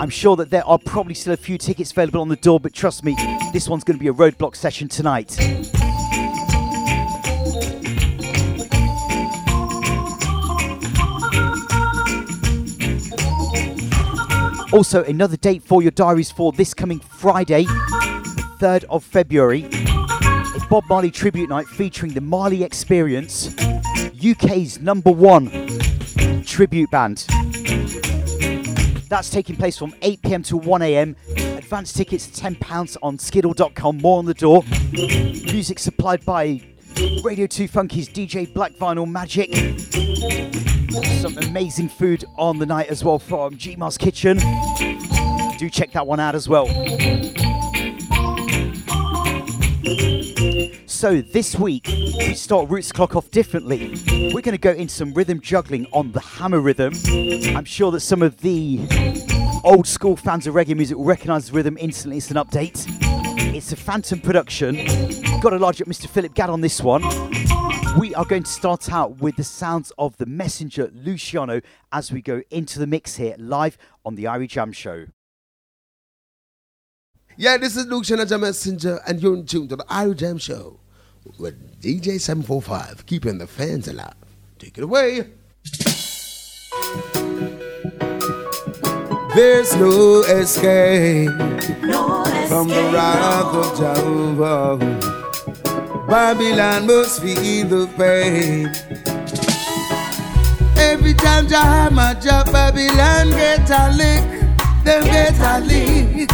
I'm 0.00 0.10
sure 0.10 0.36
that 0.36 0.50
there 0.50 0.66
are 0.66 0.78
probably 0.78 1.14
still 1.14 1.32
a 1.32 1.36
few 1.36 1.58
tickets 1.58 1.92
available 1.92 2.20
on 2.20 2.28
the 2.28 2.36
door, 2.36 2.60
but 2.60 2.72
trust 2.72 3.04
me, 3.04 3.16
this 3.52 3.68
one's 3.68 3.84
going 3.84 3.98
to 3.98 4.02
be 4.02 4.08
a 4.08 4.12
roadblock 4.12 4.56
session 4.56 4.88
tonight. 4.88 5.36
Also, 14.76 15.02
another 15.04 15.38
date 15.38 15.62
for 15.62 15.80
your 15.80 15.90
diaries 15.90 16.30
for 16.30 16.52
this 16.52 16.74
coming 16.74 17.00
Friday, 17.00 17.64
3rd 17.64 18.84
of 18.90 19.02
February. 19.02 19.64
A 19.64 20.66
Bob 20.68 20.84
Marley 20.86 21.10
tribute 21.10 21.48
night 21.48 21.66
featuring 21.66 22.12
the 22.12 22.20
Marley 22.20 22.62
Experience, 22.62 23.54
UK's 24.22 24.78
number 24.78 25.10
one 25.10 25.46
tribute 26.44 26.90
band. 26.90 27.24
That's 29.08 29.30
taking 29.30 29.56
place 29.56 29.78
from 29.78 29.94
8 30.02 30.20
pm 30.20 30.42
to 30.42 30.58
1 30.58 30.82
am. 30.82 31.16
Advance 31.56 31.94
tickets 31.94 32.26
£10 32.26 32.98
on 33.02 33.16
skiddle.com. 33.16 33.96
More 34.02 34.18
on 34.18 34.26
the 34.26 34.34
door. 34.34 34.62
Music 34.92 35.78
supplied 35.78 36.22
by 36.26 36.60
Radio 37.24 37.46
2 37.46 37.66
Funky's 37.66 38.10
DJ 38.10 38.52
Black 38.52 38.72
Vinyl 38.72 39.10
Magic. 39.10 40.65
Some 41.20 41.36
amazing 41.38 41.88
food 41.88 42.24
on 42.36 42.58
the 42.58 42.66
night 42.66 42.88
as 42.88 43.04
well 43.04 43.18
from 43.18 43.58
Gmar's 43.58 43.98
Kitchen. 43.98 44.38
Do 45.58 45.70
check 45.70 45.92
that 45.92 46.06
one 46.06 46.20
out 46.20 46.34
as 46.34 46.48
well. 46.48 46.66
So 50.86 51.20
this 51.20 51.56
week 51.56 51.86
we 51.88 52.34
start 52.34 52.70
Roots 52.70 52.92
Clock 52.92 53.16
off 53.16 53.30
differently. 53.30 53.94
We're 54.32 54.40
going 54.40 54.52
to 54.52 54.58
go 54.58 54.72
into 54.72 54.94
some 54.94 55.12
rhythm 55.12 55.40
juggling 55.40 55.86
on 55.92 56.12
the 56.12 56.20
hammer 56.20 56.60
rhythm. 56.60 56.94
I'm 57.54 57.64
sure 57.64 57.90
that 57.90 58.00
some 58.00 58.22
of 58.22 58.38
the 58.38 58.80
old 59.64 59.86
school 59.86 60.16
fans 60.16 60.46
of 60.46 60.54
reggae 60.54 60.74
music 60.74 60.96
will 60.96 61.04
recognise 61.04 61.48
the 61.48 61.52
rhythm 61.52 61.76
instantly. 61.78 62.18
It's 62.18 62.30
an 62.30 62.36
update. 62.36 62.86
It's 63.56 63.72
a 63.72 63.76
Phantom 63.76 64.20
production. 64.20 64.74
Got 65.40 65.54
a 65.54 65.58
large 65.58 65.80
up 65.80 65.88
Mr. 65.88 66.06
Philip 66.06 66.34
Gadd 66.34 66.50
on 66.50 66.60
this 66.60 66.82
one. 66.82 67.00
We 67.98 68.14
are 68.14 68.26
going 68.26 68.42
to 68.42 68.50
start 68.50 68.92
out 68.92 69.16
with 69.22 69.36
the 69.36 69.44
sounds 69.44 69.94
of 69.96 70.14
the 70.18 70.26
messenger 70.26 70.90
Luciano 70.92 71.62
as 71.90 72.12
we 72.12 72.20
go 72.20 72.42
into 72.50 72.78
the 72.78 72.86
mix 72.86 73.16
here 73.16 73.34
live 73.38 73.78
on 74.04 74.14
the 74.14 74.24
Irie 74.24 74.46
Jam 74.46 74.72
Show. 74.72 75.06
Yeah, 77.38 77.56
this 77.56 77.78
is 77.78 77.86
Luciano 77.86 78.26
the 78.26 78.36
Messenger, 78.36 79.00
and 79.06 79.22
you're 79.22 79.32
in 79.32 79.46
tune 79.46 79.68
to 79.68 79.76
the 79.76 79.84
Irie 79.84 80.16
Jam 80.18 80.36
Show 80.36 80.78
with 81.38 81.80
DJ 81.80 82.20
745, 82.20 83.06
keeping 83.06 83.38
the 83.38 83.46
fans 83.46 83.88
alive. 83.88 84.12
Take 84.58 84.76
it 84.76 84.84
away. 84.84 85.30
There's 89.34 89.74
no 89.76 90.20
escape 90.28 91.30
from 92.48 92.68
the 92.68 92.90
wrath 92.92 93.54
of 93.54 93.76
Jehovah. 93.76 94.76
Babylon 96.08 96.86
must 96.86 97.20
feel 97.20 97.66
the 97.66 97.86
pain. 97.98 98.68
Every 100.78 101.14
time 101.14 101.48
Jah 101.48 101.60
hammer 101.60 102.14
drop, 102.20 102.52
Babylon 102.52 103.30
get 103.30 103.68
a 103.70 103.90
lick, 103.96 104.24
them 104.84 105.04
get 105.04 105.38
a 105.40 105.60
lick. 105.60 106.30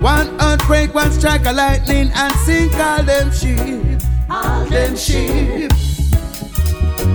One 0.00 0.28
earthquake, 0.40 0.94
one 0.94 1.12
strike 1.12 1.46
a 1.46 1.52
lightning, 1.52 2.10
and 2.14 2.34
sink 2.44 2.74
all 2.74 3.02
them 3.02 3.30
sheep, 3.30 4.00
all 4.28 4.64
them 4.66 4.96
sheep. 4.96 5.70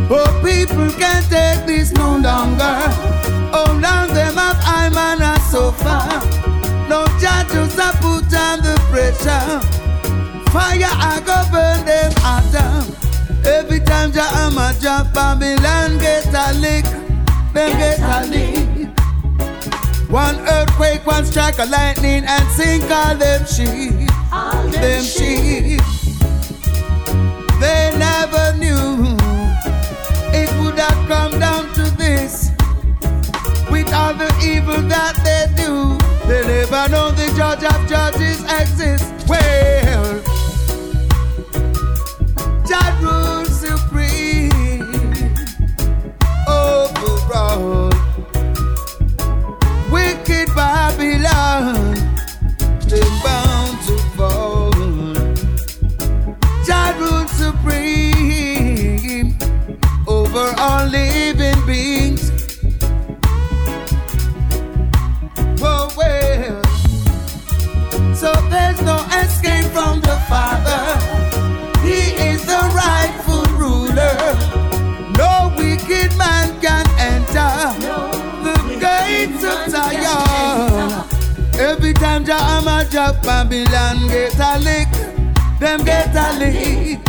But 0.07 0.31
people 0.43 0.89
can't 0.91 1.25
take 1.29 1.65
this 1.65 1.91
no 1.91 2.17
longer. 2.17 2.77
Oh, 3.53 3.77
now 3.81 4.07
them 4.07 4.35
have 4.35 4.61
I'm 4.63 4.97
and 4.97 5.21
a. 5.21 6.40
No 6.91 7.05
judges 7.21 7.79
are 7.79 7.93
put 8.03 8.33
on 8.35 8.59
the 8.67 8.75
pressure. 8.91 9.61
Fire 10.51 10.91
I 10.91 11.21
go 11.25 11.37
burn 11.49 11.85
them 11.85 12.11
out 12.19 12.51
Every 13.47 13.79
time 13.79 14.11
Jah 14.11 14.27
hammer 14.35 14.73
drop 14.81 15.13
Babylon 15.13 15.99
get 15.99 16.27
a 16.27 16.51
lick. 16.59 16.83
Them 17.53 17.71
get 17.79 18.01
a 18.01 18.27
lick. 18.27 18.89
One 20.09 20.37
earthquake, 20.41 21.07
one 21.07 21.23
strike 21.23 21.59
a 21.59 21.65
lightning 21.65 22.25
And 22.25 22.45
sink 22.51 22.83
all 22.91 23.15
them 23.15 23.45
sheep. 23.45 24.11
All 24.29 24.61
Them, 24.63 24.81
them 24.81 25.03
sheep. 25.05 25.79
They 27.61 27.95
never 27.97 28.57
knew 28.57 29.15
It 30.35 30.51
would 30.59 30.77
have 30.77 31.07
come 31.07 31.39
down 31.39 31.71
to 31.71 31.83
this 31.95 32.51
With 33.71 33.93
all 33.93 34.13
the 34.13 34.29
evil 34.43 34.81
that 34.89 35.15
they 35.23 35.63
do 35.63 36.10
They 36.27 36.41
never 36.47 36.87
know 36.89 37.11
the 37.11 37.27
judge 37.35 37.63
of 37.63 37.87
judges 37.89 38.41
exists. 38.43 39.11
Well, 39.27 40.21
Jah 42.67 42.97
rules 43.01 43.49
supreme 43.59 44.51
oh, 46.47 46.91
over 47.09 47.33
all. 47.33 47.89
Wicked 49.91 50.47
Babylon, 50.55 51.95
they 52.87 53.01
bound 53.23 53.81
to 53.87 53.97
fall. 54.15 54.71
Jah 56.65 56.93
rules 56.99 57.31
supreme 57.31 59.35
over 60.07 60.53
all 60.57 60.85
living 60.85 61.65
beings. 61.65 62.00
So 68.21 68.31
there's 68.51 68.79
no 68.83 68.97
escape 69.19 69.65
from 69.73 69.99
the 70.01 70.17
Father. 70.29 70.83
He 71.81 72.01
is 72.29 72.45
the 72.45 72.61
rightful 72.81 73.45
ruler. 73.57 74.15
No 75.17 75.51
wicked 75.57 76.15
man 76.19 76.47
can 76.61 76.85
enter 77.13 77.53
the 78.45 78.57
gates 78.79 79.43
of 79.43 79.59
Zion. 79.71 81.03
Every 81.59 81.93
time 81.93 82.23
Jah 82.23 82.85
drop 82.91 83.23
Babylon 83.23 84.07
get 84.07 84.37
a 84.37 84.59
lick, 84.59 84.91
them 85.59 85.83
get 85.83 86.15
a 86.15 86.37
lick. 86.37 86.99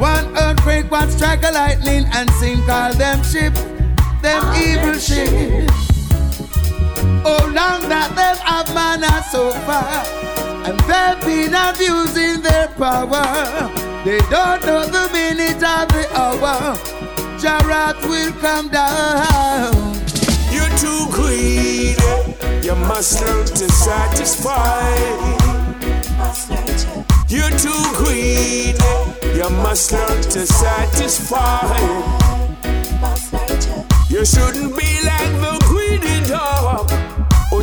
One 0.00 0.26
earthquake, 0.36 0.90
one 0.90 1.10
strike 1.12 1.44
of 1.44 1.54
lightning, 1.54 2.06
and 2.12 2.28
sink 2.40 2.68
all 2.68 2.92
them 2.94 3.22
ship, 3.22 3.54
them 4.20 4.42
evil 4.56 4.98
ship. 4.98 5.81
Manna 8.92 9.22
so 9.30 9.50
far, 9.66 10.04
and 10.66 10.78
they've 10.80 11.20
been 11.24 11.54
abusing 11.54 12.42
their 12.42 12.68
power. 12.68 13.70
They 14.04 14.18
don't 14.30 14.64
know 14.66 14.84
the 14.86 15.08
minute 15.12 15.62
of 15.62 15.88
the 15.88 16.04
hour. 16.14 16.76
Jarat 17.38 18.00
will 18.08 18.32
come 18.40 18.68
down. 18.68 19.72
You're 20.52 20.74
too 20.78 21.06
greedy. 21.10 21.96
You 22.66 22.74
must 22.74 23.20
learn 23.20 23.46
to 23.46 23.68
satisfy. 23.70 24.96
You're 27.28 27.56
too 27.64 27.84
greedy. 27.94 28.78
You 29.34 29.48
must 29.64 29.92
learn 29.92 30.22
to 30.22 30.46
satisfy. 30.46 31.78
You 34.10 34.24
shouldn't 34.26 34.76
be 34.76 34.90
like 35.04 35.32
the 35.40 35.64
greedy 35.68 36.28
dog 36.28 37.21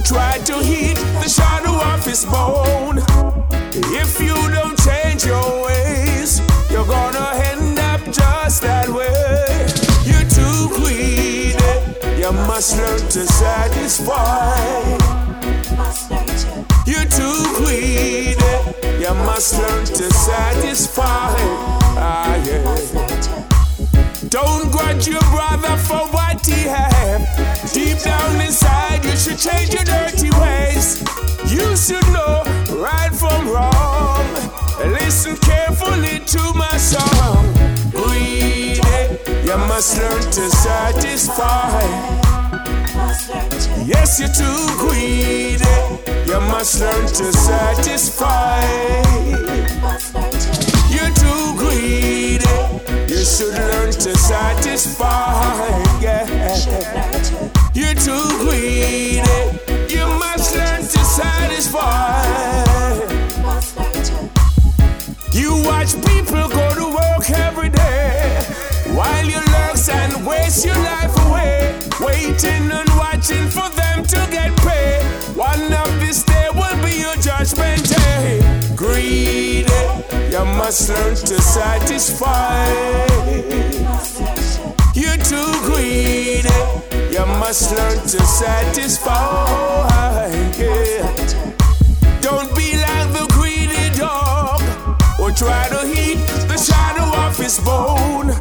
tried 0.10 0.44
to 0.44 0.58
eat 0.62 0.98
the 1.22 1.30
shadow 1.30 1.76
of 1.94 2.04
his 2.04 2.26
bone. 2.26 2.98
If 3.94 4.20
you 4.20 4.34
don't 4.50 4.76
change 4.80 5.24
your 5.24 5.68
ways, 5.68 6.42
you're 6.72 6.88
gonna 6.88 7.30
end 7.52 7.78
up 7.78 8.02
just 8.06 8.64
that 8.64 8.90
way. 8.90 9.70
You're 10.10 10.28
too 10.38 10.68
greedy. 10.78 11.54
You 12.20 12.32
must 12.50 12.76
learn 12.76 13.02
to 13.16 13.28
satisfy. 13.28 14.58
You're 16.88 17.10
too 17.20 17.44
greedy. 17.60 18.34
You 19.00 19.14
must 19.30 19.60
learn 19.60 19.86
to 19.86 20.12
satisfy. 20.12 21.36
Ah, 22.02 22.36
yeah. 22.48 23.59
Don't 24.30 24.72
grudge 24.72 25.08
your 25.08 25.22
brother 25.32 25.76
for 25.78 26.06
what 26.14 26.46
he 26.46 26.62
have. 26.68 27.26
Deep 27.74 27.98
down 28.00 28.40
inside, 28.40 29.04
you 29.04 29.16
should 29.16 29.40
change 29.40 29.74
your 29.74 29.84
dirty 29.84 30.30
ways. 30.40 31.02
You 31.52 31.76
should 31.76 32.06
know 32.14 32.44
right 32.78 33.12
from 33.12 33.50
wrong. 33.50 34.24
Listen 34.94 35.36
carefully 35.38 36.20
to 36.28 36.54
my 36.54 36.78
song. 36.78 37.44
Greedy, 37.92 38.80
you 39.44 39.58
must 39.68 39.98
learn 39.98 40.22
to 40.22 40.50
satisfy. 40.52 41.82
Yes, 43.84 44.20
you're 44.20 44.30
too 44.30 44.68
greedy. 44.78 45.66
You 46.30 46.40
must 46.52 46.80
learn 46.80 47.08
to 47.08 47.34
satisfy. 47.34 49.00
You're 51.00 51.16
too 51.16 51.56
greedy. 51.56 52.46
You 53.08 53.24
should 53.24 53.54
learn 53.54 53.92
to 53.92 54.18
satisfy. 54.18 55.70
Yeah. 56.02 56.26
You're 57.74 57.94
too 57.94 58.28
greedy. 58.44 59.22
You 59.94 60.06
must 60.20 60.56
learn 60.56 60.82
to 60.82 61.00
satisfy. 61.18 62.26
You 65.32 65.64
watch 65.64 65.94
people 66.06 66.50
go 66.50 66.76
to 66.76 66.86
work 66.94 67.30
every 67.32 67.70
day 67.70 68.42
while 68.94 69.26
you 69.26 69.40
lurks 69.40 69.88
and 69.88 70.26
waste 70.28 70.66
your 70.66 70.76
life 70.76 71.16
away, 71.28 71.80
waiting 72.02 72.72
and 72.72 72.90
watching 72.98 73.48
for 73.48 73.70
them 73.70 74.04
to 74.04 74.28
get 74.32 74.56
paid. 74.58 75.02
One 75.38 75.72
of 75.72 76.00
this 76.02 76.24
day 76.24 76.50
will 76.54 76.84
be 76.84 77.00
your 77.00 77.16
judgment 77.16 77.99
must 80.60 80.90
learn 80.90 81.16
to 81.16 81.42
satisfy. 81.42 82.68
You're 84.94 85.22
too 85.32 85.52
greedy, 85.64 86.50
you 87.14 87.26
must 87.40 87.72
learn 87.78 87.98
to 88.14 88.20
satisfy. 88.26 89.16
Don't 92.20 92.54
be 92.58 92.76
like 92.76 93.10
the 93.18 93.26
greedy 93.38 93.98
dog 93.98 94.62
or 95.18 95.32
try 95.32 95.70
to 95.70 95.82
eat 95.88 96.20
the 96.52 96.58
shadow 96.58 97.08
of 97.26 97.38
his 97.38 97.58
bone. 97.62 98.36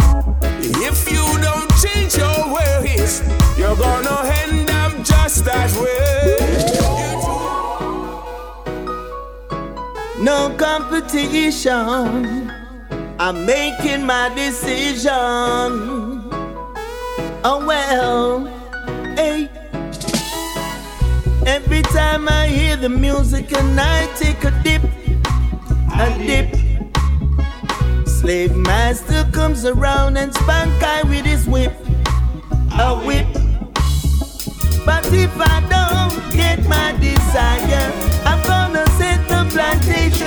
If 0.89 1.11
you 1.13 1.25
don't 1.41 1.71
change 1.83 2.17
your 2.17 2.41
ways, 2.53 3.23
you're 3.57 3.77
gonna 3.77 4.19
end 4.43 4.69
up 4.71 4.93
just 5.05 5.45
that 5.45 5.71
way. 5.81 6.18
No 10.21 10.53
competition. 10.59 12.51
I'm 13.21 13.47
making 13.47 14.05
my 14.05 14.33
decision. 14.35 15.11
Oh 17.45 17.65
well, 17.65 18.47
hey. 19.15 19.49
Every 21.47 21.83
time 21.83 22.29
I 22.29 22.49
hear 22.49 22.77
the 22.77 22.89
music 22.89 23.57
and 23.57 23.79
I 23.79 24.07
take 24.17 24.43
a 24.43 24.51
dip, 24.65 24.83
a 25.95 26.09
dip. 26.19 26.57
Slave 28.09 28.57
master 28.57 29.25
comes 29.33 29.65
around 29.65 30.17
and 30.17 30.35
spank 30.35 30.83
I 30.83 31.05
with 31.05 31.27
his 31.27 31.47
whip, 31.47 31.73
a 32.73 32.99
whip. 33.07 33.29
But 34.85 35.07
if 35.13 35.33
I 35.39 35.61
don't 35.71 36.33
get 36.33 36.67
my 36.67 36.93
desire, 36.99 38.18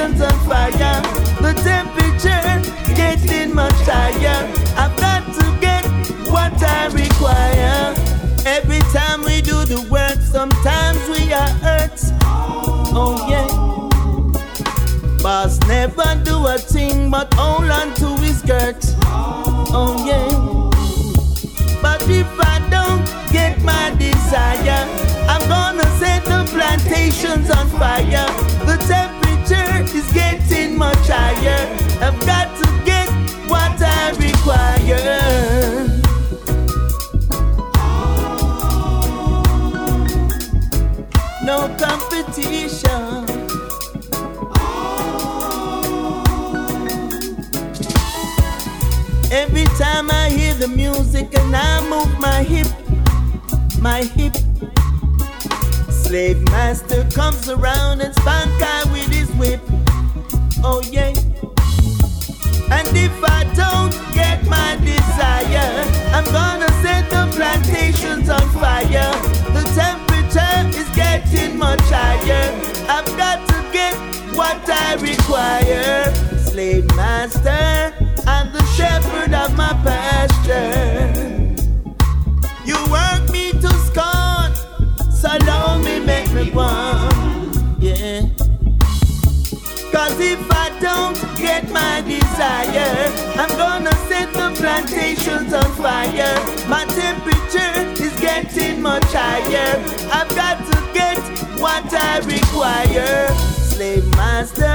plantations 0.02 0.22
on 0.22 0.40
fire. 0.48 1.02
The 1.41 1.53
temperature 1.64 2.95
getting 2.95 3.53
much 3.53 3.73
higher. 3.86 4.48
I've 4.76 4.95
got 4.98 5.26
to 5.36 5.60
get 5.60 5.86
what 6.32 6.53
I 6.64 6.88
require. 6.88 7.94
Every 8.45 8.80
time 8.91 9.23
we 9.23 9.41
do 9.41 9.64
the 9.65 9.88
work, 9.90 10.19
sometimes 10.22 10.99
we 11.10 11.32
are 11.34 11.49
hurt. 11.61 11.99
Oh 12.94 13.26
yeah. 13.30 13.48
Boss 15.22 15.60
never 15.68 16.19
do 16.23 16.48
a 16.48 16.57
thing 16.57 17.11
but 17.11 17.32
hold 17.36 17.69
on 17.69 17.94
to 17.95 18.22
his 18.22 18.40
skirt. 18.40 18.84
Oh 19.06 20.03
yeah. 20.06 20.30
But 21.82 22.02
if 22.10 22.28
I 22.40 22.60
don't 22.69 23.06
get 23.32 23.61
my 23.61 23.95
desire, 23.98 24.88
I'm 25.30 25.48
gonna 25.48 25.86
set 25.99 26.23
the 26.26 26.44
plantations 26.52 27.49
on 27.52 27.68
fire. 27.69 28.26
The 28.65 28.78
temperature 28.88 29.20
is 29.94 30.12
getting 30.14 30.78
much 30.78 31.08
higher. 31.08 31.68
I've 32.02 32.20
got 32.26 32.48
to 32.62 32.86
get 32.86 33.10
what 33.50 33.82
I 33.82 34.12
require. 34.20 35.88
No 41.44 41.68
competition. 41.78 43.26
Every 49.32 49.66
time 49.78 50.12
I 50.12 50.30
hear 50.30 50.54
the 50.54 50.68
music 50.68 51.34
and 51.38 51.56
I 51.56 51.82
move 51.90 52.20
my 52.20 52.44
hip, 52.44 52.68
my 53.80 54.04
hip. 54.04 54.36
Slave 55.90 56.42
master 56.52 57.08
comes 57.12 57.50
around 57.50 58.02
and 58.02 58.14
spank 58.16 58.62
I 58.62 58.84
with 58.92 59.08
his 59.08 59.32
whip. 59.32 59.62
Oh 60.64 60.82
yeah. 60.92 61.10
And 62.70 62.88
if 62.96 63.12
I 63.24 63.44
don't 63.56 63.94
get 64.14 64.46
my 64.46 64.78
desire, 64.78 65.86
I'm 66.14 66.26
gonna 66.26 66.70
set 66.84 67.10
the 67.10 67.28
plantations 67.36 68.30
on 68.30 68.48
fire. 68.52 69.12
The 69.58 69.64
temperature 69.74 70.80
is 70.80 70.88
getting 70.96 71.58
much 71.58 71.82
higher. 71.86 72.54
I've 72.88 73.08
got 73.18 73.48
to 73.50 73.72
get 73.74 73.96
what 74.36 74.62
I 74.70 74.96
require. 74.96 76.14
Slave 76.38 76.86
master, 76.96 77.94
I'm 78.28 78.54
the 78.54 78.64
shepherd 78.78 79.34
of 79.34 79.58
my 79.58 79.74
pasture. 79.84 81.12
You 82.66 82.78
work 82.92 83.32
me 83.32 83.52
to 83.52 83.70
scorn, 83.90 84.54
so 85.12 85.38
don't 85.40 85.84
me 85.84 86.00
make 86.06 86.32
me 86.34 86.52
one. 86.52 87.01
Cause 89.92 90.20
if 90.20 90.40
I 90.50 90.70
don't 90.80 91.18
get 91.38 91.70
my 91.70 92.02
desire, 92.02 93.12
I'm 93.36 93.50
gonna 93.58 93.94
set 94.08 94.32
the 94.32 94.54
plantations 94.56 95.54
on 95.54 95.70
fire. 95.74 96.34
My 96.70 96.86
temperature 96.86 98.04
is 98.04 98.18
getting 98.20 98.82
much 98.82 99.04
higher. 99.08 99.78
I've 100.12 100.30
got 100.36 100.58
to 100.72 100.94
get 100.94 101.20
what 101.60 101.94
I 101.94 102.20
require. 102.20 103.28
Slave 103.36 104.10
master, 104.12 104.66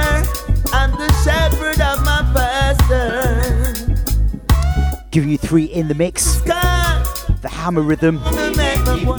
I'm 0.71 0.91
the 0.91 1.11
shepherd 1.23 1.81
of 1.81 2.03
my 2.05 2.21
pastor. 2.33 3.97
Giving 5.09 5.29
you 5.31 5.37
three 5.37 5.65
in 5.65 5.87
the 5.87 5.95
mix. 5.95 6.41
The 6.41 7.49
Hammer 7.49 7.81
Rhythm. 7.81 8.23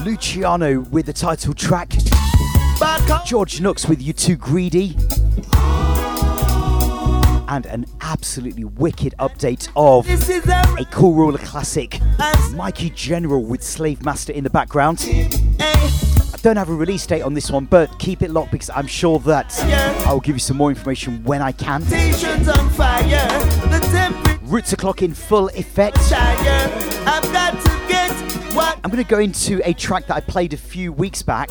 Luciano 0.05 0.79
with 0.91 1.07
the 1.07 1.13
title 1.13 1.53
track. 1.53 1.91
George 3.25 3.59
Nooks 3.59 3.85
with 3.87 4.01
You 4.01 4.13
Too 4.13 4.37
Greedy. 4.37 4.95
And 7.51 7.65
an 7.65 7.87
absolutely 8.01 8.63
wicked 8.63 9.15
update 9.17 9.69
of 9.75 10.07
a 10.79 10.85
Cool 10.85 11.13
Ruler 11.13 11.39
classic. 11.39 11.99
Mikey 12.53 12.91
General 12.91 13.43
with 13.43 13.63
Slave 13.63 14.05
Master 14.05 14.31
in 14.31 14.43
the 14.43 14.51
background. 14.51 14.99
I 15.59 16.37
don't 16.43 16.57
have 16.57 16.69
a 16.69 16.75
release 16.75 17.07
date 17.07 17.23
on 17.23 17.33
this 17.33 17.49
one, 17.49 17.65
but 17.65 17.97
keep 17.97 18.21
it 18.21 18.29
locked 18.29 18.51
because 18.51 18.69
I'm 18.69 18.85
sure 18.85 19.17
that 19.21 19.59
I'll 20.05 20.19
give 20.19 20.35
you 20.35 20.39
some 20.39 20.57
more 20.57 20.69
information 20.69 21.23
when 21.23 21.41
I 21.41 21.51
can. 21.51 21.81
Stations 21.81 22.47
on 22.47 22.69
fire. 22.69 23.27
The 23.67 23.79
temperature 23.91 24.39
Roots 24.43 24.73
o'clock 24.73 25.01
in 25.01 25.15
full 25.15 25.47
effect. 25.49 25.97
Higher. 28.51 28.55
I've 28.55 28.55
got 28.55 28.55
to 28.55 28.55
get 28.55 28.55
what 28.55 28.79
I'm 28.83 28.91
going 28.91 29.03
to 29.03 29.09
go 29.09 29.19
into 29.19 29.67
a 29.67 29.73
track 29.73 30.07
that 30.07 30.15
I 30.15 30.19
played 30.21 30.53
a 30.53 30.57
few 30.57 30.91
weeks 30.91 31.21
back. 31.21 31.49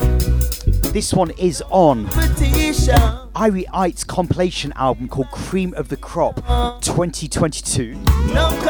This 0.91 1.13
one 1.13 1.31
is 1.31 1.61
on 1.69 2.07
petition. 2.07 2.95
Irie 3.35 3.65
Ites' 3.73 4.03
compilation 4.03 4.73
album 4.75 5.07
called 5.07 5.29
Cream 5.31 5.73
of 5.75 5.89
the 5.89 5.97
Crop 5.97 6.37
2022, 6.81 7.95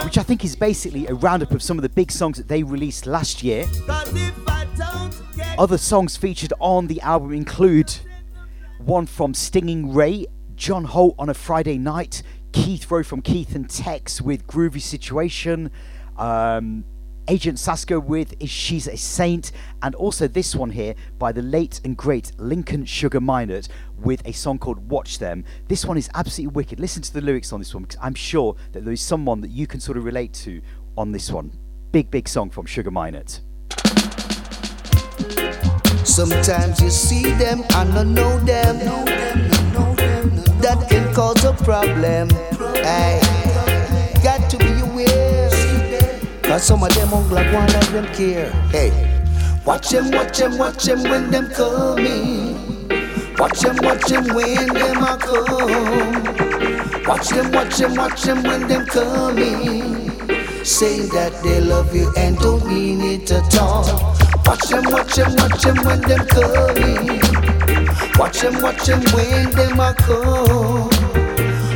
which 0.03 0.17
I 0.17 0.23
think 0.23 0.43
is 0.43 0.55
basically 0.55 1.07
a 1.07 1.13
roundup 1.13 1.51
of 1.51 1.63
some 1.63 1.77
of 1.77 1.81
the 1.81 1.89
big 1.89 2.11
songs 2.11 2.37
that 2.37 2.47
they 2.47 2.63
released 2.63 3.05
last 3.05 3.41
year. 3.41 3.65
Other 5.57 5.77
songs 5.77 6.17
featured 6.17 6.53
on 6.59 6.87
the 6.87 7.01
album 7.01 7.33
include 7.33 7.93
one 8.79 9.05
from 9.05 9.33
Stinging 9.33 9.93
Ray, 9.93 10.25
John 10.55 10.85
Holt 10.85 11.15
on 11.17 11.29
a 11.29 11.33
Friday 11.33 11.77
night, 11.77 12.21
Keith 12.51 12.89
Rowe 12.91 13.03
from 13.03 13.21
Keith 13.21 13.55
and 13.55 13.69
Tex 13.69 14.21
with 14.21 14.45
Groovy 14.47 14.81
Situation, 14.81 15.71
um, 16.17 16.83
Agent 17.29 17.59
Sasko 17.59 18.03
with 18.03 18.33
Is 18.39 18.49
She's 18.49 18.87
a 18.87 18.97
Saint, 18.97 19.51
and 19.83 19.93
also 19.93 20.27
this 20.27 20.55
one 20.55 20.71
here 20.71 20.95
by 21.19 21.31
the 21.31 21.43
late 21.43 21.79
and 21.83 21.95
great 21.95 22.31
Lincoln 22.39 22.85
Sugar 22.85 23.21
Minott 23.21 23.67
with 23.99 24.25
a 24.25 24.31
song 24.31 24.57
called 24.57 24.89
Watch 24.89 25.19
Them. 25.19 25.45
This 25.67 25.85
one 25.85 25.95
is 25.95 26.09
absolutely 26.15 26.55
wicked. 26.55 26.79
Listen 26.79 27.03
to 27.03 27.13
the 27.13 27.21
lyrics 27.21 27.53
on 27.53 27.59
this 27.59 27.71
one 27.71 27.83
because 27.83 27.99
I'm 28.01 28.15
sure 28.15 28.55
that 28.71 28.83
there 28.83 28.91
is 28.91 29.01
someone 29.01 29.41
that 29.41 29.51
you 29.51 29.67
can 29.67 29.79
sort 29.79 29.99
of 29.99 30.05
relate 30.05 30.33
to 30.33 30.59
on 30.97 31.11
this 31.11 31.29
one. 31.29 31.51
Big, 31.91 32.09
big 32.09 32.27
song 32.27 32.49
from 32.49 32.65
Sugar 32.65 32.89
Minott. 32.89 33.41
Sometimes 36.03 36.81
you 36.81 36.89
see 36.89 37.29
them 37.33 37.63
and 37.75 37.93
not 37.93 38.07
know 38.07 38.39
them. 38.39 38.79
That 40.61 40.87
can 40.89 41.13
cause 41.13 41.43
a 41.43 41.53
problem. 41.53 42.29
Aye. 42.83 43.28
Cause 46.49 46.63
some 46.63 46.81
of 46.81 46.89
them 46.95 47.11
won't 47.11 47.31
like 47.31 47.53
one 47.53 47.67
like 47.67 47.91
them 47.91 48.07
care. 48.11 48.49
Hey. 48.71 48.89
Watch 49.67 49.89
them, 49.89 50.09
watch 50.09 50.39
them, 50.39 50.57
watch 50.57 50.83
them 50.83 51.03
when 51.03 51.29
them 51.29 51.47
coming. 51.51 52.55
Watch 53.37 53.59
them, 53.59 53.75
watch 53.83 54.05
them 54.05 54.23
when 54.33 54.65
them 54.73 55.03
are 55.03 55.17
come. 55.19 56.23
Watch 57.03 57.27
them, 57.27 57.51
watch 57.51 57.77
them, 57.77 57.93
watch 57.93 58.23
them 58.23 58.41
when 58.41 58.67
them 58.67 58.83
coming. 58.87 60.09
Saying 60.65 61.09
that 61.09 61.39
they 61.43 61.61
love 61.61 61.95
you 61.95 62.11
and 62.17 62.35
don't 62.39 62.65
mean 62.65 63.01
it 63.01 63.29
at 63.29 63.55
all. 63.59 63.85
Watch 64.43 64.69
them, 64.69 64.85
watch 64.89 65.13
them, 65.13 65.35
watch 65.35 65.61
them 65.61 65.77
when 65.85 66.01
them 66.01 66.25
coming. 66.25 67.21
Watch 68.17 68.41
them, 68.41 68.59
watch 68.63 68.87
them 68.87 69.03
when 69.13 69.51
them 69.51 69.79
are 69.79 69.93
come. 69.93 70.89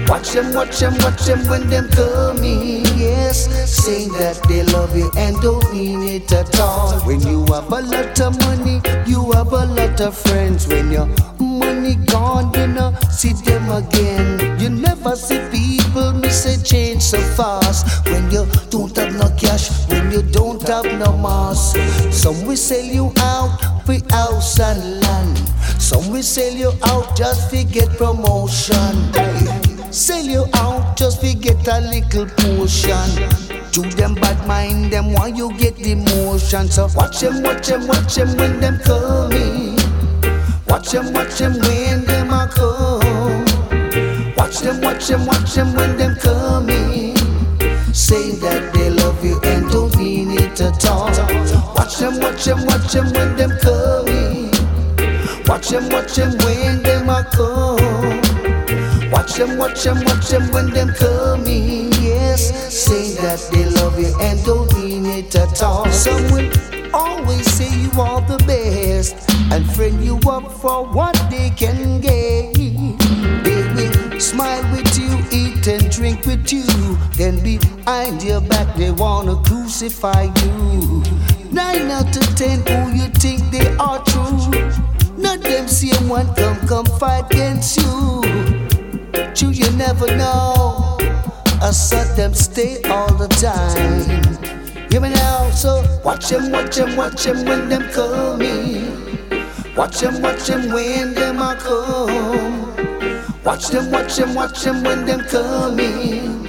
Watch 0.08 0.32
them, 0.32 0.52
watch 0.52 0.80
them, 0.80 0.98
watch 0.98 1.26
them 1.26 1.48
when 1.48 1.70
them 1.70 1.88
coming. 1.90 2.93
Saying 3.34 4.12
that 4.14 4.40
they 4.48 4.62
love 4.62 4.96
you 4.96 5.10
and 5.18 5.36
don't 5.42 5.74
mean 5.74 6.04
it 6.04 6.32
at 6.32 6.60
all. 6.60 7.00
When 7.02 7.20
you 7.22 7.42
have 7.52 7.66
a 7.72 7.82
lot 7.82 8.22
of 8.22 8.40
money, 8.46 8.80
you 9.08 9.32
have 9.32 9.52
a 9.52 9.66
lot 9.66 10.00
of 10.02 10.16
friends. 10.16 10.68
When 10.68 10.92
your 10.92 11.08
money 11.40 11.96
gone, 11.96 12.54
you 12.54 12.68
know, 12.68 12.94
see 13.10 13.34
them 13.34 13.72
again. 13.72 14.60
You 14.60 14.70
never 14.70 15.16
see 15.16 15.40
people 15.50 16.14
miss 16.14 16.46
a 16.46 16.64
change 16.64 17.02
so 17.02 17.18
fast. 17.36 18.06
When 18.06 18.30
you 18.30 18.46
don't 18.70 18.96
have 18.98 19.16
no 19.16 19.28
cash, 19.36 19.72
when 19.90 20.12
you 20.12 20.22
don't 20.22 20.62
have 20.68 20.86
no 20.86 21.18
mass. 21.18 21.74
Some 22.16 22.46
will 22.46 22.56
sell 22.56 22.86
you 22.86 23.12
out 23.18 23.58
for 23.88 23.98
house 24.12 24.60
and 24.60 25.02
land. 25.02 25.38
Some 25.82 26.12
will 26.12 26.22
sell 26.22 26.54
you 26.54 26.72
out 26.84 27.18
just 27.18 27.50
to 27.50 27.64
get 27.64 27.90
promotion. 27.98 29.63
Sell 29.94 30.26
you 30.26 30.48
out 30.56 30.98
just 30.98 31.22
to 31.22 31.36
get 31.36 31.68
a 31.68 31.80
little 31.80 32.26
portion. 32.26 33.30
To 33.74 33.82
them 33.96 34.16
bad 34.16 34.48
mind 34.48 34.92
them 34.92 35.14
while 35.14 35.30
you 35.30 35.56
get 35.56 35.76
the 35.76 35.94
motion. 35.94 36.68
So 36.68 36.90
watch 36.96 37.20
them, 37.20 37.44
watch 37.44 37.68
them, 37.68 37.86
watch 37.86 38.16
them 38.16 38.36
when 38.36 38.60
them 38.60 38.80
coming. 38.80 39.76
Watch 40.68 40.90
them, 40.90 41.14
watch 41.14 41.38
them 41.38 41.54
when 41.60 42.06
them 42.06 42.32
are 42.32 42.48
come. 42.48 43.46
Watch 44.36 44.62
them, 44.62 44.82
watch 44.82 45.10
them, 45.10 45.28
watch 45.28 45.54
them 45.54 45.76
when 45.76 45.96
them 45.96 46.16
coming. 46.16 47.16
Saying 47.94 48.40
that 48.40 48.74
they 48.74 48.90
love 48.90 49.24
you 49.24 49.40
and 49.44 49.70
don't 49.70 49.96
mean 49.96 50.32
it 50.32 50.60
at 50.60 50.84
all. 50.88 51.12
Watch 51.76 51.98
them, 51.98 52.20
watch 52.20 52.46
them, 52.46 52.66
watch 52.66 52.92
them 52.94 53.12
when 53.14 53.36
them 53.38 53.52
coming. 53.62 54.50
Watch 55.46 55.70
them, 55.70 55.88
watch 55.90 56.16
them 56.16 56.36
when 56.40 56.82
them 56.82 57.12
are 57.12 57.26
come. 57.26 58.23
Watch 59.34 59.50
them, 59.50 59.58
watch 59.58 59.84
them, 59.84 60.06
watch 60.06 60.28
them 60.30 60.52
when 60.52 60.70
them 60.70 60.94
coming. 60.94 61.92
Yes, 61.94 62.72
say 62.72 63.16
that 63.24 63.40
they 63.52 63.66
love 63.66 64.00
you 64.00 64.16
and 64.22 64.38
don't 64.46 64.72
mean 64.76 65.08
it 65.08 65.36
at 65.36 65.64
all. 65.64 65.90
Some 65.90 66.24
will 66.26 66.52
always 66.94 67.52
say 67.52 67.68
you 67.82 67.90
are 68.00 68.22
the 68.22 68.38
best 68.46 69.28
and 69.52 69.66
friend 69.74 70.06
you 70.06 70.20
up 70.28 70.52
for 70.52 70.86
what 70.86 71.16
they 71.32 71.50
can 71.50 72.00
gain. 72.00 72.96
They 73.42 73.64
will 73.74 74.20
smile 74.20 74.62
with 74.72 74.96
you, 75.00 75.18
eat 75.32 75.66
and 75.66 75.90
drink 75.90 76.28
with 76.28 76.54
you. 76.54 76.64
Then 77.18 77.42
behind 77.42 78.22
your 78.22 78.40
back 78.40 78.76
they 78.76 78.92
wanna 78.92 79.38
crucify 79.38 80.30
you. 80.44 81.02
Nine 81.52 81.90
out 81.90 82.16
of 82.16 82.36
ten, 82.36 82.62
who 82.68 82.96
you 82.96 83.08
think 83.18 83.50
they 83.50 83.76
are 83.78 83.98
true? 84.06 84.62
Not 85.18 85.42
them 85.42 85.68
same 85.68 86.08
one 86.08 86.32
come 86.36 86.68
come 86.68 86.86
fight 86.86 87.26
against 87.32 87.80
you. 87.82 88.53
True, 89.36 89.50
you 89.50 89.72
never 89.72 90.06
know. 90.16 90.98
I 91.60 91.72
saw 91.72 92.04
them 92.16 92.36
stay 92.36 92.82
all 92.84 93.12
the 93.16 93.28
time. 93.28 94.22
Hear 94.92 95.02
me 95.02 95.10
now, 95.10 95.50
so 95.50 95.84
watch 96.06 96.30
them, 96.30 96.52
watch 96.52 96.76
them, 96.76 96.96
watch 96.96 97.24
them 97.24 97.44
when 97.46 97.68
them 97.68 97.90
coming. 97.92 99.18
Watch 99.76 100.02
them, 100.02 100.22
watch 100.22 100.46
them 100.46 100.72
when 100.72 101.16
them 101.16 101.42
are 101.42 101.56
come. 101.56 102.76
Watch 103.44 103.70
them, 103.70 103.90
watch 103.90 104.18
them, 104.18 104.36
watch 104.36 104.62
them 104.62 104.84
when 104.84 105.06
them 105.06 105.22
coming. 105.22 106.48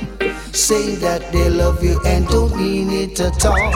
Say 0.53 0.97
that 0.97 1.33
they 1.33 1.49
love 1.49 1.83
you 1.83 1.99
and 2.05 2.29
don't 2.29 2.55
mean 2.55 2.91
it 2.91 3.19
at 3.19 3.47
all. 3.47 3.73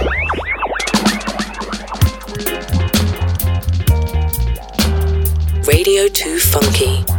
Radio 5.67 6.09
2 6.09 6.39
Funky. 6.39 7.18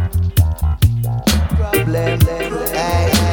Problem. 2.00 2.52
Aye, 2.74 3.10
don't 3.12 3.29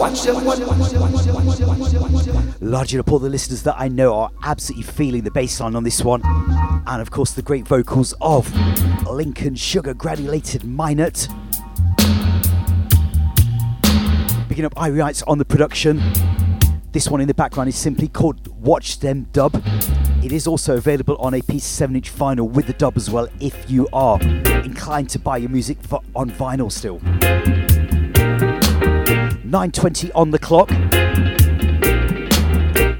Largely 0.00 0.30
up 3.00 3.12
all 3.12 3.18
the 3.18 3.28
listeners 3.28 3.62
that 3.64 3.74
I 3.76 3.88
know 3.88 4.14
are 4.14 4.30
absolutely 4.42 4.90
feeling 4.90 5.24
the 5.24 5.30
bass 5.30 5.60
line 5.60 5.76
on 5.76 5.84
this 5.84 6.02
one. 6.02 6.22
And 6.86 7.02
of 7.02 7.10
course, 7.10 7.32
the 7.32 7.42
great 7.42 7.68
vocals 7.68 8.14
of 8.22 8.50
Lincoln 9.06 9.54
Sugar 9.56 9.92
Granulated 9.92 10.62
Minott. 10.62 11.28
Picking 14.48 14.64
up 14.64 14.74
Irie 14.76 15.04
Ites 15.04 15.22
on 15.24 15.36
the 15.36 15.44
production. 15.44 16.02
This 16.92 17.10
one 17.10 17.20
in 17.20 17.28
the 17.28 17.34
background 17.34 17.68
is 17.68 17.76
simply 17.76 18.08
called 18.08 18.48
Watch 18.62 19.00
Them 19.00 19.28
Dub. 19.34 19.62
It 20.24 20.32
is 20.32 20.46
also 20.46 20.78
available 20.78 21.18
on 21.18 21.34
a 21.34 21.42
piece 21.42 21.64
7 21.64 21.94
inch 21.94 22.10
vinyl 22.10 22.50
with 22.50 22.66
the 22.66 22.72
dub 22.72 22.96
as 22.96 23.10
well 23.10 23.28
if 23.38 23.70
you 23.70 23.86
are 23.92 24.18
inclined 24.64 25.10
to 25.10 25.18
buy 25.18 25.36
your 25.36 25.50
music 25.50 25.76
on 26.16 26.30
vinyl 26.30 26.72
still. 26.72 27.00
9.20 29.50 30.12
on 30.14 30.30
the 30.30 30.38
clock. 30.38 30.68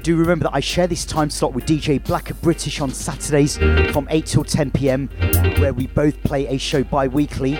Do 0.03 0.17
remember 0.17 0.43
that 0.43 0.53
I 0.53 0.59
share 0.59 0.85
this 0.85 1.05
time 1.05 1.29
slot 1.29 1.53
with 1.53 1.65
DJ 1.65 2.03
Black 2.03 2.29
British 2.41 2.81
on 2.81 2.91
Saturdays 2.91 3.55
from 3.93 4.05
8 4.09 4.25
till 4.25 4.43
10 4.43 4.71
pm, 4.71 5.07
where 5.59 5.73
we 5.73 5.87
both 5.87 6.21
play 6.23 6.47
a 6.47 6.57
show 6.57 6.83
bi 6.83 7.07
weekly. 7.07 7.57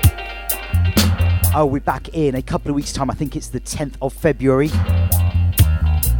I'll 1.53 1.68
oh, 1.68 1.69
be 1.69 1.80
back 1.80 2.09
in 2.09 2.35
a 2.35 2.41
couple 2.41 2.69
of 2.69 2.76
weeks' 2.76 2.91
time, 2.91 3.09
I 3.09 3.13
think 3.13 3.38
it's 3.38 3.47
the 3.47 3.61
10th 3.61 3.95
of 4.01 4.11
February. 4.11 4.68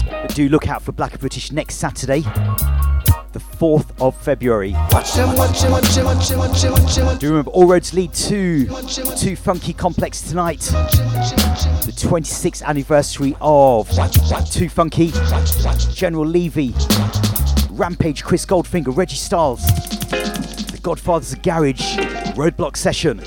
But 0.10 0.34
do 0.34 0.48
look 0.48 0.70
out 0.70 0.82
for 0.82 0.94
Black 0.94 1.20
British 1.20 1.52
next 1.52 1.76
Saturday, 1.76 2.24
the 3.34 3.40
4th 3.40 3.90
of 4.02 4.16
February. 4.22 4.76
Do 7.20 7.30
remember 7.30 7.52
all 7.52 7.68
roads 7.68 7.94
lead 7.94 8.14
to 8.14 8.66
2 8.66 9.36
Funky 9.36 9.74
Complex 9.74 10.22
tonight. 10.22 10.60
The 10.60 11.94
26th 11.96 12.64
anniversary 12.64 13.36
of 13.42 13.90
2 14.52 14.70
Funky, 14.70 15.12
General 15.94 16.26
Levy, 16.26 16.74
Rampage, 17.72 18.24
Chris 18.24 18.46
Goldfinger, 18.46 18.96
Reggie 18.96 19.16
Styles, 19.16 19.62
The 19.62 20.80
Godfathers 20.82 21.34
of 21.34 21.42
Garage, 21.42 21.98
Roadblock 22.36 22.76
Session. 22.76 23.20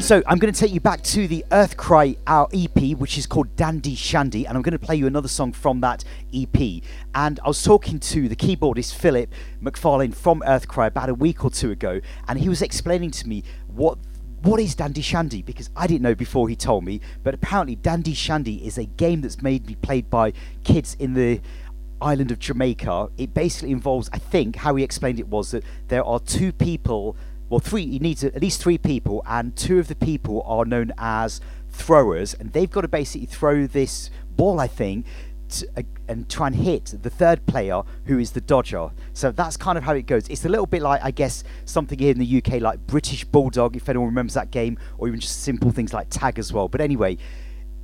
So 0.00 0.22
I'm 0.26 0.38
going 0.38 0.52
to 0.52 0.58
take 0.58 0.72
you 0.72 0.80
back 0.80 1.02
to 1.02 1.28
the 1.28 1.44
Earthkry 1.50 2.16
our 2.26 2.48
EP, 2.54 2.96
which 2.96 3.18
is 3.18 3.26
called 3.26 3.54
Dandy 3.56 3.94
Shandy, 3.94 4.46
and 4.46 4.56
I'm 4.56 4.62
going 4.62 4.72
to 4.72 4.78
play 4.78 4.96
you 4.96 5.06
another 5.06 5.28
song 5.28 5.52
from 5.52 5.80
that 5.80 6.02
EP. 6.32 6.82
And 7.14 7.38
I 7.44 7.48
was 7.48 7.62
talking 7.62 7.98
to 8.00 8.28
the 8.28 8.36
keyboardist 8.36 8.94
Philip 8.94 9.30
McFarlane 9.62 10.14
from 10.14 10.40
Earthkry 10.46 10.86
about 10.86 11.10
a 11.10 11.14
week 11.14 11.44
or 11.44 11.50
two 11.50 11.72
ago, 11.72 12.00
and 12.26 12.38
he 12.38 12.48
was 12.48 12.62
explaining 12.62 13.10
to 13.10 13.28
me 13.28 13.42
what 13.66 13.98
what 14.42 14.60
is 14.60 14.74
Dandy 14.76 15.02
Shandy? 15.02 15.42
Because 15.42 15.68
I 15.76 15.86
didn't 15.86 16.02
know 16.02 16.14
before 16.14 16.48
he 16.48 16.56
told 16.56 16.84
me, 16.84 17.00
but 17.22 17.34
apparently 17.34 17.74
Dandy 17.74 18.14
Shandy 18.14 18.64
is 18.66 18.78
a 18.78 18.84
game 18.86 19.20
that's 19.20 19.42
made 19.42 19.66
be 19.66 19.74
played 19.74 20.08
by 20.08 20.32
kids 20.64 20.96
in 20.98 21.14
the 21.14 21.40
island 22.00 22.30
of 22.30 22.38
Jamaica. 22.38 23.08
It 23.18 23.34
basically 23.34 23.72
involves, 23.72 24.08
I 24.12 24.18
think, 24.18 24.56
how 24.56 24.76
he 24.76 24.84
explained 24.84 25.18
it 25.18 25.28
was 25.28 25.50
that 25.50 25.64
there 25.88 26.04
are 26.04 26.20
two 26.20 26.52
people, 26.52 27.16
well, 27.48 27.60
three, 27.60 27.86
he 27.86 27.98
needs 27.98 28.22
at 28.24 28.40
least 28.40 28.62
three 28.62 28.78
people, 28.78 29.22
and 29.26 29.56
two 29.56 29.78
of 29.78 29.88
the 29.88 29.94
people 29.94 30.42
are 30.46 30.64
known 30.64 30.92
as 30.98 31.40
throwers, 31.70 32.34
and 32.34 32.52
they've 32.52 32.70
got 32.70 32.82
to 32.82 32.88
basically 32.88 33.26
throw 33.26 33.66
this 33.66 34.10
ball, 34.36 34.60
I 34.60 34.66
think, 34.66 35.06
to, 35.50 35.68
uh, 35.76 35.82
and 36.08 36.28
try 36.28 36.48
and 36.48 36.56
hit 36.56 36.94
the 37.02 37.10
third 37.10 37.46
player 37.46 37.82
who 38.04 38.18
is 38.18 38.32
the 38.32 38.40
dodger. 38.40 38.90
So 39.12 39.32
that's 39.32 39.56
kind 39.56 39.78
of 39.78 39.84
how 39.84 39.94
it 39.94 40.06
goes. 40.06 40.28
It's 40.28 40.44
a 40.44 40.48
little 40.48 40.66
bit 40.66 40.82
like, 40.82 41.02
I 41.02 41.10
guess, 41.10 41.44
something 41.64 41.98
here 41.98 42.10
in 42.10 42.18
the 42.18 42.42
UK 42.42 42.60
like 42.60 42.86
British 42.86 43.24
Bulldog, 43.24 43.76
if 43.76 43.88
anyone 43.88 44.08
remembers 44.08 44.34
that 44.34 44.50
game, 44.50 44.78
or 44.98 45.08
even 45.08 45.20
just 45.20 45.42
simple 45.42 45.70
things 45.70 45.92
like 45.92 46.08
tag 46.10 46.38
as 46.38 46.52
well. 46.52 46.68
But 46.68 46.80
anyway, 46.80 47.18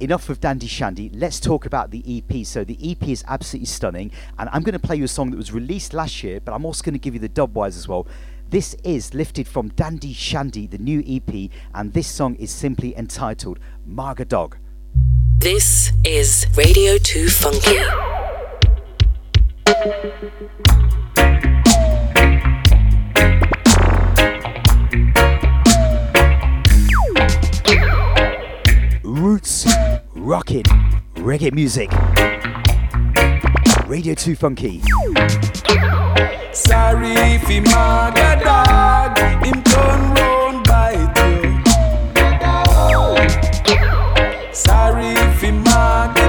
enough 0.00 0.28
of 0.28 0.40
Dandy 0.40 0.66
Shandy. 0.66 1.10
Let's 1.10 1.40
talk 1.40 1.66
about 1.66 1.90
the 1.90 2.02
EP. 2.06 2.44
So 2.46 2.64
the 2.64 2.78
EP 2.82 3.08
is 3.08 3.24
absolutely 3.28 3.66
stunning, 3.66 4.10
and 4.38 4.48
I'm 4.52 4.62
going 4.62 4.74
to 4.74 4.78
play 4.78 4.96
you 4.96 5.04
a 5.04 5.08
song 5.08 5.30
that 5.30 5.36
was 5.36 5.52
released 5.52 5.94
last 5.94 6.22
year, 6.22 6.40
but 6.40 6.52
I'm 6.52 6.64
also 6.64 6.82
going 6.82 6.94
to 6.94 6.98
give 6.98 7.14
you 7.14 7.20
the 7.20 7.28
dubwise 7.28 7.76
as 7.76 7.88
well. 7.88 8.06
This 8.54 8.76
is 8.84 9.14
lifted 9.14 9.48
from 9.48 9.70
Dandy 9.70 10.12
Shandy, 10.12 10.68
the 10.68 10.78
new 10.78 11.02
EP, 11.08 11.50
and 11.74 11.92
this 11.92 12.06
song 12.06 12.36
is 12.36 12.52
simply 12.52 12.96
entitled 12.96 13.58
Marga 13.84 14.28
Dog. 14.28 14.58
This 15.38 15.90
is 16.04 16.46
Radio 16.56 16.96
2 16.96 17.30
Funky. 17.30 17.80
Roots, 29.02 29.66
rockin', 30.14 30.62
reggae 31.16 31.52
music. 31.52 31.90
Radio 33.88 34.14
2 34.14 34.36
Funky. 34.36 34.80
Sorry 36.54 37.10
if 37.10 37.48
he 37.48 37.58
mad 37.58 38.16
a 38.16 38.44
dog, 38.44 39.18
him 39.44 39.60
turn 39.64 40.14
round 40.14 40.64
bite 40.68 41.18
you. 41.28 41.60
Sorry 44.52 45.14
if 45.14 45.40
he 45.40 45.50
a. 45.50 46.23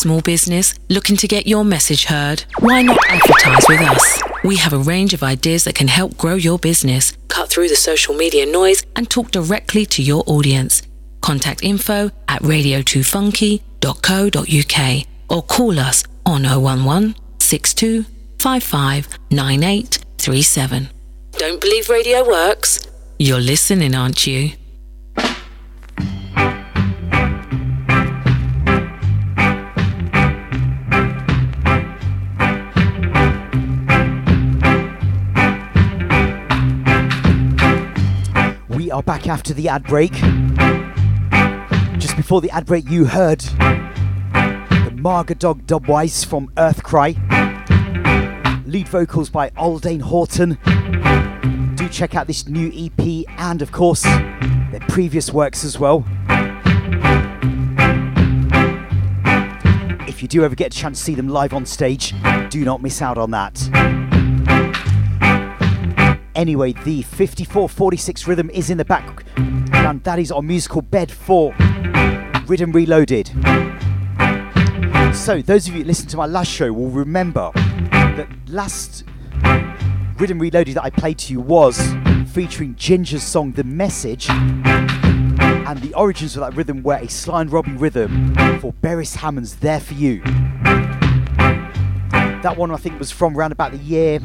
small 0.00 0.22
business 0.22 0.72
looking 0.88 1.16
to 1.18 1.28
get 1.28 1.46
your 1.46 1.62
message 1.64 2.06
heard? 2.06 2.44
Why 2.60 2.80
not 2.80 2.96
advertise 3.08 3.66
with 3.68 3.80
us? 3.82 4.22
We 4.42 4.56
have 4.56 4.72
a 4.72 4.78
range 4.78 5.12
of 5.12 5.22
ideas 5.22 5.64
that 5.64 5.74
can 5.74 5.88
help 5.88 6.16
grow 6.16 6.36
your 6.36 6.58
business, 6.58 7.12
cut 7.28 7.50
through 7.50 7.68
the 7.68 7.76
social 7.76 8.14
media 8.14 8.46
noise, 8.46 8.82
and 8.96 9.10
talk 9.10 9.30
directly 9.30 9.84
to 9.86 10.02
your 10.02 10.24
audience. 10.26 10.80
Contact 11.20 11.62
info 11.62 12.10
at 12.28 12.40
radio2funky.co.uk 12.42 15.06
or 15.28 15.42
call 15.42 15.78
us 15.78 16.02
on 16.24 16.46
011 16.46 17.14
62 17.38 18.04
55 18.38 19.08
9837. 19.30 20.88
Don't 21.32 21.60
believe 21.60 21.90
radio 21.90 22.26
works? 22.26 22.86
You're 23.18 23.38
listening, 23.40 23.94
aren't 23.94 24.26
you? 24.26 24.52
Are 39.00 39.02
back 39.02 39.28
after 39.28 39.54
the 39.54 39.66
ad 39.66 39.84
break. 39.84 40.12
Just 41.98 42.16
before 42.16 42.42
the 42.42 42.50
ad 42.50 42.66
break, 42.66 42.86
you 42.90 43.06
heard 43.06 43.40
the 43.40 44.92
Margadog 44.94 45.62
Dubwise 45.62 46.26
from 46.26 46.48
Earthkry. 46.48 47.16
Lead 48.66 48.86
vocals 48.88 49.30
by 49.30 49.48
Aldane 49.56 50.02
Horton. 50.02 50.58
Do 51.76 51.88
check 51.88 52.14
out 52.14 52.26
this 52.26 52.46
new 52.46 52.70
EP 52.74 53.24
and, 53.38 53.62
of 53.62 53.72
course, 53.72 54.02
their 54.02 54.84
previous 54.86 55.32
works 55.32 55.64
as 55.64 55.78
well. 55.78 56.04
If 60.06 60.20
you 60.20 60.28
do 60.28 60.44
ever 60.44 60.54
get 60.54 60.76
a 60.76 60.78
chance 60.78 60.98
to 60.98 61.04
see 61.04 61.14
them 61.14 61.30
live 61.30 61.54
on 61.54 61.64
stage, 61.64 62.12
do 62.50 62.66
not 62.66 62.82
miss 62.82 63.00
out 63.00 63.16
on 63.16 63.30
that. 63.30 64.09
Anyway, 66.36 66.72
the 66.72 67.02
5446 67.02 68.28
rhythm 68.28 68.50
is 68.50 68.70
in 68.70 68.78
the 68.78 68.84
back, 68.84 69.24
and 69.36 70.02
that 70.04 70.18
is 70.18 70.30
our 70.30 70.42
musical 70.42 70.80
bed 70.80 71.10
for 71.10 71.52
Rhythm 72.46 72.70
Reloaded. 72.70 73.28
So, 75.12 75.42
those 75.42 75.66
of 75.66 75.74
you 75.74 75.80
that 75.80 75.88
listened 75.88 76.08
to 76.10 76.16
my 76.16 76.26
last 76.26 76.50
show 76.50 76.72
will 76.72 76.90
remember 76.90 77.50
that 77.90 78.28
last 78.46 79.02
Rhythm 80.18 80.38
Reloaded 80.38 80.76
that 80.76 80.84
I 80.84 80.90
played 80.90 81.18
to 81.18 81.32
you 81.32 81.40
was 81.40 81.80
featuring 82.32 82.76
Ginger's 82.76 83.24
song 83.24 83.50
The 83.50 83.64
Message, 83.64 84.30
and 84.30 85.82
the 85.82 85.92
origins 85.94 86.36
of 86.36 86.42
that 86.42 86.54
rhythm 86.54 86.84
were 86.84 86.94
a 86.96 87.08
Sly 87.08 87.40
and 87.40 87.50
Robbie 87.50 87.72
rhythm 87.72 88.34
for 88.60 88.72
Beres 88.72 89.16
Hammond's 89.16 89.56
There 89.56 89.80
For 89.80 89.94
You. 89.94 90.22
That 92.42 92.54
one 92.56 92.70
I 92.70 92.76
think 92.76 93.00
was 93.00 93.10
from 93.10 93.36
around 93.36 93.50
about 93.50 93.72
the 93.72 93.78
year 93.78 94.20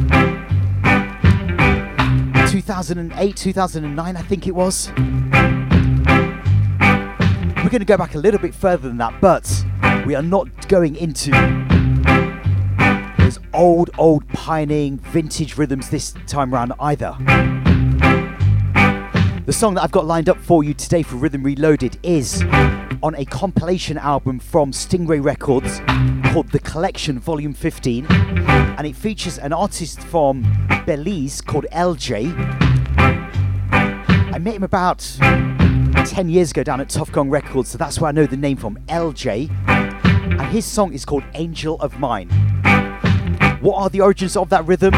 2008, 2.55 3.35
2009, 3.35 4.15
I 4.15 4.21
think 4.21 4.47
it 4.47 4.55
was. 4.55 4.89
We're 7.57 7.69
going 7.69 7.79
to 7.79 7.85
go 7.85 7.97
back 7.97 8.15
a 8.15 8.17
little 8.17 8.39
bit 8.39 8.55
further 8.55 8.87
than 8.87 8.95
that, 8.95 9.19
but 9.19 9.65
we 10.05 10.15
are 10.15 10.21
not 10.21 10.69
going 10.69 10.95
into 10.95 11.31
those 13.17 13.39
old, 13.53 13.89
old 13.97 14.25
pioneering 14.29 14.99
vintage 14.99 15.57
rhythms 15.57 15.89
this 15.89 16.13
time 16.27 16.53
round 16.53 16.71
either. 16.79 17.13
The 19.45 19.53
song 19.53 19.73
that 19.73 19.83
I've 19.83 19.91
got 19.91 20.05
lined 20.05 20.29
up 20.29 20.37
for 20.37 20.63
you 20.63 20.73
today 20.73 21.03
for 21.03 21.17
Rhythm 21.17 21.43
Reloaded 21.43 21.97
is 22.03 22.41
on 23.03 23.15
a 23.17 23.25
compilation 23.25 23.97
album 23.97 24.39
from 24.39 24.71
Stingray 24.71 25.21
Records 25.21 25.81
called 26.35 26.51
The 26.51 26.59
Collection 26.59 27.17
Volume 27.17 27.53
15, 27.53 28.07
and 28.11 28.85
it 28.85 28.93
features 28.93 29.37
an 29.37 29.53
artist 29.53 30.01
from 30.01 30.41
Belize 30.85 31.39
called 31.39 31.65
Eljai. 31.71 32.33
I 32.91 34.37
met 34.37 34.55
him 34.55 34.63
about 34.63 34.99
10 35.21 36.27
years 36.27 36.51
ago 36.51 36.61
down 36.61 36.81
at 36.81 36.89
Tuff 36.89 37.09
Gong 37.13 37.29
Records, 37.29 37.69
so 37.69 37.77
that's 37.77 38.01
where 38.01 38.09
I 38.09 38.11
know 38.11 38.25
the 38.25 38.35
name 38.35 38.57
from 38.57 38.75
Eljai. 38.87 39.49
And 39.65 40.41
his 40.47 40.65
song 40.65 40.91
is 40.91 41.05
called 41.05 41.23
Angel 41.35 41.79
of 41.79 41.99
Mine. 41.99 42.27
What 43.61 43.77
are 43.77 43.89
the 43.89 44.01
origins 44.01 44.35
of 44.35 44.49
that 44.49 44.65
rhythm? 44.65 44.91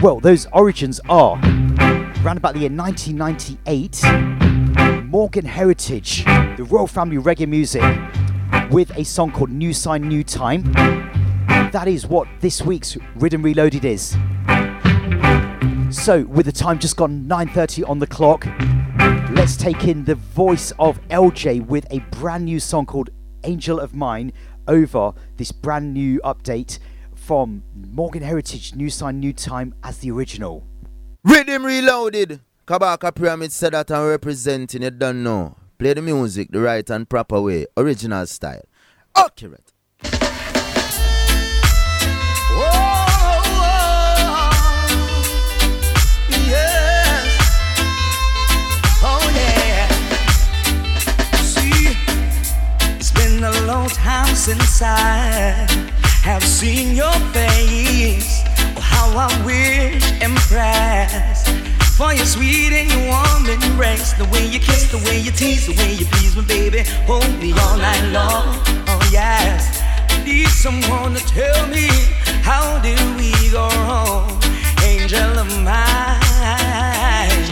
Well, 0.00 0.20
those 0.20 0.46
origins 0.52 1.00
are 1.08 1.40
around 2.22 2.36
about 2.36 2.54
the 2.54 2.60
year 2.60 2.70
1998. 2.70 4.35
Morgan 5.16 5.46
Heritage, 5.46 6.26
the 6.26 6.66
royal 6.68 6.86
family 6.86 7.16
reggae 7.16 7.48
music, 7.48 7.82
with 8.70 8.94
a 8.98 9.02
song 9.02 9.32
called 9.32 9.48
New 9.48 9.72
Sign, 9.72 10.02
New 10.02 10.22
Time. 10.22 10.70
That 11.72 11.88
is 11.88 12.06
what 12.06 12.28
this 12.40 12.60
week's 12.60 12.98
Rhythm 13.14 13.42
Reloaded 13.42 13.86
is. 13.86 14.10
So, 15.88 16.26
with 16.28 16.44
the 16.44 16.52
time 16.52 16.78
just 16.78 16.98
gone 16.98 17.26
9:30 17.26 17.82
on 17.88 17.98
the 17.98 18.06
clock, 18.06 18.46
let's 19.30 19.56
take 19.56 19.88
in 19.88 20.04
the 20.04 20.16
voice 20.16 20.74
of 20.78 21.00
Eljai 21.08 21.64
with 21.64 21.86
a 21.90 22.00
brand 22.20 22.44
new 22.44 22.60
song 22.60 22.84
called 22.84 23.08
Angel 23.44 23.80
of 23.80 23.94
Mine 23.94 24.34
over 24.68 25.14
this 25.38 25.50
brand 25.50 25.94
new 25.94 26.20
update 26.24 26.78
from 27.14 27.62
Morgan 27.74 28.22
Heritage 28.22 28.74
New 28.74 28.90
Sign 28.90 29.18
New 29.20 29.32
Time 29.32 29.72
as 29.82 29.96
the 29.96 30.10
original. 30.10 30.66
Rhythm 31.24 31.64
Reloaded. 31.64 32.40
Kabaka 32.66 33.14
Pyramid 33.14 33.52
said 33.52 33.74
that 33.74 33.92
I'm 33.92 34.08
representing 34.08 34.82
it, 34.82 34.98
don't 34.98 35.22
know. 35.22 35.54
Play 35.78 35.94
the 35.94 36.02
music 36.02 36.50
the 36.50 36.60
right 36.60 36.90
and 36.90 37.08
proper 37.08 37.40
way, 37.40 37.66
original 37.76 38.26
style. 38.26 38.64
Accurate. 39.14 39.72
Oh, 40.02 40.10
oh 49.02 49.32
a 53.44 53.66
long 53.66 53.88
time 53.90 54.34
since 54.34 54.82
I 54.82 55.68
have 56.24 56.42
seen 56.42 56.96
your 56.96 57.12
face. 57.32 58.42
Oh, 58.76 58.80
how 58.80 59.16
I 59.16 59.44
wish 59.46 60.02
impressed 60.20 61.35
for 61.96 62.12
your 62.12 62.26
sweet 62.26 62.72
and 62.72 62.90
your 62.92 63.08
warm 63.08 63.46
embrace. 63.48 64.12
The 64.12 64.26
way 64.26 64.46
you 64.46 64.60
kiss, 64.60 64.90
the 64.90 64.98
way 65.08 65.18
you 65.18 65.30
tease, 65.30 65.66
the 65.66 65.74
way 65.80 65.94
you 65.94 66.04
please 66.06 66.36
me, 66.36 66.42
baby. 66.44 66.82
Hold 67.08 67.32
me 67.40 67.52
all 67.52 67.76
night 67.78 68.04
long. 68.12 68.44
Oh 68.86 69.08
yes. 69.10 69.82
Need 70.24 70.48
someone 70.48 71.14
to 71.14 71.22
tell 71.26 71.66
me 71.68 71.88
how 72.42 72.80
did 72.82 73.00
we 73.16 73.32
go 73.50 73.68
wrong, 73.86 74.28
angel 74.84 75.38
of 75.38 75.48
mine. 75.64 77.46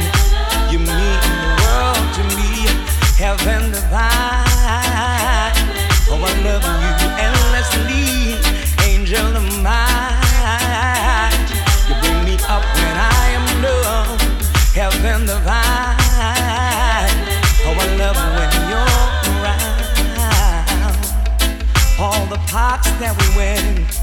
You 0.71 0.79
mean 0.79 1.21
the 1.41 1.55
world 1.65 2.07
to 2.17 2.23
me, 2.37 2.69
heaven 3.17 3.71
divine. 3.73 4.45
Oh, 6.11 6.21
I 6.21 6.33
love 6.45 6.65
you 6.83 6.84
Parks 22.55 22.87
that 23.03 23.19
we 23.19 23.27
went, 23.35 23.99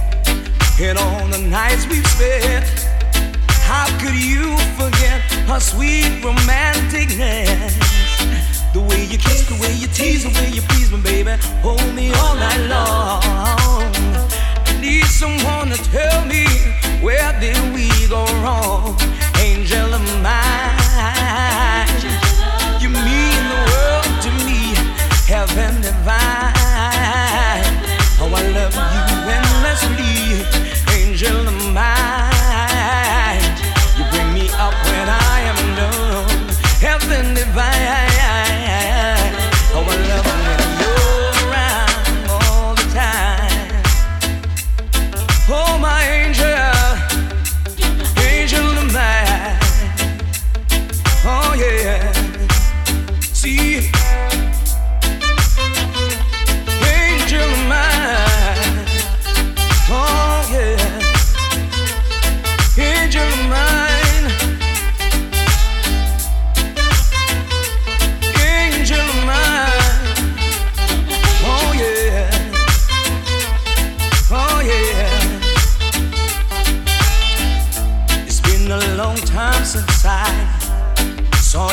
and 0.76 1.00
all 1.00 1.26
the 1.32 1.40
nights 1.40 1.88
we've 1.88 2.06
spent. 2.06 2.68
How 3.64 3.88
could 4.04 4.20
you 4.20 4.60
forget 4.76 5.24
her 5.48 5.62
sweet 5.62 6.20
romanticness? 6.20 7.72
The 8.74 8.82
way 8.84 9.08
you 9.08 9.18
kiss, 9.18 9.48
the 9.48 9.56
way 9.56 9.72
you 9.80 9.88
tease, 9.88 10.28
the 10.28 10.36
way 10.36 10.52
you 10.52 10.62
please 10.68 10.92
me, 10.92 11.00
baby. 11.00 11.32
Hold 11.64 11.96
me 11.96 12.12
all 12.12 12.36
night 12.36 12.68
long. 12.68 13.24
I 13.24 14.76
need 14.82 15.06
someone 15.06 15.70
to 15.72 15.80
tell 15.88 16.26
me 16.26 16.44
where 17.00 17.32
did 17.40 17.56
we 17.72 17.88
go 18.12 18.28
wrong, 18.44 19.00
angel 19.40 19.96
of 19.96 20.04
mine. 20.20 21.88
You 22.84 22.92
mean 22.92 23.44
the 23.48 23.62
world 23.72 24.12
to 24.28 24.30
me, 24.44 24.76
heaven 25.24 25.80
divine. 25.80 26.61
Oh, 28.74 29.01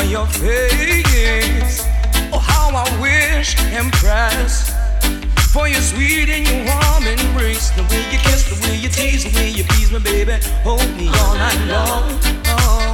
your 0.09 0.25
face. 0.25 1.85
Oh, 2.33 2.39
how 2.39 2.69
I 2.73 2.85
wish 2.99 3.55
impressed 3.71 4.73
For 5.53 5.67
your 5.67 5.81
sweet 5.81 6.29
and 6.29 6.47
your 6.47 6.65
warm 6.65 7.05
embrace, 7.05 7.69
the 7.71 7.83
way 7.83 8.01
you 8.11 8.17
kiss, 8.17 8.49
the 8.49 8.57
way 8.67 8.75
you 8.75 8.89
tease, 8.89 9.23
the 9.23 9.37
way 9.37 9.49
you 9.49 9.63
please 9.65 9.91
me, 9.91 9.99
baby. 9.99 10.37
Hold 10.63 10.89
me 10.97 11.09
all 11.09 11.35
night 11.35 11.61
long. 11.67 12.03
Oh. 12.45 12.93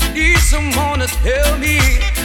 I 0.00 0.12
need 0.14 0.38
someone 0.38 0.98
to 0.98 1.06
tell 1.06 1.58
me 1.58 1.78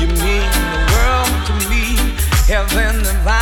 You 0.00 0.06
mean 0.22 0.50
the 0.70 0.78
world 0.92 1.34
to 1.48 1.54
me, 1.68 1.98
heaven 2.46 3.02
divine. 3.02 3.39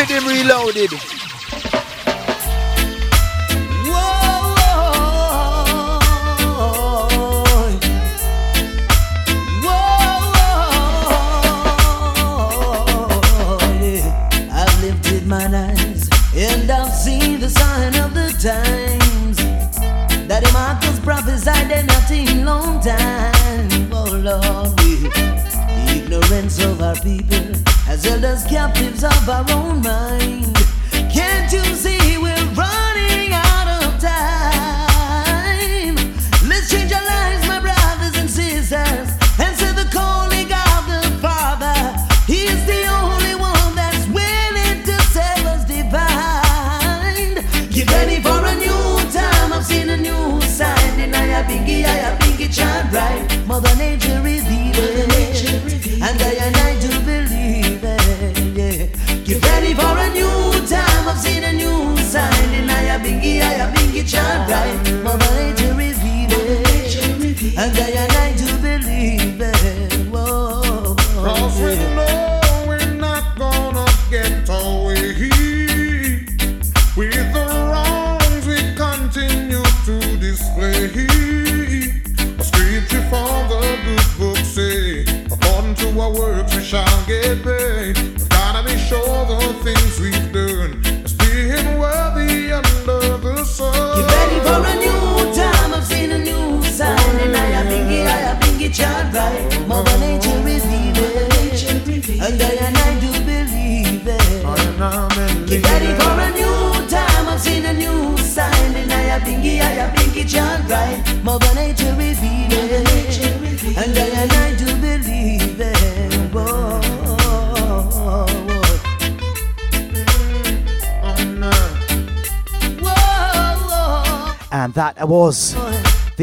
Riddim 0.00 0.26
reloaded. 0.26 1.19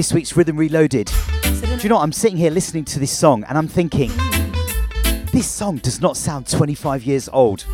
This 0.08 0.14
week's 0.14 0.32
Riddim 0.32 0.58
Reloaded. 0.58 1.12
Do 1.44 1.84
you 1.84 1.90
know 1.90 1.96
what? 1.96 2.04
I'm 2.04 2.14
sitting 2.14 2.38
here 2.38 2.50
listening 2.50 2.86
to 2.86 2.98
this 2.98 3.12
song 3.12 3.44
and 3.44 3.58
I'm 3.58 3.68
thinking, 3.68 4.10
this 5.34 5.46
song 5.46 5.80
does 5.80 6.00
not 6.00 6.16
sound 6.16 6.48
25 6.48 7.04
years 7.04 7.28
old. 7.34 7.66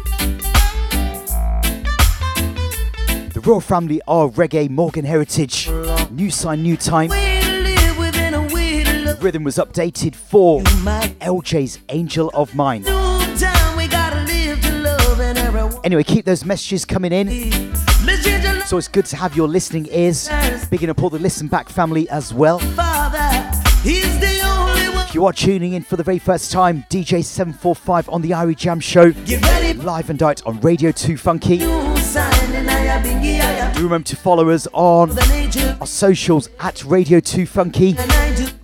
The 3.33 3.39
Royal 3.43 3.61
Family 3.61 4.01
are 4.07 4.29
reggae, 4.29 4.67
Morgan 4.67 5.05
Heritage, 5.05 5.69
new 6.09 6.31
sign, 6.31 6.63
new 6.63 6.75
time. 6.75 7.11
Rhythm 9.21 9.43
was 9.43 9.57
updated 9.57 10.15
for 10.15 10.61
Eljai's 10.61 11.77
Angel 11.89 12.31
of 12.33 12.55
Mine. 12.55 12.83
Anyway, 15.83 16.03
keep 16.03 16.25
those 16.25 16.45
messages 16.45 16.83
coming 16.83 17.11
in. 17.11 17.53
So 18.65 18.79
it's 18.79 18.87
good 18.87 19.05
to 19.05 19.17
have 19.17 19.35
your 19.35 19.47
listening 19.47 19.87
ears. 19.91 20.27
Bigging 20.73 20.89
up 20.89 21.03
all 21.03 21.11
the 21.11 21.19
Listen 21.19 21.47
Back 21.47 21.69
family 21.69 22.09
as 22.09 22.33
well. 22.33 22.57
Father. 22.57 23.19
He's 23.83 24.19
the 24.19 24.41
only 24.43 24.89
one. 24.89 25.05
If 25.05 25.13
you 25.13 25.27
are 25.27 25.31
tuning 25.31 25.73
in 25.73 25.83
for 25.83 25.97
the 25.97 26.03
very 26.03 26.17
first 26.17 26.51
time, 26.51 26.83
DJ 26.89 27.23
745 27.23 28.09
on 28.09 28.23
the 28.23 28.31
Irie 28.31 28.57
Jam 28.57 28.79
Show. 28.79 29.13
Live 29.83 30.09
and 30.09 30.17
direct 30.17 30.41
on 30.47 30.59
Radio 30.61 30.91
2 30.91 31.15
Funky. 31.15 31.59
New 31.59 31.95
sign 31.97 32.33
and 32.55 32.67
I 32.71 32.73
have 32.73 33.05
bingy, 33.05 33.39
I 33.39 33.43
have 33.43 33.75
Do 33.75 33.83
remember 33.83 34.07
to 34.07 34.15
follow 34.15 34.49
us 34.49 34.67
on 34.73 35.15
our 35.79 35.85
socials 35.85 36.49
at 36.59 36.83
Radio 36.85 37.19
2 37.19 37.45
Funky 37.45 37.95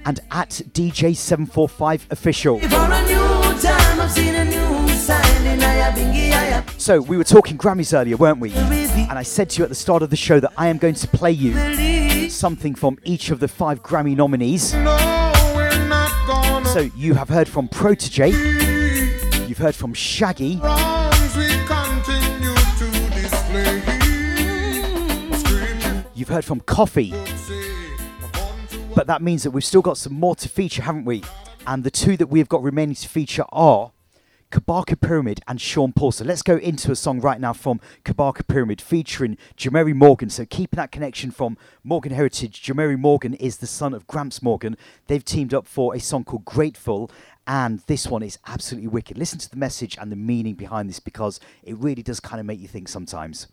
and 0.03 0.19
at 0.31 0.49
DJ 0.73 1.15
745 1.15 2.07
Official. 2.09 2.57
For 2.57 2.65
a 2.65 3.05
new 3.05 3.61
time, 3.61 4.01
I've 4.01 4.11
seen 4.11 4.33
a 4.33 4.45
new 4.45 4.89
sign 4.95 5.45
and 5.45 5.61
I 5.61 5.73
have 5.73 5.93
bingy, 5.93 6.31
I 6.31 6.43
have 6.45 6.81
So, 6.81 7.01
we 7.01 7.17
were 7.17 7.23
talking 7.23 7.55
Grammys 7.55 7.95
earlier, 7.95 8.17
weren't 8.17 8.39
we? 8.39 8.51
And 8.53 9.17
I 9.17 9.23
said 9.23 9.51
to 9.51 9.59
you 9.59 9.63
at 9.63 9.69
the 9.69 9.75
start 9.75 10.01
of 10.01 10.09
the 10.09 10.15
show 10.15 10.39
that 10.39 10.53
I 10.57 10.69
am 10.69 10.79
going 10.79 10.95
to 10.95 11.07
play 11.07 11.31
you 11.31 11.98
something 12.39 12.73
from 12.73 12.97
each 13.03 13.31
of 13.31 13.41
the 13.41 13.47
five 13.47 13.83
Grammy 13.83 14.15
nominees. 14.15 14.71
So, 16.71 16.89
you 16.95 17.13
have 17.15 17.27
heard 17.27 17.49
from 17.49 17.67
Protoje, 17.67 18.29
you've 19.49 19.57
heard 19.57 19.75
from 19.75 19.93
Shaggy, 19.93 20.53
you've 26.15 26.29
heard 26.29 26.45
from 26.45 26.61
Koffee. 26.61 27.11
But 28.95 29.07
that 29.07 29.21
means 29.21 29.43
that 29.43 29.51
we've 29.51 29.65
still 29.65 29.81
got 29.81 29.97
some 29.97 30.13
more 30.13 30.35
to 30.37 30.47
feature, 30.47 30.81
haven't 30.81 31.05
we? 31.05 31.23
And 31.67 31.83
the 31.83 31.91
two 31.91 32.15
that 32.17 32.27
we've 32.27 32.47
got 32.47 32.63
remaining 32.63 32.95
to 32.95 33.09
feature 33.09 33.45
are 33.49 33.91
Kabaka 34.51 34.99
Pyramid 34.99 35.41
and 35.47 35.61
Sean 35.61 35.93
Paul. 35.93 36.11
So 36.11 36.25
let's 36.25 36.41
go 36.41 36.57
into 36.57 36.91
a 36.91 36.95
song 36.95 37.19
right 37.21 37.39
now 37.39 37.53
from 37.53 37.79
Kabaka 38.03 38.47
Pyramid 38.47 38.81
featuring 38.81 39.37
Jemere 39.55 39.93
Morgan. 39.93 40.29
So 40.29 40.45
keeping 40.45 40.77
that 40.77 40.91
connection 40.91 41.29
from 41.29 41.57
Morgan 41.83 42.11
Heritage, 42.11 42.61
Jemere 42.61 42.97
Morgan 42.97 43.35
is 43.35 43.57
the 43.57 43.67
son 43.67 43.93
of 43.93 44.07
Gramps 44.07 44.41
Morgan. 44.41 44.75
They've 45.07 45.23
teamed 45.23 45.53
up 45.53 45.67
for 45.67 45.95
a 45.95 45.99
song 45.99 46.23
called 46.23 46.45
Grateful. 46.45 47.11
And 47.45 47.79
this 47.87 48.07
one 48.07 48.23
is 48.23 48.39
absolutely 48.47 48.87
wicked. 48.87 49.17
Listen 49.17 49.39
to 49.39 49.49
the 49.49 49.57
message 49.57 49.97
and 49.99 50.11
the 50.11 50.15
meaning 50.15 50.55
behind 50.55 50.89
this 50.89 50.99
because 50.99 51.39
it 51.63 51.77
really 51.77 52.03
does 52.03 52.19
kind 52.19 52.39
of 52.39 52.45
make 52.45 52.59
you 52.59 52.67
think 52.67 52.87
sometimes. 52.87 53.47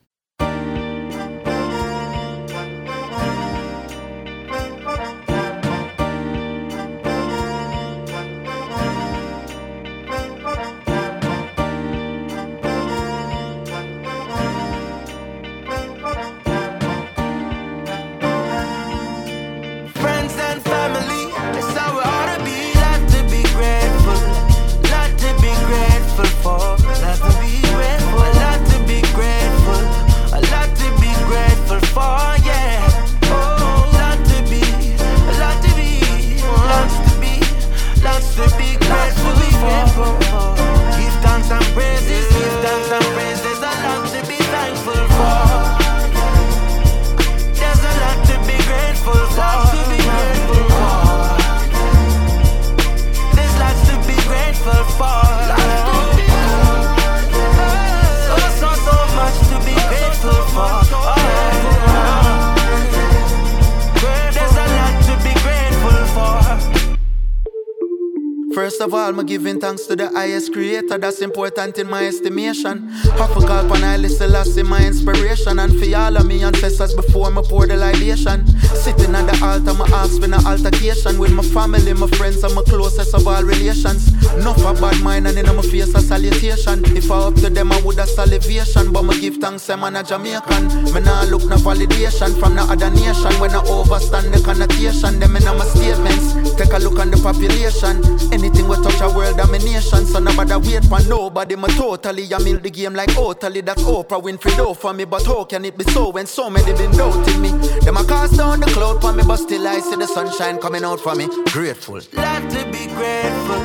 Sometimes 69.77 69.86
to 69.87 69.97
the 69.97 70.09
highest 70.11 70.53
creator. 70.53 70.99
That's 70.99 71.21
important 71.21 71.79
in 71.79 71.89
my 71.89 72.07
estimation. 72.07 72.89
Half 73.19 73.37
a 73.37 73.41
call 73.41 73.73
I 73.73 73.97
listen 73.97 74.33
last 74.33 74.57
in 74.57 74.67
my 74.67 74.85
inspiration. 74.85 75.59
And 75.59 75.73
for 75.79 75.97
all 75.97 76.17
of 76.17 76.27
me 76.27 76.43
ancestors 76.43 76.95
before 76.95 77.31
me 77.31 77.43
pour 77.45 77.67
the 77.67 77.77
libation. 77.77 78.47
Sitting 78.75 79.15
at 79.15 79.27
the 79.27 79.39
altar, 79.45 79.75
my 79.75 79.87
ask 79.97 80.19
for 80.19 80.27
an 80.27 80.35
altercation 80.35 81.19
with 81.19 81.33
my 81.33 81.43
family, 81.43 81.93
my 81.93 82.09
friends, 82.19 82.43
and 82.43 82.55
my 82.55 82.63
closest 82.63 83.15
of 83.15 83.27
all 83.27 83.43
relations. 83.43 84.09
Enough 84.35 84.59
a 84.59 84.75
bad 84.81 85.03
mind 85.03 85.27
and 85.27 85.39
in 85.39 85.47
my 85.47 85.63
face 85.63 85.95
a 85.95 86.01
salutation. 86.01 86.85
If 86.97 87.11
I 87.11 87.19
up 87.19 87.35
to 87.37 87.51
them, 87.51 87.73
I 87.73 87.81
would 87.83 87.99
have 87.99 88.09
salivation. 88.09 88.93
But 88.93 89.03
my 89.05 89.19
give 89.19 89.37
thanks, 89.37 89.69
I'm 89.71 89.85
a 89.85 90.03
Jamaican. 90.03 90.93
Me 90.93 91.01
nah 91.01 91.23
look 91.25 91.45
no 91.47 91.57
validation 91.57 92.39
from 92.39 92.57
the 92.57 92.63
other 92.63 92.91
nation. 92.91 93.33
When 93.41 93.51
I 93.51 93.63
overstand 93.67 94.35
the 94.35 94.43
connotation, 94.43 95.21
them 95.21 95.37
in 95.37 95.45
my 95.45 95.65
statements. 95.65 96.55
Take 96.57 96.73
a 96.73 96.79
look 96.79 96.99
on 96.99 97.11
the 97.11 97.19
population. 97.19 98.03
Anything 98.33 98.69
we 98.69 98.77
touch 98.77 99.01
a 99.01 99.09
world 99.15 99.37
domination. 99.37 99.77
So 99.87 100.21
nobody 100.21 100.55
wait 100.69 100.85
for 100.85 101.01
nobody. 101.09 101.57
Me 101.57 101.69
totally, 101.69 102.33
I 102.33 102.39
mill 102.39 102.59
the 102.59 102.71
game 102.71 102.95
like 102.95 103.13
totally. 103.13 103.61
That's 103.61 103.83
Oprah 103.83 104.23
Winfrey 104.23 104.57
do 104.57 104.75
for 104.75 104.93
me. 104.93 105.05
But 105.05 105.25
how 105.27 105.45
can 105.45 105.65
it 105.65 105.77
be 105.77 105.85
so 105.85 106.11
when 106.11 106.27
so 106.27 106.51
many 106.51 106.73
been 106.73 106.91
doubting 106.93 107.41
me? 107.41 107.51
Them 107.81 107.97
a 107.97 108.05
cast 108.05 108.37
down 108.37 108.61
the 108.61 108.67
cloud 108.67 109.01
for 109.01 109.13
me, 109.13 109.23
but 109.27 109.37
still 109.37 109.67
I 109.67 109.81
see 109.81 109.97
the 109.97 110.07
sunshine 110.07 110.59
coming 110.59 110.85
out 110.85 111.01
for 111.01 111.15
me. 111.15 111.29
Grateful. 111.53 112.01
Lot 112.13 112.51
to 112.51 112.65
be 112.73 112.87
grateful, 112.97 113.63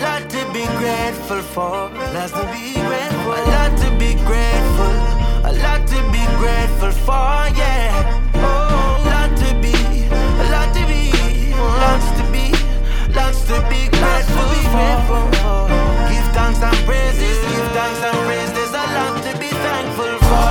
lot 0.00 0.28
to 0.30 0.52
be 0.52 0.64
grateful 0.78 1.42
for, 1.54 1.90
lot 2.14 2.30
to 2.30 2.44
be 2.52 2.74
grateful, 2.74 3.32
a 3.32 3.42
lot 3.52 3.76
to 3.78 3.90
be 3.98 4.14
grateful, 4.28 4.94
a 5.44 5.52
lot 5.62 5.86
to 5.86 5.98
be 6.12 6.24
grateful 6.36 6.92
for, 7.06 7.36
yeah. 7.56 8.30
Oh, 8.34 9.02
lot 9.06 9.36
to 9.38 9.54
be, 9.60 9.74
a 10.10 10.46
lot 10.50 10.74
to 10.74 10.82
be, 10.86 11.12
lots 11.54 12.10
to 12.18 12.24
be, 12.32 12.46
lots 13.14 13.44
to 13.46 13.60
be 13.70 13.88
grateful 13.88 14.65
for. 15.08 15.22
Give 16.10 16.28
thanks 16.36 16.60
and 16.62 16.78
praises, 16.86 17.38
give 17.50 17.68
thanks 17.76 18.00
and 18.02 18.16
praise. 18.26 18.52
There's 18.52 18.70
a 18.70 18.86
lot 18.96 19.22
to 19.24 19.32
be 19.38 19.48
thankful 19.48 20.14
for. 20.28 20.50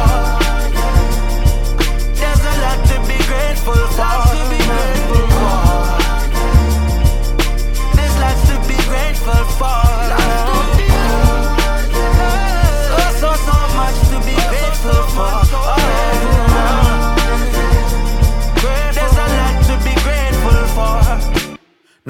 There's 2.20 2.44
a 2.52 2.56
lot 2.64 2.80
to 2.92 2.98
be 3.08 3.18
grateful 3.30 3.82
for. 3.98 4.25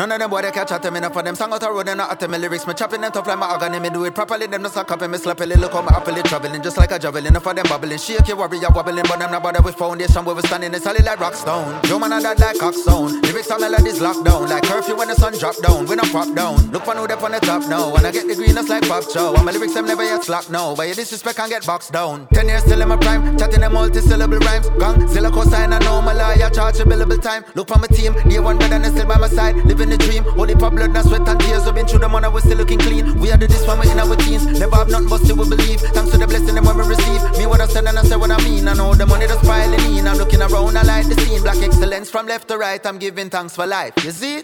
None 0.06 0.12
of 0.12 0.20
them 0.20 0.30
boy 0.30 0.44
they 0.44 0.52
catch 0.52 0.72
at 0.72 0.84
me, 0.94 1.00
enough 1.00 1.14
for 1.14 1.24
them 1.24 1.34
song 1.34 1.52
out 1.52 1.62
the 1.62 1.68
road 1.68 1.90
and 1.90 1.98
not 1.98 2.22
at 2.22 2.30
me 2.30 2.38
lyrics. 2.38 2.68
Me 2.68 2.76
chopping 2.76 3.02
them 3.02 3.12
tough 3.12 3.26
like 3.26 3.40
my 3.40 3.56
agony, 3.56 3.80
me 3.80 3.90
do 3.90 4.06
it 4.06 4.14
properly. 4.14 4.46
Them 4.46 4.62
no 4.62 4.70
suck 4.70 4.92
up 4.92 5.02
and 5.02 5.12
me 5.12 5.18
sloppily. 5.18 5.56
Look 5.56 5.74
how 5.74 5.82
my 5.82 5.92
happily 5.92 6.22
traveling, 6.22 6.62
just 6.62 6.78
like 6.78 6.92
a 6.92 7.00
javelin. 7.00 7.26
Enough 7.26 7.42
for 7.42 7.56
them 7.56 7.66
bubbling, 7.68 7.98
shake 7.98 8.28
your 8.28 8.38
warrior 8.38 8.70
wobbling, 8.70 9.02
but 9.02 9.20
I'm 9.20 9.32
not 9.32 9.42
bother 9.42 9.64
with 9.64 9.74
foundation. 9.74 10.24
Where 10.24 10.36
we 10.36 10.44
standing, 10.44 10.76
it's 10.76 10.84
solid 10.84 11.04
like 11.04 11.20
rock 11.20 11.34
stone. 11.34 11.82
Yo 11.90 11.98
man, 11.98 12.14
I 12.14 12.22
that 12.22 12.40
like 12.40 12.58
cockstone. 12.60 13.20
Lyrics 13.24 13.50
and 13.50 13.62
melodies 13.62 14.00
locked 14.00 14.24
down, 14.24 14.48
like 14.48 14.62
curfew 14.66 14.96
when 14.96 15.08
the 15.08 15.16
sun 15.16 15.34
drop 15.40 15.58
down. 15.64 15.88
We 15.88 15.96
not 15.96 16.12
pop 16.12 16.36
down. 16.36 16.70
Look 16.70 16.84
for 16.84 16.94
who 16.94 17.08
they 17.08 17.16
on 17.16 17.32
the 17.32 17.40
top 17.40 17.68
now. 17.68 17.92
When 17.92 18.06
I 18.06 18.12
get 18.12 18.28
the 18.28 18.36
green, 18.36 18.54
like 18.54 18.88
pop 18.88 19.10
show. 19.10 19.34
And 19.34 19.44
my 19.44 19.54
lyrics 19.54 19.74
them 19.74 19.88
never 19.88 20.04
yet 20.04 20.24
slack 20.24 20.52
no. 20.52 20.76
But 20.78 20.88
you 20.88 20.94
disrespect 20.94 21.40
and 21.40 21.50
get 21.50 21.66
boxed 21.66 21.94
down. 21.94 22.28
Ten 22.32 22.48
years 22.48 22.62
still 22.62 22.80
in 22.80 22.90
my 22.90 22.98
prime, 22.98 23.36
chatting 23.40 23.62
them 23.62 23.74
multi-syllable 23.74 24.38
rhymes. 24.38 24.70
Gang, 24.78 25.08
still 25.08 25.26
a 25.26 25.32
cosign, 25.32 25.74
I 25.74 25.80
know 25.80 26.00
my 26.04 26.14
lawyer 26.14 26.52
charge 26.52 26.80
a 26.80 26.84
billable 26.84 27.20
time. 27.20 27.44
Look 27.56 27.70
for 27.70 27.80
my 27.80 27.88
team, 27.88 28.14
day 28.30 28.38
one 28.38 28.60
better 28.60 28.78
than 28.78 28.92
still 28.94 29.08
by 29.08 29.18
my 29.18 29.30
side. 29.30 29.56
Living 29.66 29.95
the 29.98 30.04
dream, 30.06 30.26
only 30.40 30.56
pop 30.56 30.74
blood, 30.74 30.96
and 30.96 31.08
sweat 31.08 31.28
and 31.28 31.40
tears. 31.40 31.66
We've 31.66 31.76
been 31.76 31.88
through 31.88 32.00
the 32.00 32.10
money, 32.10 32.28
we 32.28 32.42
still 32.42 32.58
looking 32.58 32.80
clean. 32.80 33.20
We 33.20 33.32
are 33.32 33.38
the 33.38 33.48
this 33.48 33.66
one, 33.68 33.80
we 33.80 33.90
in 33.90 34.00
our 34.00 34.16
teens. 34.16 34.46
Never 34.60 34.76
have 34.76 34.90
nothing 34.90 35.10
but 35.10 35.22
still 35.22 35.38
we 35.38 35.50
believe. 35.50 35.80
Thanks 35.80 36.12
to 36.12 36.18
the 36.18 36.28
blessing 36.28 36.56
them 36.56 36.66
when 36.66 36.78
we 36.78 36.84
receive. 36.84 37.22
Me 37.38 37.46
what 37.46 37.62
I 37.62 37.68
said 37.68 37.86
and 37.86 37.98
I 37.98 38.04
say 38.04 38.16
what 38.16 38.32
I 38.32 38.38
mean. 38.44 38.68
I 38.68 38.74
know 38.74 38.94
the 38.94 39.06
money 39.06 39.26
that's 39.26 39.42
piling 39.46 39.98
in. 39.98 40.08
I'm 40.08 40.18
looking 40.18 40.42
around, 40.42 40.78
I 40.78 40.84
like 40.84 41.08
the 41.08 41.16
scene. 41.22 41.42
Black 41.42 41.58
excellence 41.58 42.10
from 42.10 42.28
left 42.28 42.48
to 42.50 42.58
right. 42.58 42.84
I'm 42.86 42.98
giving 42.98 43.30
thanks 43.30 43.56
for 43.56 43.66
life. 43.66 43.94
You 44.04 44.12
see? 44.12 44.44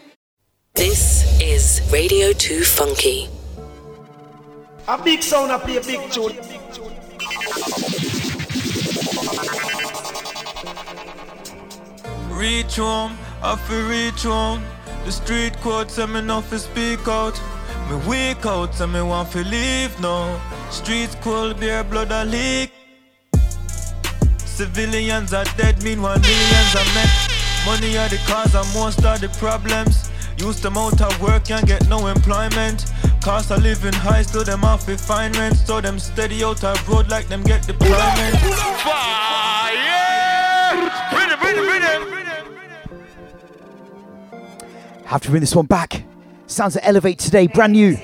This 0.73 1.41
is 1.41 1.81
Radio 1.91 2.31
2 2.33 2.63
Funky. 2.63 3.27
A 4.87 4.97
big 5.03 5.21
sound, 5.21 5.51
I 5.51 5.59
play 5.59 5.77
a 5.77 5.81
big 5.81 6.11
tune. 6.11 6.35
Reach 12.31 12.77
home, 12.77 13.17
I 13.43 13.55
feel 13.67 13.87
reach 13.87 14.23
home. 14.23 14.63
The 15.05 15.11
street 15.11 15.53
code 15.61 15.89
tell 15.89 16.07
me 16.07 16.21
not 16.21 16.47
to 16.49 16.59
speak 16.59 17.07
out. 17.07 17.39
Me 17.89 17.95
wake 18.07 18.45
out 18.45 18.79
and 18.79 18.93
me 18.93 19.01
want 19.01 19.31
to 19.31 19.43
leave 19.43 19.99
now. 19.99 20.39
Streets 20.69 21.15
cold, 21.21 21.59
beer 21.59 21.83
blood 21.83 22.11
a 22.11 22.23
leak. 22.23 22.71
Civilians 24.37 25.33
are 25.33 25.45
dead, 25.57 25.83
meanwhile 25.83 26.19
millions 26.19 26.75
are 26.75 26.93
met. 26.93 27.09
Money 27.65 27.97
are 27.97 28.09
the 28.09 28.19
cause 28.27 28.53
of 28.53 28.71
most 28.75 29.03
of 29.03 29.19
the 29.19 29.29
problems. 29.39 30.11
Used 30.37 30.61
them 30.61 30.77
out 30.77 31.01
of 31.01 31.19
work, 31.21 31.45
can't 31.45 31.65
get 31.65 31.87
no 31.89 32.07
employment. 32.07 32.85
Cost 33.21 33.51
of 33.51 33.63
living 33.63 33.93
high, 33.93 34.21
still 34.21 34.43
them 34.43 34.63
off 34.63 34.87
with 34.87 35.01
fine 35.01 35.31
rent. 35.33 35.57
So 35.57 35.81
them 35.81 35.99
steady 35.99 36.43
out 36.43 36.63
of 36.63 36.87
road 36.87 37.09
like 37.09 37.27
them 37.27 37.43
get 37.43 37.65
deployment. 37.65 38.37
Fire! 38.85 39.81
Rhythm, 41.11 41.39
rhythm, 41.41 41.65
rhythm. 41.65 42.20
Have 45.11 45.23
to 45.23 45.29
bring 45.29 45.41
this 45.41 45.53
one 45.53 45.65
back. 45.65 46.05
Sounds 46.47 46.77
at 46.77 46.87
Elevate 46.87 47.19
today, 47.19 47.45
brand 47.45 47.73
new. 47.73 47.97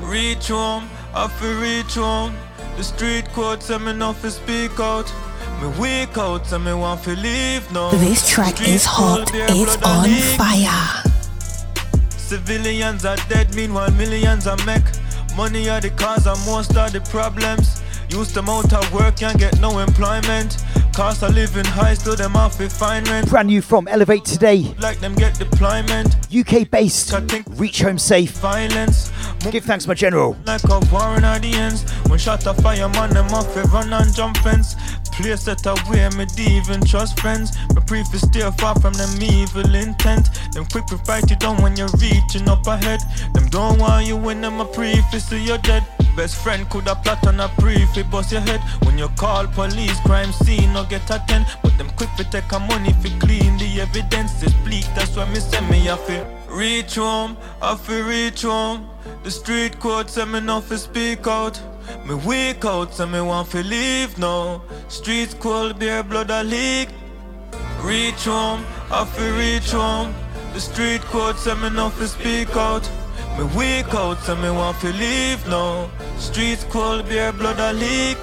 Reach 0.00 0.48
home, 0.48 0.90
I 1.14 1.28
feel 1.28 1.60
reach 1.60 1.94
home. 1.94 2.34
The 2.76 2.82
street 2.82 3.24
code 3.26 3.60
tell 3.60 3.78
me 3.78 3.92
not 3.92 4.20
to 4.22 4.32
speak 4.32 4.80
out. 4.80 5.06
Me 5.62 5.68
wake 5.78 6.18
out 6.18 6.50
and 6.50 6.64
me 6.64 6.74
want 6.74 7.04
to 7.04 7.14
leave 7.14 7.70
now. 7.70 7.92
This 7.92 8.28
track 8.28 8.56
Street 8.56 8.70
is 8.70 8.84
hot. 8.84 9.30
It's 9.32 9.76
on 9.76 10.08
fire. 10.36 11.04
Civilians 12.08 13.04
are 13.04 13.18
dead, 13.28 13.54
meanwhile 13.54 13.92
millions 13.92 14.48
are 14.48 14.58
make. 14.66 14.82
Money 15.36 15.70
are 15.70 15.80
the 15.80 15.90
cause 15.90 16.26
of 16.26 16.44
most 16.44 16.76
of 16.76 16.92
the 16.92 17.00
problems. 17.12 17.80
Used 18.08 18.34
them 18.34 18.48
out 18.48 18.72
of 18.72 18.92
work, 18.92 19.18
can't 19.18 19.38
get 19.38 19.60
no 19.60 19.78
employment. 19.78 20.56
Cost 20.92 21.22
of 21.22 21.34
living 21.34 21.64
high, 21.64 21.94
still 21.94 22.16
them 22.16 22.36
off 22.36 22.58
with 22.58 22.72
fine 22.72 23.04
rent. 23.04 23.28
Brand 23.30 23.48
new 23.48 23.62
from 23.62 23.86
Elevate 23.88 24.24
today. 24.24 24.74
Like 24.80 24.98
them 25.00 25.14
get 25.14 25.38
deployment. 25.38 26.16
UK 26.34 26.68
based. 26.70 27.14
Reach 27.50 27.80
home 27.80 27.98
safe. 27.98 28.32
Violence. 28.38 29.10
Give 29.50 29.64
thanks, 29.64 29.86
my 29.86 29.94
general. 29.94 30.36
Like 30.46 30.64
a 30.64 30.80
war 30.92 31.14
in 31.16 31.22
the 31.22 31.52
ends. 31.54 31.88
When 32.08 32.18
shot 32.18 32.44
a 32.46 32.54
fireman, 32.54 33.10
them 33.10 33.28
off 33.28 33.54
they 33.54 33.62
run 33.62 33.92
and 33.92 34.14
jump 34.14 34.36
fence. 34.38 34.74
Place 35.12 35.44
that 35.44 35.64
away, 35.66 36.08
me 36.16 36.26
dey 36.34 36.56
even 36.56 36.80
trust 36.84 37.20
friends. 37.20 37.56
My 37.74 37.82
prefer 37.82 38.18
stay 38.18 38.48
far 38.58 38.78
from 38.80 38.94
them 38.94 39.22
evil 39.22 39.74
intent. 39.74 40.28
Them 40.52 40.66
quick 40.66 40.86
to 40.86 40.98
fight 40.98 41.30
you 41.30 41.36
down 41.36 41.62
when 41.62 41.76
you're 41.76 41.92
reaching 42.00 42.48
up 42.48 42.66
ahead. 42.66 43.00
Them 43.34 43.48
don't 43.48 43.78
want 43.78 44.06
you 44.06 44.16
when 44.16 44.40
them 44.40 44.60
a 44.60 44.64
preface 44.64 45.28
to 45.28 45.38
you're 45.38 45.58
dead. 45.58 45.84
Best 46.20 46.36
friend 46.44 46.68
could 46.68 46.86
have 46.86 47.02
plot 47.02 47.26
on 47.26 47.40
a 47.40 47.48
pre 47.58 47.86
bust 48.10 48.30
your 48.30 48.42
head. 48.42 48.60
When 48.84 48.98
you 48.98 49.08
call 49.16 49.46
police, 49.46 49.98
crime 50.00 50.32
scene 50.32 50.70
no 50.74 50.84
get 50.84 51.08
attend. 51.08 51.46
But 51.62 51.78
them 51.78 51.88
quick 51.96 52.10
to 52.18 52.24
take 52.24 52.52
a 52.52 52.58
money 52.58 52.92
fi 52.92 53.08
clean 53.20 53.56
the 53.56 53.80
evidence. 53.80 54.42
It's 54.42 54.52
bleak, 54.62 54.84
that's 54.94 55.16
why 55.16 55.24
me 55.32 55.40
send 55.40 55.70
me 55.70 55.78
have 55.86 56.06
to 56.08 56.26
reach 56.50 56.96
home. 56.96 57.38
I 57.62 57.74
fi 57.74 58.00
reach 58.00 58.42
home. 58.42 58.86
The 59.22 59.30
street 59.30 59.80
code 59.80 60.10
say 60.10 60.26
me 60.26 60.40
not 60.40 60.64
fi 60.64 60.76
speak 60.76 61.26
out. 61.26 61.58
Me 62.06 62.14
wake 62.14 62.66
out 62.66 63.00
and 63.00 63.12
me 63.12 63.22
want 63.22 63.48
fi 63.48 63.62
leave 63.62 64.18
now. 64.18 64.60
Streets 64.88 65.32
cold, 65.32 65.78
beer 65.78 66.02
blood 66.02 66.28
a 66.28 66.42
leak. 66.44 66.90
Reach 67.80 68.26
home, 68.26 68.62
I 68.90 69.06
fi 69.06 69.26
reach 69.38 69.70
home. 69.70 70.14
The 70.52 70.60
street 70.60 71.00
code 71.00 71.38
say 71.38 71.54
me 71.54 71.70
not 71.70 71.94
fi 71.94 72.04
speak 72.04 72.54
out. 72.56 72.86
Me 73.40 73.46
wake 73.56 73.94
out 73.94 74.28
and 74.28 74.42
me 74.42 74.50
want 74.50 74.76
fi 74.76 74.90
leave 74.90 75.48
now. 75.48 75.90
Streets 76.18 76.64
cold, 76.64 77.08
beer 77.08 77.32
blood 77.32 77.58
a 77.58 77.72
leak. 77.72 78.18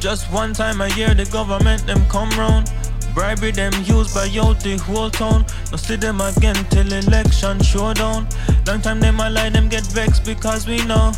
Just 0.00 0.32
one 0.32 0.54
time 0.54 0.80
a 0.80 0.88
year 0.96 1.12
the 1.12 1.26
government 1.30 1.86
them 1.86 2.02
come 2.08 2.30
round. 2.30 2.72
Bribery 3.12 3.50
them 3.50 3.74
used 3.84 4.14
by 4.14 4.26
out 4.40 4.60
the 4.60 4.78
whole 4.78 5.10
town. 5.10 5.44
No 5.70 5.76
see 5.76 5.96
them 5.96 6.22
again 6.22 6.56
till 6.70 6.90
election 6.90 7.62
showdown. 7.62 8.26
Long 8.66 8.80
time 8.80 9.00
them 9.00 9.20
a 9.20 9.28
them 9.50 9.68
get 9.68 9.84
vexed 9.88 10.24
because 10.24 10.66
we 10.66 10.82
know 10.86 11.12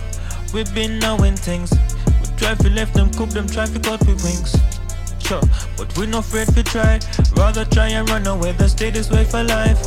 we 0.53 0.65
been 0.75 0.99
knowing 0.99 1.37
things. 1.37 1.71
We 1.71 2.37
try 2.37 2.57
to 2.57 2.71
left 2.71 2.95
them 2.95 3.13
cook 3.13 3.31
them 3.31 3.47
try 3.47 3.67
to 3.67 3.79
cut 3.79 4.01
with 4.01 4.25
wings. 4.25 4.57
But 5.77 5.97
we 5.99 6.07
no 6.07 6.21
afraid 6.21 6.49
to 6.55 6.63
try. 6.63 7.01
Rather 7.37 7.65
try 7.67 7.89
and 7.89 8.09
run 8.09 8.27
away 8.27 8.53
than 8.53 8.69
stay 8.69 8.91
this 8.91 9.11
way 9.11 9.25
for 9.25 9.43
life. 9.45 9.79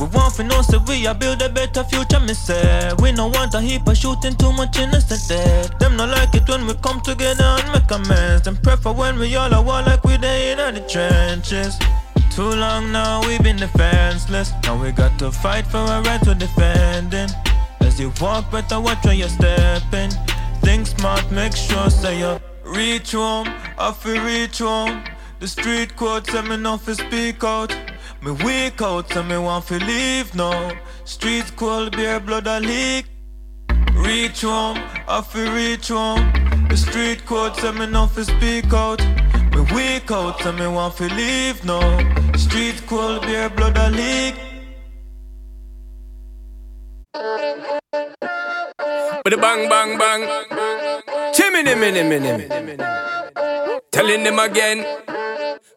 We 0.00 0.06
want 0.06 0.34
to 0.36 0.44
know 0.44 0.62
so 0.62 0.82
we 0.88 1.06
a 1.06 1.14
build 1.14 1.42
a 1.42 1.48
better 1.48 1.84
future, 1.84 2.18
me 2.20 2.34
say. 2.34 2.90
We 3.00 3.12
no 3.12 3.28
want 3.28 3.54
a 3.54 3.60
heap 3.60 3.86
of 3.86 3.96
shooting 3.96 4.34
too 4.34 4.52
much 4.52 4.78
innocent 4.78 5.20
dead. 5.28 5.78
Them 5.78 5.96
no 5.96 6.06
like 6.06 6.34
it 6.34 6.48
when 6.48 6.66
we 6.66 6.74
come 6.74 7.00
together 7.02 7.44
and 7.44 7.72
make 7.72 7.90
amends. 7.90 8.42
Them 8.42 8.56
prefer 8.56 8.92
when 8.92 9.18
we 9.18 9.36
all 9.36 9.54
are 9.54 9.62
war 9.62 9.82
like 9.82 10.02
we 10.02 10.16
there 10.16 10.58
in 10.68 10.74
the 10.74 10.80
trenches. 10.88 11.78
Too 12.34 12.50
long 12.50 12.90
now 12.90 13.20
we've 13.26 13.42
been 13.42 13.56
defenseless. 13.56 14.52
Now 14.64 14.82
we 14.82 14.90
got 14.90 15.18
to 15.20 15.30
fight 15.30 15.66
for 15.66 15.78
our 15.78 16.02
right 16.02 16.22
to 16.22 16.34
defending. 16.34 17.28
As 17.80 18.00
you 18.00 18.12
walk, 18.20 18.50
better 18.50 18.80
watch 18.80 19.04
where 19.04 19.14
you're 19.14 19.28
stepping. 19.28 20.10
Think 20.62 20.86
smart, 20.86 21.30
make 21.30 21.54
sure 21.54 21.90
say 21.90 22.18
you 22.18 22.40
reach 22.70 23.12
home. 23.12 23.48
I 23.78 23.92
feel 23.92 24.22
reach 24.24 24.58
home. 24.58 25.02
The 25.40 25.48
street 25.48 25.96
code 25.96 26.24
tell 26.24 26.42
me 26.42 26.56
not 26.56 26.84
to 26.84 26.94
speak 26.94 27.42
out. 27.42 27.74
Me 28.22 28.32
weak 28.44 28.82
out, 28.82 29.08
tell 29.08 29.22
me 29.22 29.38
want 29.38 29.66
to 29.68 29.78
leave 29.78 30.34
now. 30.34 30.72
Streets 31.04 31.50
cold, 31.50 31.96
beer 31.96 32.20
blood 32.20 32.46
a 32.46 32.60
leak. 32.60 33.06
Reach 33.94 34.42
home, 34.42 34.78
I 35.08 35.22
feel 35.22 35.52
reach 35.52 35.88
home. 35.88 36.30
The 36.68 36.76
street 36.76 37.24
code 37.24 37.54
tell 37.54 37.72
me 37.72 37.86
not 37.86 38.14
to 38.14 38.24
speak 38.24 38.72
out. 38.72 39.00
Me 39.54 39.60
weak 39.74 40.10
out, 40.10 40.38
tell 40.38 40.52
me 40.52 40.66
want 40.66 40.96
to 40.96 41.08
leave 41.14 41.64
now. 41.64 41.98
Street 42.36 42.82
cold, 42.86 43.22
beer 43.22 43.48
blood 43.48 43.78
a 43.78 43.90
leak. 43.90 44.49
With 47.20 47.28
a 49.34 49.36
bang, 49.36 49.68
bang, 49.68 49.98
bang. 49.98 50.22
Chimney, 51.34 51.74
minnie. 51.74 52.48
Telling 53.92 54.24
them 54.24 54.38
again. 54.38 54.86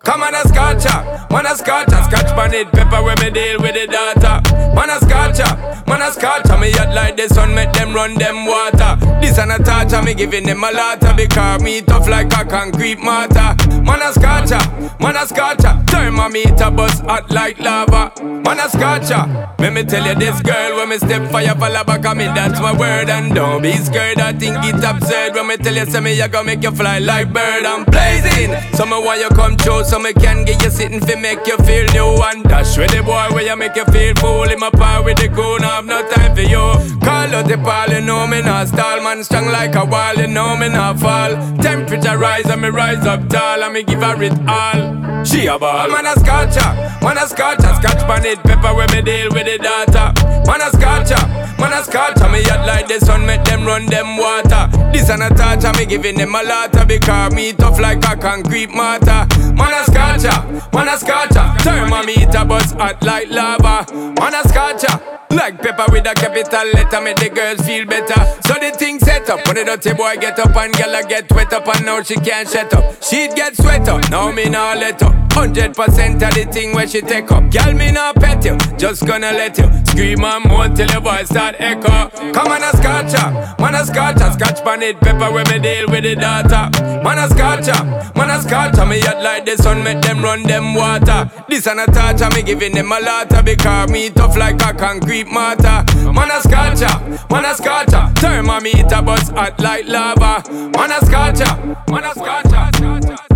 Come 0.04 0.22
on 0.22 0.36
a 0.36 0.42
scotcha, 0.42 1.28
man 1.32 1.46
a 1.46 1.56
scotcha, 1.56 2.04
scotch 2.04 2.54
it, 2.54 2.70
pepper 2.74 3.02
when 3.02 3.18
me 3.22 3.30
deal 3.30 3.58
with 3.62 3.74
the 3.74 3.88
data. 3.88 4.44
Man 4.76 4.90
a 4.90 5.00
scotcha, 5.00 5.84
man 5.88 6.02
a 6.02 6.12
scotcha, 6.12 6.58
me 6.58 6.72
yacht 6.72 6.94
like 6.94 7.16
the 7.16 7.30
sun, 7.30 7.56
make 7.56 7.72
them 7.72 7.94
run 7.94 8.16
them 8.16 8.46
water. 8.46 8.98
This 9.22 9.38
an 9.38 9.52
a 9.52 9.60
torture, 9.60 10.02
me 10.02 10.14
giving 10.14 10.46
them 10.46 10.62
a 10.62 10.72
lot 10.72 11.00
because 11.16 11.64
me 11.64 11.82
tough 11.82 12.10
like 12.10 12.34
a 12.34 12.44
concrete 12.44 13.00
mortar. 13.00 13.56
Man 13.82 14.02
a 14.02 14.12
scotcha, 14.12 14.60
man 15.00 15.16
a 15.16 15.26
scotcha, 15.26 15.82
thermometer 15.88 16.70
bust 16.70 17.02
hot 17.04 17.32
like 17.32 17.60
lava. 17.60 18.12
Man 18.22 18.60
a 18.60 18.68
scotcha, 18.68 19.56
let 19.60 19.72
me 19.72 19.84
tell 19.84 20.06
you 20.06 20.16
this 20.16 20.42
girl 20.42 20.76
when 20.76 20.90
me 20.90 20.98
step 20.98 21.32
fire 21.32 21.56
for 21.56 21.70
lava, 21.70 21.98
come 21.98 22.18
me 22.18 22.26
that's 22.26 22.60
my 22.60 22.78
word 22.78 23.10
and 23.10 23.34
don't 23.34 23.62
be 23.62 23.72
scared. 23.72 24.20
I 24.20 24.34
think 24.34 24.58
it's 24.64 24.84
absurd 24.84 25.36
when 25.36 25.48
me 25.48 25.56
tell 25.56 25.74
you 25.74 25.86
say 25.86 26.02
me 26.02 26.22
I 26.22 26.28
gonna 26.28 26.46
make 26.46 26.62
you 26.62 26.72
fly 26.72 27.00
like 27.00 27.32
bird. 27.32 27.64
I'm 27.64 27.86
blazing, 27.86 28.52
so 28.74 28.86
me 28.86 29.00
want 29.00 29.22
you 29.22 29.30
come 29.30 29.56
true 29.56 29.73
so 29.82 29.98
me 29.98 30.14
can 30.14 30.46
get 30.46 30.62
you 30.62 30.70
sitting 30.70 31.00
fi 31.00 31.16
make 31.16 31.48
you 31.48 31.58
feel 31.66 31.86
new 31.94 32.22
and 32.30 32.44
dash 32.44 32.78
with 32.78 32.92
the 32.92 33.02
boy 33.02 33.28
where 33.34 33.44
you 33.44 33.56
make 33.56 33.76
you 33.76 33.86
feel 33.86 34.14
fool. 34.16 34.44
In 34.44 34.60
my 34.60 34.70
power 34.70 35.04
with 35.04 35.18
the 35.18 35.30
crew, 35.30 35.58
now 35.60 35.82
have 35.82 35.86
no 35.86 36.08
time 36.10 36.36
for 36.36 36.42
you. 36.42 36.66
Call 37.00 37.34
out 37.34 37.48
the 37.48 37.58
ball, 37.58 37.88
you 37.90 38.02
know 38.02 38.28
me 38.28 38.42
not 38.42 38.68
stall, 38.68 39.02
man 39.02 39.24
strong 39.24 39.48
like 39.48 39.76
a 39.76 39.86
wall, 39.86 40.16
you 40.16 40.28
know 40.28 40.56
me 40.56 40.70
not 40.70 41.00
fall. 41.00 41.32
Temperature 41.58 42.18
rise 42.18 42.46
and 42.46 42.62
me 42.62 42.70
rise 42.70 43.06
up 43.06 43.28
tall, 43.30 43.64
and 43.64 43.74
me 43.74 43.84
give 43.84 44.02
her 44.02 44.22
it 44.22 44.34
all. 44.48 45.24
She 45.24 45.48
a 45.48 45.58
ball, 45.58 45.88
man 45.88 46.06
a 46.06 46.20
scotcha, 46.20 47.00
man 47.02 47.18
a 47.18 47.28
scotcha, 47.28 47.76
scotch 47.80 48.04
pan 48.06 48.26
it, 48.26 48.44
pepper 48.44 48.74
when 48.76 48.92
me 48.92 49.02
deal 49.02 49.30
with 49.32 49.46
the 49.46 49.58
data. 49.58 50.14
Man 50.46 50.62
a 50.62 50.70
scotcha, 50.70 51.20
man 51.60 51.74
a 51.74 51.84
scotcha, 51.84 52.30
me 52.30 52.42
yacht 52.44 52.66
like 52.66 52.88
the 52.88 53.00
sun, 53.00 53.26
make 53.26 53.44
them 53.44 53.66
run 53.66 53.86
them 53.86 54.18
water. 54.18 54.70
This 54.92 55.10
an 55.10 55.22
a 55.22 55.30
touch, 55.30 55.66
me 55.78 55.86
giving 55.86 56.18
them 56.18 56.36
a 56.36 56.44
lot 56.44 56.72
because 56.88 57.34
me 57.34 57.54
tough 57.54 57.80
like 57.80 58.04
a 58.06 58.16
concrete 58.16 58.70
mortar. 58.70 59.28
Man 59.54 59.74
a 59.74 59.84
scotcha, 59.86 60.70
man 60.74 60.88
a 60.88 60.98
scotcha, 60.98 61.56
thermometer 61.64 62.46
bust 62.46 62.76
hot 62.76 63.02
like 63.04 63.30
lava. 63.30 63.86
Man 63.94 64.34
a 64.34 64.48
scotcha, 64.48 65.02
like 65.32 65.62
pepper 65.62 65.86
with 65.92 66.06
a 66.08 66.14
capital 66.14 66.66
letter, 66.74 67.02
make 67.02 67.18
the 67.18 67.30
girls 67.30 67.62
feel 67.66 67.86
better. 67.86 68.20
So 68.42 68.54
the 68.56 68.72
thing 68.78 69.00
set 69.00 69.30
up, 69.30 69.46
when 69.48 69.56
the 69.56 69.64
dirty 69.66 69.94
boy 69.94 70.16
get 70.18 70.40
up 70.40 70.56
and 70.56 70.74
gyal 70.74 71.00
a 71.00 71.08
get 71.08 71.32
wet 71.32 71.54
up 71.54 71.68
and 71.68 71.86
now 71.86 72.02
she 72.02 72.16
can't 72.16 72.48
shut 72.50 72.74
up. 72.74 73.04
She'd 73.04 73.36
get 73.36 73.56
sweat 73.56 73.88
up, 73.88 74.10
now 74.10 74.32
me 74.32 74.50
nah 74.50 74.74
let 74.74 75.02
up. 75.02 75.23
Hundred 75.34 75.76
percent 75.76 76.22
of 76.24 76.34
the 76.34 76.46
thing 76.46 76.74
where 76.74 76.88
she 76.88 77.02
take 77.02 77.32
up. 77.32 77.52
Girl, 77.52 77.74
me 77.74 77.92
nah 77.92 78.14
pet 78.14 78.46
you, 78.46 78.56
just 78.78 79.06
gonna 79.06 79.32
let 79.32 79.58
you 79.58 79.66
scream 79.88 80.24
and 80.24 80.46
moan 80.46 80.76
till 80.76 80.90
your 80.90 81.02
voice 81.02 81.28
start 81.28 81.56
echo. 81.60 82.10
Come 82.32 82.48
on 82.48 82.64
a 82.64 82.72
scotcha, 82.78 83.56
man 83.60 83.76
a 83.76 83.86
scotcha, 83.86 84.32
scotch 84.34 84.62
it, 84.82 85.00
pepper 85.00 85.32
when 85.32 85.44
me 85.50 85.60
deal 85.60 85.88
with 85.90 86.04
the 86.04 86.16
data. 86.16 86.70
Man 87.04 87.18
a 87.18 87.28
scotcha, 87.30 88.12
man 88.16 88.30
a 88.30 88.42
scotcha, 88.42 88.86
me 88.86 89.00
yacht 89.00 89.22
like 89.22 89.46
the 89.46 89.58
sun, 89.58 89.84
make 89.84 90.02
them 90.02 90.22
run 90.22 90.44
them 90.44 90.76
water. 90.76 91.30
This 91.50 91.68
an 91.68 91.80
a 91.80 91.86
touch, 91.88 92.22
me 92.36 92.44
giving 92.44 92.74
them 92.74 92.92
a 92.92 93.00
lot 93.00 93.30
because 93.44 93.90
me 93.90 94.10
tough 94.10 94.38
like 94.38 94.62
a 94.62 94.74
concrete 94.74 95.28
mortar. 95.28 95.84
Man 96.14 96.32
a 96.32 96.42
scotcha, 96.42 97.26
man 97.30 97.46
a 97.46 97.56
scotcha, 97.56 98.14
thermometer 98.18 99.02
bust 99.02 99.32
hot 99.34 99.60
like 99.60 99.88
lava. 99.88 100.44
Man 100.52 100.92
a 100.92 101.06
scotcha, 101.06 101.78
man 101.90 102.04
a 102.04 102.14
scotcha. 102.14 103.33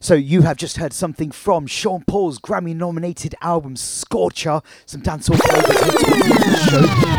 So 0.00 0.14
you 0.14 0.42
have 0.42 0.58
just 0.58 0.76
heard 0.76 0.92
something 0.92 1.30
from 1.30 1.66
Sean 1.66 2.04
Paul's 2.06 2.38
Grammy-nominated 2.38 3.34
album 3.40 3.76
Scorcher, 3.76 4.60
some 4.84 5.00
dancehall 5.00 5.40
flavors 5.40 7.12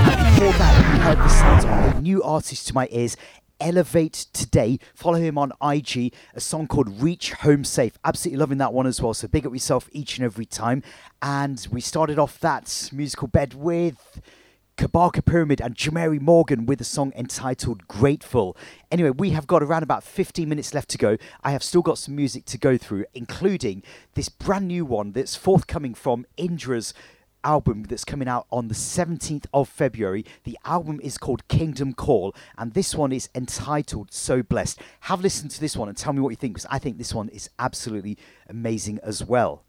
before 0.44 0.60
that, 0.60 0.94
we 0.94 1.00
heard 1.00 1.18
the 1.18 1.28
sounds 1.30 1.64
of 1.64 1.98
a 1.98 2.02
new 2.02 2.22
artist 2.22 2.68
to 2.68 2.74
my 2.74 2.88
ears, 2.91 3.16
Elevate 3.64 4.26
Today. 4.34 4.77
Follow 4.94 5.18
him 5.18 5.38
on 5.38 5.53
IG, 5.64 6.14
a 6.35 6.41
song 6.41 6.68
called 6.68 7.02
Reach 7.02 7.31
Home 7.31 7.64
Safe. 7.64 7.98
Absolutely 8.03 8.38
loving 8.38 8.57
that 8.57 8.73
one 8.73 8.85
as 8.85 9.02
well. 9.02 9.14
So 9.14 9.30
big 9.30 9.48
up 9.48 9.53
yourself 9.53 9.90
each 9.94 10.18
and 10.18 10.26
every 10.26 10.45
time. 10.45 10.84
And 11.22 11.65
we 11.72 11.80
started 11.80 12.19
off 12.19 12.40
that 12.41 12.90
musical 12.91 13.30
bed 13.30 13.53
with. 13.53 14.22
Kabaka 14.76 15.23
Pyramid 15.23 15.61
and 15.61 15.76
Jemere 15.76 16.19
Morgan 16.19 16.65
with 16.65 16.81
a 16.81 16.84
song 16.84 17.14
entitled 17.15 17.88
Grateful. 17.88 18.57
Anyway, 18.91 19.11
we 19.11 19.30
have 19.30 19.45
got 19.45 19.61
around 19.61 19.84
about 19.84 20.03
15 20.03 20.49
minutes 20.49 20.73
left 20.73 20.90
to 20.90 20.98
go. 20.98 21.15
I 21.44 21.52
have 21.52 21.61
still 21.61 21.84
got 21.84 21.99
some 21.99 22.15
music 22.15 22.45
to 22.45 22.57
go 22.57 22.76
through, 22.76 23.06
including 23.14 23.84
this 24.15 24.30
brand 24.30 24.68
new 24.68 24.84
one 24.84 25.11
that's 25.11 25.35
forthcoming 25.35 25.94
from 25.94 26.26
Indra's 26.38 26.94
album 27.44 27.84
that's 27.84 28.06
coming 28.06 28.28
out 28.28 28.45
on 28.52 28.68
the 28.68 28.74
17th 28.74 29.45
of 29.53 29.68
February. 29.68 30.26
The 30.44 30.57
album 30.65 30.99
is 31.02 31.18
called 31.18 31.48
Kingdom 31.48 31.94
Call, 31.94 32.36
and 32.57 32.74
this 32.74 32.95
one 32.95 33.11
is 33.11 33.30
entitled 33.36 34.14
So 34.14 34.44
Blessed. 34.44 34.80
Have 35.02 35.22
listened 35.22 35.52
to 35.52 35.60
this 35.60 35.76
one 35.76 35.90
and 35.90 35.98
tell 35.98 36.14
me 36.14 36.22
what 36.22 36.30
you 36.30 36.36
think, 36.36 36.53
because 36.53 36.68
I 36.70 36.80
think 36.80 36.98
this 36.98 37.14
one 37.14 37.30
is 37.30 37.49
absolutely 37.60 38.18
amazing 38.48 38.99
as 39.03 39.24
well. 39.26 39.62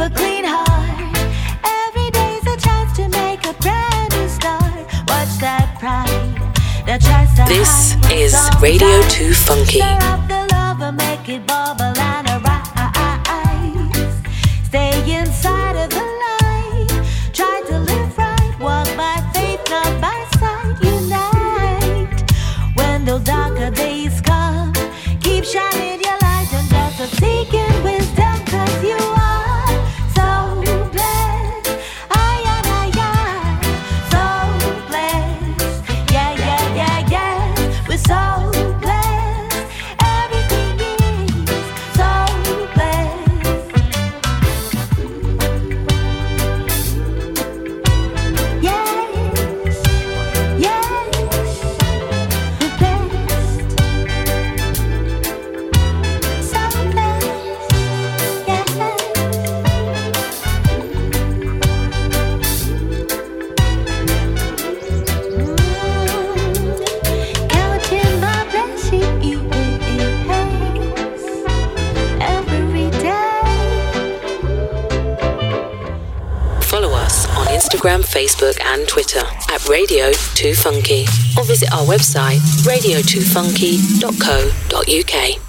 a 0.00 0.10
clean 0.10 0.44
heart. 0.44 1.16
Every 1.64 2.10
day's 2.10 2.46
a 2.46 2.56
chance 2.56 2.96
to 2.96 3.08
make 3.08 3.44
a 3.46 3.52
brand 3.62 4.12
new 4.12 4.28
This 7.46 7.94
is 8.10 8.34
Radio 8.60 9.02
2 9.08 9.32
Funky. 9.34 9.80
Facebook, 78.14 78.58
and 78.64 78.86
Twitter 78.86 79.22
at 79.50 79.68
Radio 79.68 80.12
2 80.12 80.54
Funky 80.54 81.02
or 81.36 81.42
visit 81.42 81.72
our 81.72 81.84
website 81.84 82.38
radio2funky.co.uk. 82.62 85.40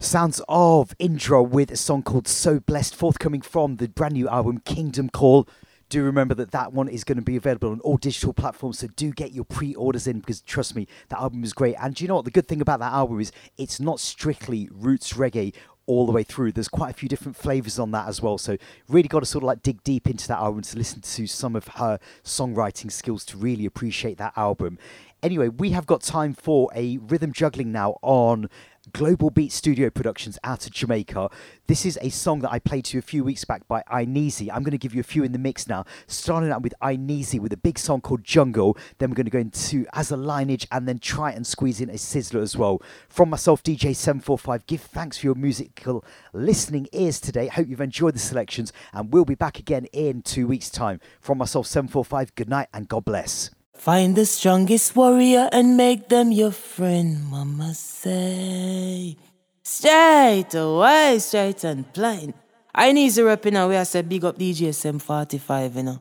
Sounds 0.00 0.42
of 0.48 0.92
intro 0.98 1.44
with 1.44 1.70
a 1.70 1.76
song 1.76 2.02
called 2.02 2.26
So 2.26 2.58
Blessed, 2.58 2.96
forthcoming 2.96 3.40
from 3.40 3.76
the 3.76 3.86
brand 3.86 4.14
new 4.14 4.28
album 4.28 4.58
Kingdom 4.64 5.10
Call. 5.10 5.46
Do 5.88 6.02
remember 6.02 6.34
that 6.34 6.50
that 6.50 6.72
one 6.72 6.88
is 6.88 7.04
going 7.04 7.18
to 7.18 7.24
be 7.24 7.36
available 7.36 7.70
on 7.70 7.78
all 7.82 7.98
digital 7.98 8.32
platforms, 8.32 8.80
so 8.80 8.88
do 8.96 9.12
get 9.12 9.32
your 9.32 9.44
pre 9.44 9.72
orders 9.76 10.08
in 10.08 10.18
because 10.18 10.40
trust 10.40 10.74
me, 10.74 10.88
that 11.10 11.20
album 11.20 11.44
is 11.44 11.52
great. 11.52 11.76
And 11.80 12.00
you 12.00 12.08
know 12.08 12.16
what? 12.16 12.24
The 12.24 12.32
good 12.32 12.48
thing 12.48 12.60
about 12.60 12.80
that 12.80 12.94
album 12.94 13.20
is 13.20 13.30
it's 13.56 13.78
not 13.78 14.00
strictly 14.00 14.68
roots 14.72 15.12
reggae 15.12 15.54
all 15.86 16.06
the 16.06 16.12
way 16.12 16.22
through. 16.22 16.52
There's 16.52 16.68
quite 16.68 16.90
a 16.90 16.94
few 16.94 17.08
different 17.08 17.36
flavors 17.36 17.78
on 17.78 17.90
that 17.92 18.08
as 18.08 18.20
well. 18.20 18.38
So 18.38 18.56
really 18.88 19.08
got 19.08 19.20
to 19.20 19.26
sort 19.26 19.42
of 19.44 19.46
like 19.46 19.62
dig 19.62 19.82
deep 19.84 20.08
into 20.08 20.28
that 20.28 20.38
album 20.38 20.62
to 20.62 20.76
listen 20.76 21.00
to 21.00 21.26
some 21.26 21.56
of 21.56 21.68
her 21.68 21.98
songwriting 22.24 22.90
skills 22.90 23.24
to 23.26 23.36
really 23.36 23.66
appreciate 23.66 24.18
that 24.18 24.32
album. 24.36 24.78
Anyway, 25.22 25.48
we 25.48 25.70
have 25.70 25.86
got 25.86 26.02
time 26.02 26.34
for 26.34 26.68
a 26.74 26.98
rhythm 26.98 27.32
juggling 27.32 27.72
now 27.72 27.98
on 28.02 28.48
Global 28.96 29.28
Beat 29.28 29.52
Studio 29.52 29.90
Productions 29.90 30.38
out 30.42 30.64
of 30.64 30.72
Jamaica. 30.72 31.28
This 31.66 31.84
is 31.84 31.98
a 32.00 32.08
song 32.08 32.38
that 32.38 32.50
I 32.50 32.58
played 32.58 32.86
to 32.86 32.96
you 32.96 32.98
a 33.00 33.02
few 33.02 33.24
weeks 33.24 33.44
back 33.44 33.68
by 33.68 33.82
Inezi. 33.92 34.48
I'm 34.50 34.62
going 34.62 34.70
to 34.70 34.78
give 34.78 34.94
you 34.94 35.00
a 35.00 35.04
few 35.04 35.22
in 35.22 35.32
the 35.32 35.38
mix 35.38 35.68
now. 35.68 35.84
Starting 36.06 36.50
out 36.50 36.62
with 36.62 36.72
Inezi 36.80 37.38
with 37.38 37.52
a 37.52 37.58
big 37.58 37.78
song 37.78 38.00
called 38.00 38.24
Jungle. 38.24 38.74
Then 38.96 39.10
we're 39.10 39.16
going 39.16 39.26
to 39.26 39.30
go 39.30 39.38
into 39.38 39.84
Aza 39.94 40.16
Lineage 40.16 40.66
and 40.72 40.88
then 40.88 40.98
try 40.98 41.30
and 41.30 41.46
squeeze 41.46 41.82
in 41.82 41.90
a 41.90 41.98
Sizzla 41.98 42.40
as 42.40 42.56
well. 42.56 42.80
From 43.06 43.28
myself, 43.28 43.62
DJ745, 43.62 44.64
give 44.66 44.80
thanks 44.80 45.18
for 45.18 45.26
your 45.26 45.34
musical 45.34 46.02
listening 46.32 46.88
ears 46.92 47.20
today. 47.20 47.48
Hope 47.48 47.68
you've 47.68 47.82
enjoyed 47.82 48.14
the 48.14 48.18
selections 48.18 48.72
and 48.94 49.12
we'll 49.12 49.26
be 49.26 49.34
back 49.34 49.58
again 49.58 49.84
in 49.92 50.22
two 50.22 50.46
weeks' 50.46 50.70
time. 50.70 51.00
From 51.20 51.36
myself, 51.36 51.66
745, 51.66 52.34
good 52.34 52.48
night 52.48 52.68
and 52.72 52.88
God 52.88 53.04
bless. 53.04 53.50
Find 53.78 54.16
the 54.16 54.26
strongest 54.26 54.96
warrior 54.96 55.48
and 55.52 55.76
make 55.76 56.08
them 56.08 56.32
your 56.32 56.50
friend, 56.50 57.24
mama 57.26 57.74
say. 57.74 59.16
Straight 59.62 60.54
away, 60.54 61.18
straight 61.20 61.64
and 61.64 61.92
plain. 61.92 62.34
I 62.74 62.92
need 62.92 63.12
to 63.12 63.24
rep 63.24 63.46
in 63.46 63.56
a 63.56 63.68
way 63.68 63.78
I 63.78 63.84
said 63.84 64.08
big 64.08 64.24
up 64.24 64.38
DJ 64.38 64.68
SM45, 64.68 65.76
you 65.76 65.82
know. 65.82 66.00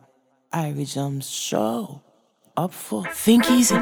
Irie 0.54 0.92
Jam 0.92 1.20
Show. 1.22 2.02
Up 2.58 2.74
for 2.74 3.06
Think 3.14 3.50
easy. 3.52 3.76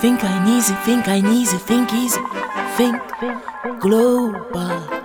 Think 0.00 0.24
I 0.24 0.44
easy, 0.48 0.74
think 0.86 1.08
I 1.08 1.18
easy, 1.18 1.58
think 1.58 1.92
easy. 1.92 2.20
Think 2.76 3.00
global 3.80 4.99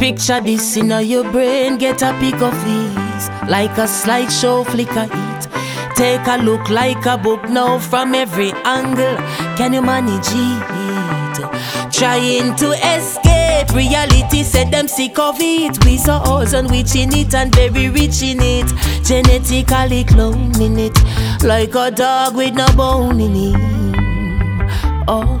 Picture 0.00 0.40
this 0.40 0.78
in 0.78 0.88
your 1.06 1.30
brain, 1.30 1.76
get 1.76 2.00
a 2.00 2.16
pic 2.18 2.40
of 2.40 2.54
these. 2.64 3.28
Like 3.50 3.76
a 3.76 3.84
slideshow, 3.84 4.64
flicker 4.64 5.06
it. 5.12 5.94
Take 5.94 6.26
a 6.26 6.42
look 6.42 6.70
like 6.70 7.04
a 7.04 7.18
book 7.18 7.50
now 7.50 7.78
from 7.78 8.14
every 8.14 8.52
angle. 8.64 9.14
Can 9.58 9.74
you 9.74 9.82
manage 9.82 10.26
it? 10.30 11.92
Trying 11.92 12.56
to 12.56 12.70
escape 12.96 13.74
reality, 13.74 14.42
said 14.42 14.70
them 14.70 14.88
sick 14.88 15.18
of 15.18 15.36
it. 15.38 15.84
We 15.84 15.98
saw 15.98 16.38
us 16.38 16.54
and 16.54 16.70
witch 16.70 16.96
in 16.96 17.12
it 17.12 17.34
and 17.34 17.54
very 17.54 17.90
rich 17.90 18.22
in 18.22 18.40
it. 18.40 18.68
Genetically 19.04 20.04
cloning 20.04 20.78
it. 20.78 21.44
Like 21.44 21.74
a 21.74 21.90
dog 21.90 22.36
with 22.36 22.54
no 22.54 22.66
bone 22.74 23.20
in 23.20 23.36
it. 23.36 25.04
Oh, 25.06 25.38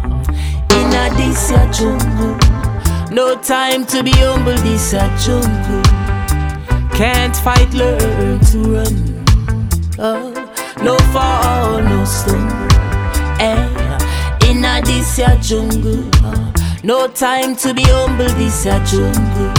in 0.72 0.94
a 0.94 1.08
this 1.16 1.50
your 1.50 1.72
jungle. 1.72 2.49
No 3.10 3.34
time 3.34 3.84
to 3.86 4.04
be 4.04 4.12
humble, 4.12 4.54
this 4.58 4.92
a 4.92 5.00
jungle. 5.18 5.82
Can't 6.96 7.34
fight, 7.34 7.72
learn 7.74 8.38
to 8.38 8.58
run. 8.58 9.24
Oh, 9.98 10.30
no 10.80 10.96
fall, 11.12 11.82
no 11.82 12.04
stone. 12.04 12.48
Eh, 13.40 14.48
in 14.48 14.64
a 14.64 14.80
this 14.84 15.18
a 15.18 15.36
jungle. 15.40 16.08
Oh, 16.22 16.52
no 16.84 17.08
time 17.08 17.56
to 17.56 17.74
be 17.74 17.82
humble, 17.82 18.28
this 18.38 18.64
a 18.66 18.78
jungle. 18.86 19.52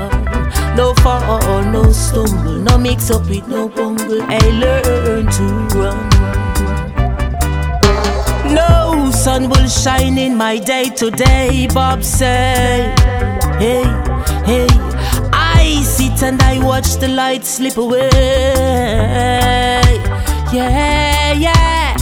Oh, 0.00 0.74
no 0.74 0.94
fall, 1.02 1.62
no 1.64 1.92
stumble. 1.92 2.54
No 2.54 2.78
mix 2.78 3.10
up 3.10 3.28
with 3.28 3.46
no 3.46 3.68
bungle. 3.68 4.22
I 4.22 4.38
learn 4.58 5.26
to 5.26 5.78
run. 5.78 6.69
Sun 9.40 9.48
will 9.48 9.68
shine 9.68 10.18
in 10.18 10.36
my 10.36 10.58
day 10.58 10.90
today, 10.90 11.66
Bob 11.72 12.02
say. 12.02 12.92
Hey, 13.58 13.84
hey, 14.44 14.66
I 15.32 15.80
sit 15.82 16.22
and 16.22 16.42
I 16.42 16.62
watch 16.62 16.96
the 16.96 17.08
light 17.08 17.46
slip 17.46 17.78
away. 17.78 18.10
Yeah, 20.52 21.32
yeah. 21.32 21.96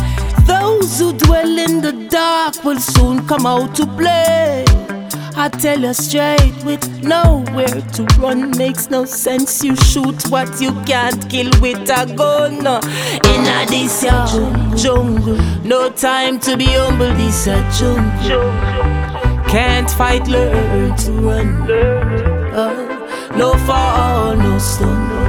Those 0.46 0.98
who 0.98 1.12
dwell 1.12 1.58
in 1.58 1.80
the 1.80 1.92
dark 2.10 2.64
will 2.64 2.80
soon 2.80 3.24
come 3.28 3.46
out 3.46 3.72
to 3.76 3.86
play. 3.86 4.64
I 5.40 5.48
tell 5.48 5.78
you 5.78 5.94
straight, 5.94 6.64
with 6.64 7.04
nowhere 7.04 7.68
to 7.68 8.04
run 8.18 8.50
makes 8.58 8.90
no 8.90 9.04
sense. 9.04 9.62
You 9.62 9.76
shoot 9.76 10.28
what 10.30 10.60
you 10.60 10.72
can't 10.82 11.30
kill 11.30 11.48
with 11.60 11.88
a 11.88 12.12
gun. 12.16 12.66
In 12.66 13.46
a 13.46 13.64
this 13.68 14.02
ya 14.02 14.26
jungle, 14.74 15.36
no 15.62 15.90
time 15.90 16.40
to 16.40 16.56
be 16.56 16.64
humble. 16.64 17.14
This 17.14 17.46
a 17.46 17.54
jungle. 17.78 18.50
Can't 19.48 19.88
fight, 19.88 20.26
learn 20.26 20.96
to 20.96 21.12
run. 21.12 21.70
Oh, 22.52 23.30
no 23.36 23.52
fall, 23.58 24.34
no 24.34 24.58
stumble. 24.58 25.28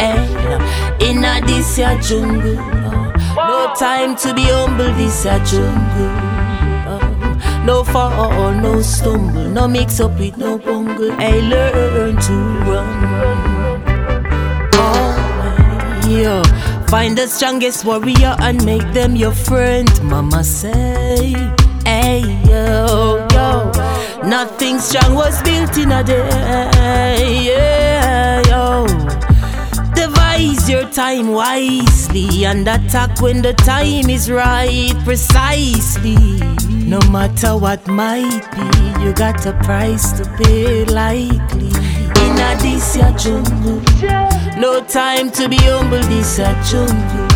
Eh, 0.00 1.06
in 1.10 1.22
a 1.22 1.42
this 1.44 1.76
ya 1.76 2.00
jungle. 2.00 2.56
oh, 2.58 3.12
no 3.36 3.74
time 3.78 4.16
to 4.16 4.32
be 4.32 4.44
humble. 4.44 4.90
This 4.94 5.26
a 5.26 5.38
jungle. 5.44 6.33
No 7.64 7.82
fall, 7.82 8.52
no 8.52 8.82
stumble, 8.82 9.48
no 9.48 9.66
mix 9.66 9.98
up 9.98 10.18
with 10.18 10.36
no 10.36 10.58
bungle. 10.58 11.12
I 11.12 11.40
learn 11.40 12.16
to 12.16 12.32
run. 12.68 13.80
Oh, 14.74 16.06
yeah. 16.06 16.42
Find 16.88 17.16
the 17.16 17.26
strongest 17.26 17.86
warrior 17.86 18.36
and 18.40 18.62
make 18.66 18.86
them 18.92 19.16
your 19.16 19.32
friend. 19.32 19.88
Mama 20.02 20.44
say, 20.44 21.32
hey, 21.86 22.20
yo, 22.46 23.26
yo. 23.32 23.72
Nothing 24.28 24.78
strong 24.78 25.14
was 25.14 25.42
built 25.42 25.76
in 25.78 25.90
a 25.90 26.04
day. 26.04 27.44
Yeah, 27.46 28.42
yo. 28.46 28.86
Devise 29.94 30.68
your 30.68 30.86
time 30.90 31.28
wisely 31.32 32.44
and 32.44 32.68
attack 32.68 33.22
when 33.22 33.40
the 33.40 33.54
time 33.54 34.10
is 34.10 34.30
right, 34.30 34.92
precisely. 35.04 36.53
No 36.86 37.00
matter 37.10 37.56
what 37.56 37.86
might 37.88 38.46
be, 38.54 39.02
you 39.02 39.14
got 39.14 39.46
a 39.46 39.54
price 39.64 40.12
to 40.12 40.24
pay 40.36 40.84
likely. 40.84 41.68
In 41.68 42.38
a 42.38 42.56
this 42.60 42.94
your 42.94 43.10
jungle, 43.12 43.80
No 44.58 44.84
time 44.84 45.30
to 45.32 45.48
be 45.48 45.56
humble, 45.56 46.02
this 46.02 46.38
a 46.38 46.52
jungle. 46.70 47.28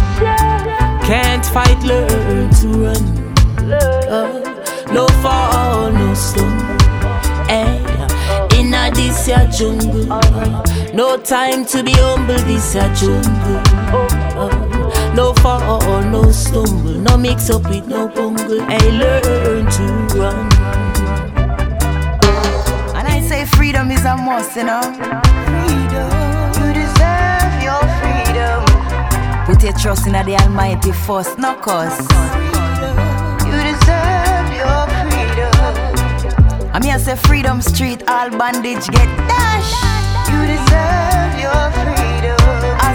Can't 1.07 1.47
fight, 1.47 1.83
learn 1.83 2.51
to 2.61 2.69
run. 2.69 3.33
Uh, 3.73 4.85
no 4.93 5.07
fall, 5.23 5.93
no 5.93 6.13
stumble. 6.13 6.79
Hey, 7.49 7.81
in 8.59 8.75
a 8.75 8.91
this 8.95 9.29
a 9.29 9.49
jungle. 9.51 10.05
No 10.93 11.17
time 11.17 11.65
to 11.67 11.83
be 11.83 11.93
humble, 11.93 12.37
this 12.45 12.75
a 12.75 12.93
jungle. 12.95 13.78
No 15.19 15.35
fall, 15.43 15.83
or 15.91 16.05
no 16.05 16.31
stumble. 16.31 16.93
No 16.93 17.17
mix 17.17 17.51
up 17.51 17.69
with 17.69 17.89
no 17.89 18.07
bungle. 18.07 18.61
I 18.63 18.79
learn 19.01 19.67
to 19.67 19.85
run. 20.17 20.47
And 22.97 23.09
I 23.09 23.21
say 23.29 23.45
freedom 23.45 23.91
is 23.91 24.05
a 24.05 24.17
must, 24.17 24.55
you 24.55 24.63
know. 24.63 24.81
Freedom. 24.81 26.09
You 26.59 26.73
deserve 26.73 27.55
your 27.67 27.83
freedom. 27.99 28.63
Put 29.47 29.65
your 29.65 29.73
trust 29.73 30.07
in 30.07 30.13
the 30.13 30.37
Almighty 30.41 30.93
first, 30.93 31.37
no 31.37 31.57
cause. 31.57 31.99
You 33.43 33.59
deserve 33.71 34.49
your 34.63 34.81
freedom. 35.03 35.53
I 36.73 36.79
mean, 36.81 36.93
I 36.93 36.99
say 36.99 37.17
freedom 37.17 37.61
street, 37.61 38.05
all 38.07 38.31
bandage 38.31 38.87
get 38.87 39.11
dash. 39.27 39.73
You 40.31 40.47
deserve 40.47 41.41
your 41.43 41.73
freedom. 41.73 41.98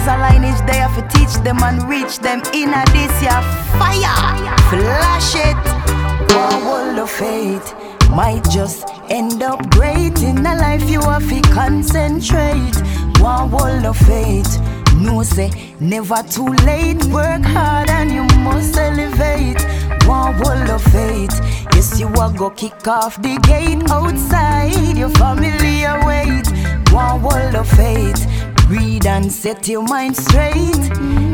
Aza 0.03 0.33
Lineage 0.33 0.59
there 0.67 0.89
for 0.89 1.07
teach 1.07 1.33
them 1.45 1.63
and 1.63 1.81
reach 1.87 2.19
them 2.19 2.41
in 2.53 2.73
a 2.73 2.83
this 2.91 3.21
year 3.21 3.41
fire. 3.79 4.19
Flash 4.67 5.33
it. 5.35 5.55
One 6.35 6.65
wall 6.65 6.99
of 6.99 7.09
faith 7.09 7.73
might 8.09 8.43
just 8.49 8.89
end 9.09 9.41
up 9.41 9.69
great 9.69 10.21
in 10.21 10.45
a 10.45 10.55
life 10.55 10.89
you 10.89 10.99
have 11.01 11.29
to 11.29 11.41
concentrate. 11.53 12.75
One 13.21 13.49
wall 13.49 13.85
of 13.85 13.95
faith. 13.95 14.59
No 14.97 15.23
say 15.23 15.51
never 15.79 16.21
too 16.23 16.49
late. 16.65 17.01
Work 17.05 17.43
hard 17.43 17.89
and 17.89 18.11
you 18.11 18.23
must 18.39 18.75
elevate. 18.75 19.61
One 20.05 20.37
wall 20.39 20.69
of 20.69 20.83
faith. 20.83 21.39
Yes, 21.75 21.97
you 21.97 22.07
are 22.07 22.33
go 22.33 22.49
kick 22.49 22.85
off 22.89 23.21
the 23.21 23.37
gate 23.47 23.89
outside. 23.89 24.97
Your 24.97 25.09
family 25.11 25.83
await. 25.85 26.47
One 26.91 27.21
wall 27.21 27.55
of 27.55 27.69
faith. 27.69 28.42
Read 28.73 29.05
and 29.05 29.31
set 29.31 29.67
your 29.67 29.83
mind 29.83 30.17
straight. 30.17 30.89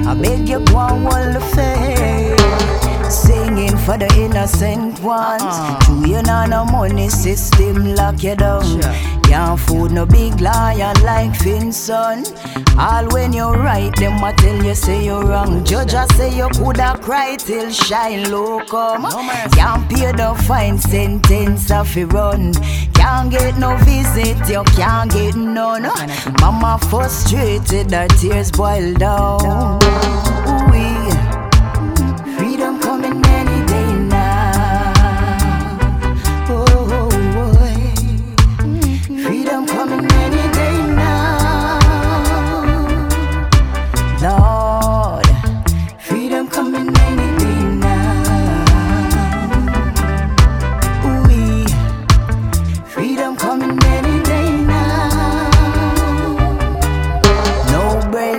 I 0.06 0.14
beg 0.14 0.50
you, 0.50 0.60
one 0.74 1.06
wall 1.06 1.38
of 1.38 1.44
faith. 1.56 2.89
Singing 3.10 3.76
for 3.76 3.98
the 3.98 4.08
innocent 4.18 5.02
ones. 5.02 5.42
True, 5.86 6.06
you 6.06 6.22
know 6.22 6.46
no 6.46 6.64
money 6.66 7.10
system 7.10 7.96
lock 7.96 8.22
you 8.22 8.36
down. 8.36 8.82
Can't 9.24 9.60
food 9.60 9.92
no 9.92 10.06
big 10.06 10.40
liar 10.40 10.94
like 11.04 11.36
Finson. 11.36 12.24
All 12.78 13.08
when 13.10 13.34
you're 13.34 13.58
right, 13.58 13.96
them 13.96 14.24
a 14.24 14.32
tell 14.34 14.64
you 14.64 14.76
say 14.76 15.04
you're 15.04 15.26
wrong. 15.26 15.66
Judge 15.66 15.94
a 15.94 16.06
say 16.14 16.36
you 16.38 16.50
coulda 16.50 17.00
cry 17.02 17.36
till 17.36 17.72
shine 17.72 18.30
low 18.32 18.64
come. 18.66 19.10
Can't 19.54 19.90
pay 19.90 20.12
the 20.12 20.36
fine 20.48 20.78
sentence 20.78 21.72
of 21.72 21.98
a 21.98 22.06
run. 22.06 22.54
Can't 22.94 23.32
get 23.32 23.58
no 23.58 23.76
visit, 23.78 24.38
you 24.48 24.64
can't 24.76 25.12
get 25.12 25.36
none. 25.36 25.90
Mama 26.40 26.80
frustrated, 26.90 27.92
her 27.92 28.08
tears 28.08 28.52
boil 28.52 28.94
down. 28.94 30.39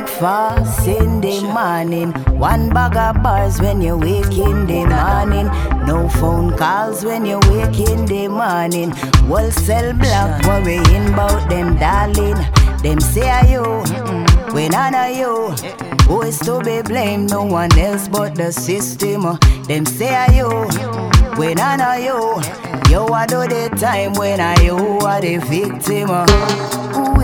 Breakfast 0.00 0.86
in 0.86 1.20
the 1.20 1.40
morning. 1.42 2.12
One 2.38 2.70
bag 2.70 2.96
of 2.96 3.22
bars 3.22 3.60
when 3.60 3.82
you 3.82 3.96
wake 3.96 4.36
in 4.38 4.66
the 4.66 4.86
morning. 4.86 5.48
No 5.86 6.08
phone 6.08 6.56
calls 6.56 7.04
when 7.04 7.26
you 7.26 7.38
wake 7.50 7.78
in 7.80 8.06
the 8.06 8.28
morning. 8.28 8.90
Wholesale 9.28 9.92
black 9.94 10.44
worrying 10.46 11.12
about 11.12 11.48
them, 11.48 11.76
darling. 11.76 12.36
Them 12.82 13.00
say 13.00 13.28
are 13.28 13.46
you, 13.46 13.62
when 14.54 14.74
I 14.74 14.90
know 14.90 15.06
you. 15.06 15.54
Who 16.08 16.22
is 16.22 16.38
to 16.40 16.60
be 16.60 16.82
blamed? 16.82 17.30
No 17.30 17.44
one 17.44 17.76
else 17.78 18.08
but 18.08 18.34
the 18.34 18.52
system. 18.52 19.38
Them 19.64 19.86
say 19.86 20.14
are 20.14 20.32
you, 20.32 20.48
when 21.36 21.60
I 21.60 21.76
know 21.76 21.94
you. 21.94 22.42
You 22.90 23.00
are 23.00 23.26
the 23.26 23.70
time 23.78 24.14
when 24.14 24.40
I 24.40 24.60
you 24.62 24.76
are 24.76 25.20
the 25.20 25.36
victim. 25.36 26.10
Ooh, 26.96 27.20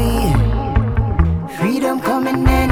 freedom 1.57 2.01
coming 2.01 2.47
any 2.47 2.65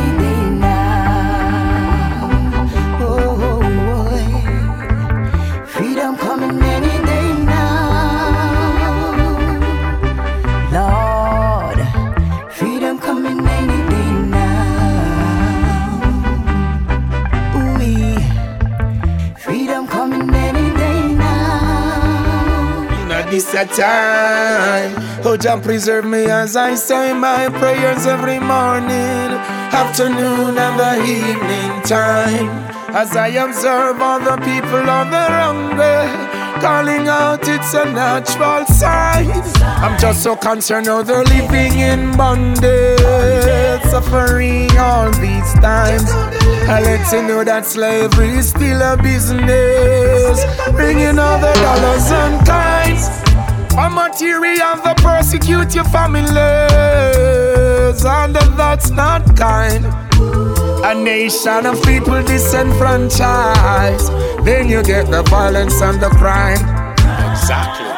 this 23.34 23.52
a 23.54 23.66
time. 23.66 24.94
Oh, 25.26 25.36
Jah 25.36 25.60
preserve 25.60 26.04
me 26.04 26.26
as 26.26 26.54
I 26.54 26.74
say 26.76 27.12
my 27.12 27.48
prayers 27.48 28.06
every 28.06 28.38
morning, 28.38 29.30
afternoon, 29.82 30.56
and 30.56 30.76
the 30.78 30.94
evening 31.02 31.72
time. 31.82 32.48
As 32.94 33.16
I 33.16 33.28
observe 33.46 34.00
all 34.00 34.20
the 34.20 34.36
people 34.36 34.88
on 34.88 35.10
the 35.10 35.26
wrong 35.34 35.76
way, 35.76 36.06
calling 36.60 37.08
out 37.08 37.48
it's 37.48 37.74
a 37.74 37.84
natural 37.86 38.64
sign. 38.66 39.28
I'm 39.82 39.98
just 39.98 40.22
so 40.22 40.36
concerned 40.36 40.86
how 40.86 41.02
they're 41.02 41.24
living 41.24 41.80
in 41.80 42.16
bondage, 42.16 43.82
suffering 43.90 44.70
all 44.78 45.10
these 45.10 45.52
times. 45.54 46.08
I 46.70 46.80
let 46.82 47.12
you 47.12 47.22
know 47.26 47.42
that 47.42 47.66
slavery 47.66 48.36
is 48.38 48.50
still 48.50 48.80
a 48.80 48.96
business, 48.96 50.38
bringing 50.70 51.18
all 51.18 51.38
the 51.40 51.52
dollars 51.52 52.10
and 52.12 52.46
kinds. 52.46 53.23
A 53.76 53.90
material 53.90 54.76
that 54.84 54.98
persecute 54.98 55.74
your 55.74 55.84
families, 55.84 56.30
and 58.04 58.34
that's 58.56 58.90
not 58.90 59.36
kind. 59.36 59.84
A 60.84 60.94
nation 60.94 61.66
of 61.66 61.82
people 61.82 62.22
disenfranchised, 62.22 64.12
then 64.44 64.68
you 64.68 64.82
get 64.82 65.10
the 65.10 65.22
violence 65.24 65.80
and 65.82 66.00
the 66.00 66.10
crime. 66.10 66.60
Exactly. 67.30 67.93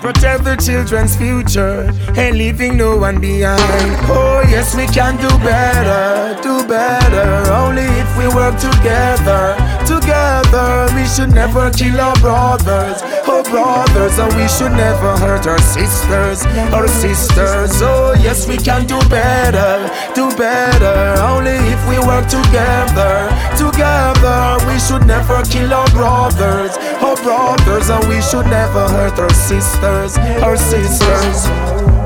Protect 0.00 0.44
the 0.44 0.56
children's 0.56 1.14
future 1.14 1.92
and 2.16 2.36
leaving 2.38 2.76
no 2.76 2.96
one 2.96 3.20
behind. 3.20 3.60
Oh, 4.08 4.42
yes, 4.48 4.74
we 4.74 4.86
can 4.86 5.16
do 5.16 5.28
better, 5.44 6.40
do 6.42 6.66
better. 6.66 7.52
Only 7.52 7.84
if 7.84 8.08
we 8.16 8.26
work 8.28 8.56
together. 8.58 9.56
Together, 9.84 10.88
we 10.94 11.04
should 11.04 11.34
never 11.34 11.70
kill 11.70 12.00
our 12.00 12.14
brothers, 12.20 13.02
oh 13.26 13.42
brothers, 13.50 14.18
and 14.18 14.32
we 14.38 14.46
should 14.48 14.72
never 14.72 15.18
hurt 15.18 15.46
our 15.46 15.58
sisters, 15.58 16.46
our 16.72 16.86
sisters. 16.86 17.72
Oh, 17.82 18.14
yes, 18.22 18.46
we 18.46 18.56
can 18.56 18.86
do 18.86 18.98
better, 19.08 19.90
do 20.14 20.30
better. 20.36 21.20
Only 21.20 21.58
if 21.74 21.80
we 21.90 21.98
work 21.98 22.24
together. 22.30 23.28
Together, 23.58 24.56
we 24.70 24.78
should 24.78 25.04
never 25.06 25.42
kill 25.44 25.74
our 25.74 25.90
brothers, 25.90 26.78
oh 27.02 27.18
brothers, 27.22 27.90
and 27.90 28.06
we 28.08 28.22
should 28.22 28.46
never 28.46 28.88
hurt 28.88 29.18
our 29.18 29.34
sisters, 29.34 29.89
our 29.90 30.56
sisters. 30.56 31.46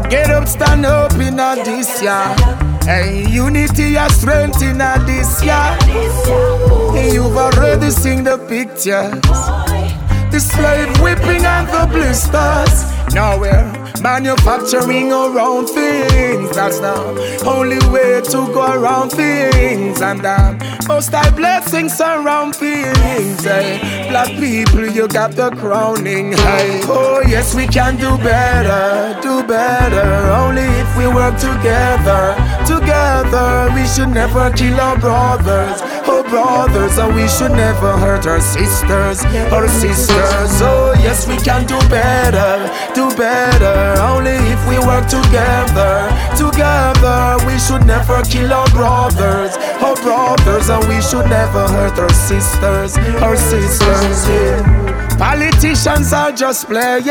Get 0.08 0.30
up, 0.30 0.48
stand 0.48 0.86
up 0.86 1.12
in 1.14 1.38
a 1.38 1.54
this 1.64 2.02
year. 2.02 2.34
Hey, 2.84 3.26
unity 3.28 3.96
and 3.96 4.12
strength 4.12 4.62
in 4.62 4.80
a 4.80 4.98
this 5.06 5.42
year. 5.42 5.76
You've 7.12 7.36
already 7.36 7.90
seen 7.90 8.24
the 8.24 8.38
pictures. 8.38 9.20
The 10.30 10.40
slave 10.40 11.00
whipping 11.00 11.44
and 11.44 11.68
the 11.68 11.86
blisters. 11.92 12.93
Now 13.14 13.38
we're 13.38 13.72
manufacturing 14.02 15.12
own 15.12 15.66
things. 15.66 16.50
That's 16.54 16.80
the 16.80 16.94
only 17.46 17.78
way 17.88 18.20
to 18.20 18.38
go 18.52 18.72
around 18.74 19.10
things. 19.10 20.02
And 20.02 20.26
um, 20.26 20.58
most 20.88 21.10
high 21.10 21.30
blessings 21.30 22.00
around 22.00 22.56
things. 22.56 23.44
Hey. 23.44 24.08
Black 24.10 24.28
people, 24.38 24.86
you 24.86 25.06
got 25.06 25.32
the 25.32 25.50
crowning. 25.50 26.32
Hey. 26.32 26.80
Oh, 26.84 27.22
yes, 27.26 27.54
we 27.54 27.66
can 27.66 27.96
do 27.96 28.16
better, 28.18 29.20
do 29.22 29.42
better. 29.46 30.08
Only 30.42 30.68
if 30.82 30.98
we 30.98 31.06
work 31.06 31.36
together. 31.36 32.34
Together, 32.66 33.70
we 33.74 33.86
should 33.86 34.08
never 34.08 34.50
kill 34.52 34.80
our 34.80 34.98
brothers. 34.98 35.80
Oh, 36.06 36.22
brothers, 36.28 36.98
and 36.98 37.14
we 37.14 37.26
should 37.28 37.52
never 37.52 37.96
hurt 37.96 38.26
our 38.26 38.40
sisters. 38.40 39.24
Our 39.52 39.68
sisters. 39.68 40.60
Oh, 40.60 40.94
yes, 41.00 41.26
we 41.26 41.36
can 41.38 41.66
do 41.66 41.78
better, 41.88 42.70
do 42.94 43.03
better. 43.16 44.00
Only 44.00 44.36
if 44.52 44.60
we 44.68 44.78
work 44.78 45.06
together. 45.06 46.08
Together, 46.36 47.36
we 47.46 47.58
should 47.58 47.86
never 47.86 48.22
kill 48.22 48.52
our 48.52 48.68
brothers. 48.70 49.56
Our 49.82 49.96
brothers, 49.96 50.68
and 50.68 50.86
we 50.88 51.00
should 51.00 51.28
never 51.28 51.68
hurt 51.68 51.98
our 51.98 52.12
sisters. 52.12 52.96
Our 53.22 53.36
sisters, 53.36 54.28
yeah. 54.28 55.16
Politicians 55.18 56.12
are 56.12 56.32
just 56.32 56.66
players. 56.66 57.04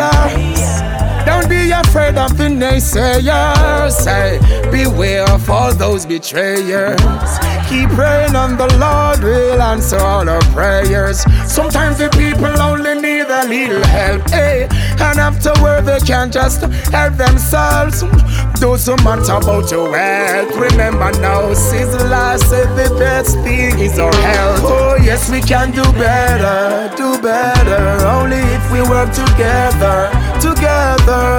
Don't 1.25 1.47
be 1.47 1.71
afraid 1.71 2.17
of 2.17 2.37
the 2.37 2.49
naysayers. 2.49 3.91
Say, 3.91 4.39
beware 4.71 5.23
of 5.29 5.49
all 5.49 5.73
those 5.73 6.05
betrayers. 6.05 6.99
Keep 7.73 7.89
praying 7.89 8.35
on 8.35 8.55
the 8.55 8.67
Lord 8.77 9.23
will 9.23 9.59
answer 9.59 9.97
all 9.97 10.29
our 10.29 10.43
prayers. 10.53 11.21
Sometimes 11.51 11.97
the 11.97 12.07
people 12.09 12.53
only 12.61 13.01
need 13.01 13.25
a 13.25 13.47
little 13.47 13.83
help, 13.87 14.29
hey. 14.29 14.67
And 15.01 15.17
afterward 15.17 15.81
they 15.81 15.99
can't 16.01 16.31
just 16.31 16.61
help 16.93 17.15
themselves. 17.17 18.01
Those 18.61 18.85
who 18.85 18.95
matter 18.97 19.33
about 19.33 19.71
your 19.71 19.89
wealth, 19.89 20.55
remember 20.55 21.11
now, 21.19 21.49
Sizzla 21.53 22.37
said 22.37 22.69
the 22.77 22.93
best 22.99 23.33
thing 23.39 23.79
is 23.79 23.97
our 23.97 24.13
health. 24.17 24.61
Oh 24.65 24.95
yes, 25.01 25.31
we 25.31 25.41
can 25.41 25.71
do 25.71 25.81
better, 25.93 26.95
do 26.95 27.19
better. 27.23 28.05
Only 28.05 28.37
if 28.37 28.71
we 28.71 28.83
work 28.83 29.09
together, 29.13 30.11
together. 30.39 31.33